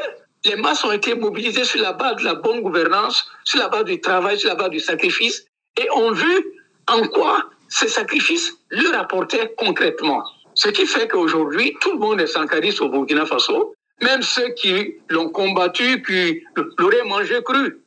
les 0.45 0.55
masses 0.55 0.83
ont 0.83 0.91
été 0.91 1.13
mobilisées 1.15 1.63
sur 1.63 1.81
la 1.81 1.93
base 1.93 2.17
de 2.17 2.25
la 2.25 2.35
bonne 2.35 2.61
gouvernance, 2.61 3.27
sur 3.43 3.59
la 3.59 3.69
base 3.69 3.85
du 3.85 4.01
travail, 4.01 4.39
sur 4.39 4.49
la 4.49 4.55
base 4.55 4.71
du 4.71 4.79
sacrifice, 4.79 5.45
et 5.79 5.89
ont 5.91 6.11
vu 6.11 6.45
en 6.87 7.01
quoi 7.07 7.49
ces 7.69 7.87
sacrifices 7.87 8.53
leur 8.69 8.99
apportaient 8.99 9.53
concrètement. 9.57 10.23
Ce 10.55 10.69
qui 10.69 10.85
fait 10.85 11.07
qu'aujourd'hui, 11.07 11.75
tout 11.81 11.93
le 11.93 11.99
monde 11.99 12.21
est 12.21 12.27
sankariste 12.27 12.81
au 12.81 12.89
Burkina 12.89 13.25
Faso, 13.25 13.75
même 14.01 14.21
ceux 14.21 14.49
qui 14.49 14.95
l'ont 15.09 15.29
combattu, 15.29 16.03
qui 16.03 16.43
l'auraient 16.77 17.03
mangé 17.05 17.41
cru, 17.43 17.79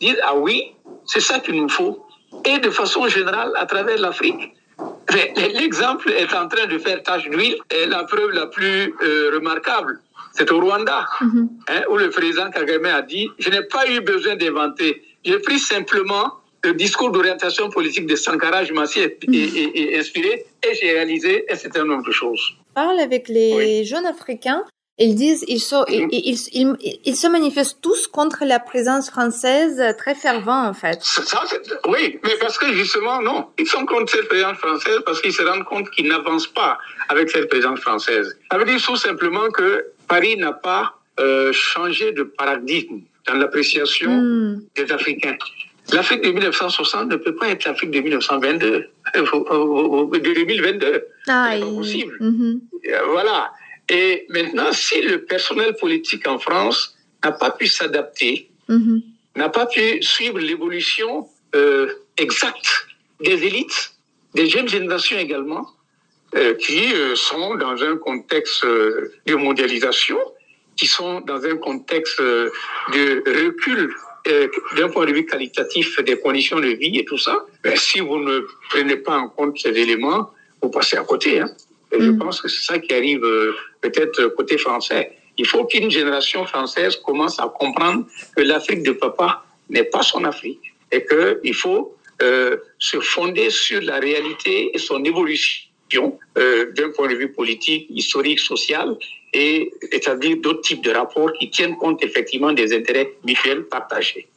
disent, 0.00 0.20
ah 0.24 0.36
oui, 0.36 0.72
c'est 1.04 1.20
ça 1.20 1.40
qu'il 1.40 1.56
nous 1.56 1.68
faut 1.68 2.06
et 2.44 2.58
de 2.58 2.70
façon 2.70 3.08
générale 3.08 3.52
à 3.56 3.66
travers 3.66 3.98
l'Afrique. 3.98 4.54
L'exemple 5.36 6.10
est 6.10 6.34
en 6.34 6.48
train 6.48 6.66
de 6.66 6.78
faire 6.78 7.02
tache 7.02 7.28
d'huile 7.28 7.56
et 7.70 7.86
la 7.86 8.04
preuve 8.04 8.30
la 8.30 8.46
plus 8.46 8.94
euh, 9.02 9.30
remarquable, 9.34 10.00
c'est 10.32 10.50
au 10.52 10.60
Rwanda, 10.60 11.06
mhm. 11.20 11.48
hein, 11.68 11.82
où 11.90 11.96
le 11.96 12.10
président 12.10 12.50
Kagame 12.50 12.86
a 12.86 13.02
dit 13.02 13.30
Je 13.38 13.48
n'ai 13.48 13.62
pas 13.62 13.88
eu 13.88 14.00
besoin 14.00 14.36
d'inventer. 14.36 15.02
J'ai 15.24 15.38
pris 15.38 15.58
simplement 15.58 16.34
le 16.66 16.74
discours 16.74 17.10
d'orientation 17.10 17.70
politique 17.70 18.06
de 18.06 18.16
Sankara, 18.16 18.64
je 18.64 18.72
m'en 18.72 18.86
suis 18.86 19.00
mhm. 19.02 19.98
inspiré 19.98 20.46
et 20.62 20.74
j'ai 20.74 20.92
réalisé 20.92 21.44
un 21.50 21.56
certain 21.56 21.84
nombre 21.84 22.04
de 22.06 22.12
choses. 22.12 22.42
Parle 22.74 22.98
avec 23.00 23.28
les 23.28 23.84
jeunes 23.84 24.06
africains 24.06 24.64
ils 24.98 25.14
disent, 25.14 25.44
ils, 25.46 25.60
sont, 25.60 25.84
ils, 25.88 26.08
ils, 26.10 26.98
ils, 27.04 27.16
se 27.16 27.26
manifestent 27.26 27.82
tous 27.82 28.06
contre 28.06 28.46
la 28.46 28.58
présence 28.58 29.10
française 29.10 29.82
très 29.98 30.14
fervent, 30.14 30.66
en 30.66 30.72
fait. 30.72 31.02
Ça, 31.02 31.44
oui, 31.86 32.18
mais 32.24 32.36
parce 32.40 32.56
que 32.56 32.72
justement, 32.72 33.20
non. 33.20 33.48
Ils 33.58 33.66
sont 33.66 33.84
contre 33.84 34.10
cette 34.10 34.28
présence 34.28 34.56
française 34.56 35.00
parce 35.04 35.20
qu'ils 35.20 35.34
se 35.34 35.42
rendent 35.42 35.64
compte 35.64 35.90
qu'ils 35.90 36.08
n'avancent 36.08 36.46
pas 36.46 36.78
avec 37.10 37.28
cette 37.28 37.50
présence 37.50 37.80
française. 37.80 38.38
Ça 38.50 38.56
veut 38.56 38.64
dire 38.64 38.80
tout 38.82 38.96
simplement 38.96 39.50
que 39.50 39.84
Paris 40.08 40.38
n'a 40.38 40.54
pas 40.54 40.94
euh, 41.20 41.52
changé 41.52 42.12
de 42.12 42.22
paradigme 42.22 43.00
dans 43.26 43.34
l'appréciation 43.34 44.10
hmm. 44.10 44.62
des 44.76 44.92
Africains. 44.92 45.36
L'Afrique 45.92 46.22
de 46.22 46.30
1960 46.30 47.08
ne 47.08 47.16
peut 47.16 47.34
pas 47.34 47.48
être 47.48 47.64
l'Afrique 47.64 47.90
de 47.90 48.00
1922, 48.00 48.88
de 49.14 50.34
2022. 50.34 51.06
Ah, 51.28 51.50
c'est 51.52 51.60
pas 51.60 51.66
possible. 51.66 52.18
Mm-hmm. 52.20 52.60
Voilà. 53.10 53.52
Et 53.88 54.26
maintenant, 54.28 54.72
si 54.72 55.00
le 55.00 55.24
personnel 55.24 55.74
politique 55.76 56.26
en 56.26 56.38
France 56.38 56.96
n'a 57.24 57.32
pas 57.32 57.50
pu 57.50 57.66
s'adapter, 57.66 58.50
mhm. 58.68 59.02
n'a 59.36 59.48
pas 59.48 59.66
pu 59.66 60.02
suivre 60.02 60.38
l'évolution 60.38 61.28
euh, 61.54 61.92
exacte 62.16 62.88
des 63.20 63.44
élites, 63.44 63.92
des 64.34 64.48
jeunes 64.48 64.68
générations 64.68 65.18
également, 65.18 65.68
euh, 66.34 66.54
qui 66.54 66.92
euh, 66.92 67.14
sont 67.14 67.54
dans 67.54 67.82
un 67.82 67.96
contexte 67.96 68.64
euh, 68.64 69.12
de 69.26 69.34
mondialisation, 69.36 70.18
qui 70.76 70.86
sont 70.86 71.20
dans 71.20 71.42
un 71.44 71.56
contexte 71.56 72.20
euh, 72.20 72.50
de 72.92 73.22
recul 73.46 73.94
d'un 74.76 74.88
point 74.88 75.06
de 75.06 75.12
vue 75.12 75.26
qualitatif 75.26 76.00
des 76.02 76.18
conditions 76.18 76.58
de 76.58 76.68
vie 76.68 76.98
et 76.98 77.04
tout 77.04 77.18
ça, 77.18 77.44
ben, 77.62 77.76
si 77.76 78.00
vous 78.00 78.18
ne 78.18 78.40
prenez 78.70 78.96
pas 78.96 79.16
en 79.16 79.28
compte 79.28 79.58
ces 79.58 79.70
éléments, 79.70 80.30
vous 80.62 80.70
passez 80.70 80.96
à 80.96 81.04
côté. 81.04 81.40
Hein. 81.40 81.50
Et 81.92 82.00
je 82.00 82.10
mm. 82.10 82.18
pense 82.18 82.40
que 82.40 82.48
c'est 82.48 82.64
ça 82.64 82.78
qui 82.78 82.92
arrive 82.92 83.24
euh, 83.24 83.54
peut-être 83.80 84.28
côté 84.28 84.58
français. 84.58 85.12
Il 85.38 85.46
faut 85.46 85.64
qu'une 85.64 85.90
génération 85.90 86.46
française 86.46 86.96
commence 86.96 87.38
à 87.38 87.48
comprendre 87.48 88.06
que 88.36 88.42
l'Afrique 88.42 88.82
de 88.82 88.92
papa 88.92 89.44
n'est 89.68 89.84
pas 89.84 90.02
son 90.02 90.24
Afrique 90.24 90.72
et 90.90 91.04
qu'il 91.04 91.54
faut 91.54 91.96
euh, 92.22 92.56
se 92.78 93.00
fonder 93.00 93.50
sur 93.50 93.82
la 93.82 93.98
réalité 93.98 94.70
et 94.74 94.78
son 94.78 95.04
évolution 95.04 95.66
euh, 95.94 96.72
d'un 96.72 96.90
point 96.90 97.08
de 97.08 97.14
vue 97.14 97.32
politique, 97.32 97.86
historique, 97.90 98.40
social 98.40 98.96
et 99.32 99.70
établir 99.92 100.36
d'autres 100.38 100.62
types 100.62 100.82
de 100.82 100.90
rapports 100.90 101.32
qui 101.38 101.50
tiennent 101.50 101.76
compte 101.76 102.02
effectivement 102.02 102.52
des 102.52 102.74
intérêts 102.74 103.12
mutuels 103.24 103.64
partagés. 103.64 104.28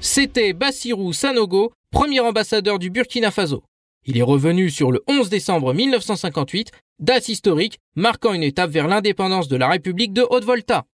C'était 0.00 0.52
Bassirou 0.52 1.12
Sanogo, 1.12 1.72
premier 1.90 2.20
ambassadeur 2.20 2.78
du 2.78 2.90
Burkina 2.90 3.30
Faso. 3.30 3.62
Il 4.06 4.18
est 4.18 4.22
revenu 4.22 4.68
sur 4.68 4.92
le 4.92 5.02
11 5.06 5.30
décembre 5.30 5.72
1958, 5.72 6.70
date 6.98 7.28
historique 7.28 7.78
marquant 7.96 8.34
une 8.34 8.42
étape 8.42 8.70
vers 8.70 8.86
l'indépendance 8.86 9.48
de 9.48 9.56
la 9.56 9.68
République 9.68 10.12
de 10.12 10.26
Haute-Volta. 10.28 10.84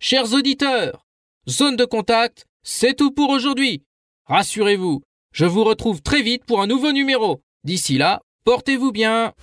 Chers 0.00 0.34
auditeurs, 0.34 1.06
zone 1.48 1.76
de 1.76 1.84
contact, 1.84 2.44
c'est 2.62 2.94
tout 2.94 3.12
pour 3.12 3.30
aujourd'hui. 3.30 3.82
Rassurez-vous, 4.26 5.00
je 5.36 5.44
vous 5.44 5.64
retrouve 5.64 6.00
très 6.00 6.22
vite 6.22 6.46
pour 6.46 6.62
un 6.62 6.66
nouveau 6.66 6.92
numéro. 6.92 7.42
D'ici 7.62 7.98
là, 7.98 8.22
portez-vous 8.44 8.90
bien. 8.90 9.34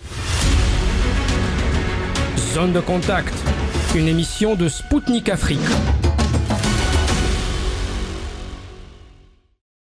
Zone 2.36 2.74
de 2.74 2.80
contact, 2.80 3.36
une 3.96 4.08
émission 4.08 4.56
de 4.56 4.70
Spoutnik 4.70 5.30
Afrique. 5.30 5.60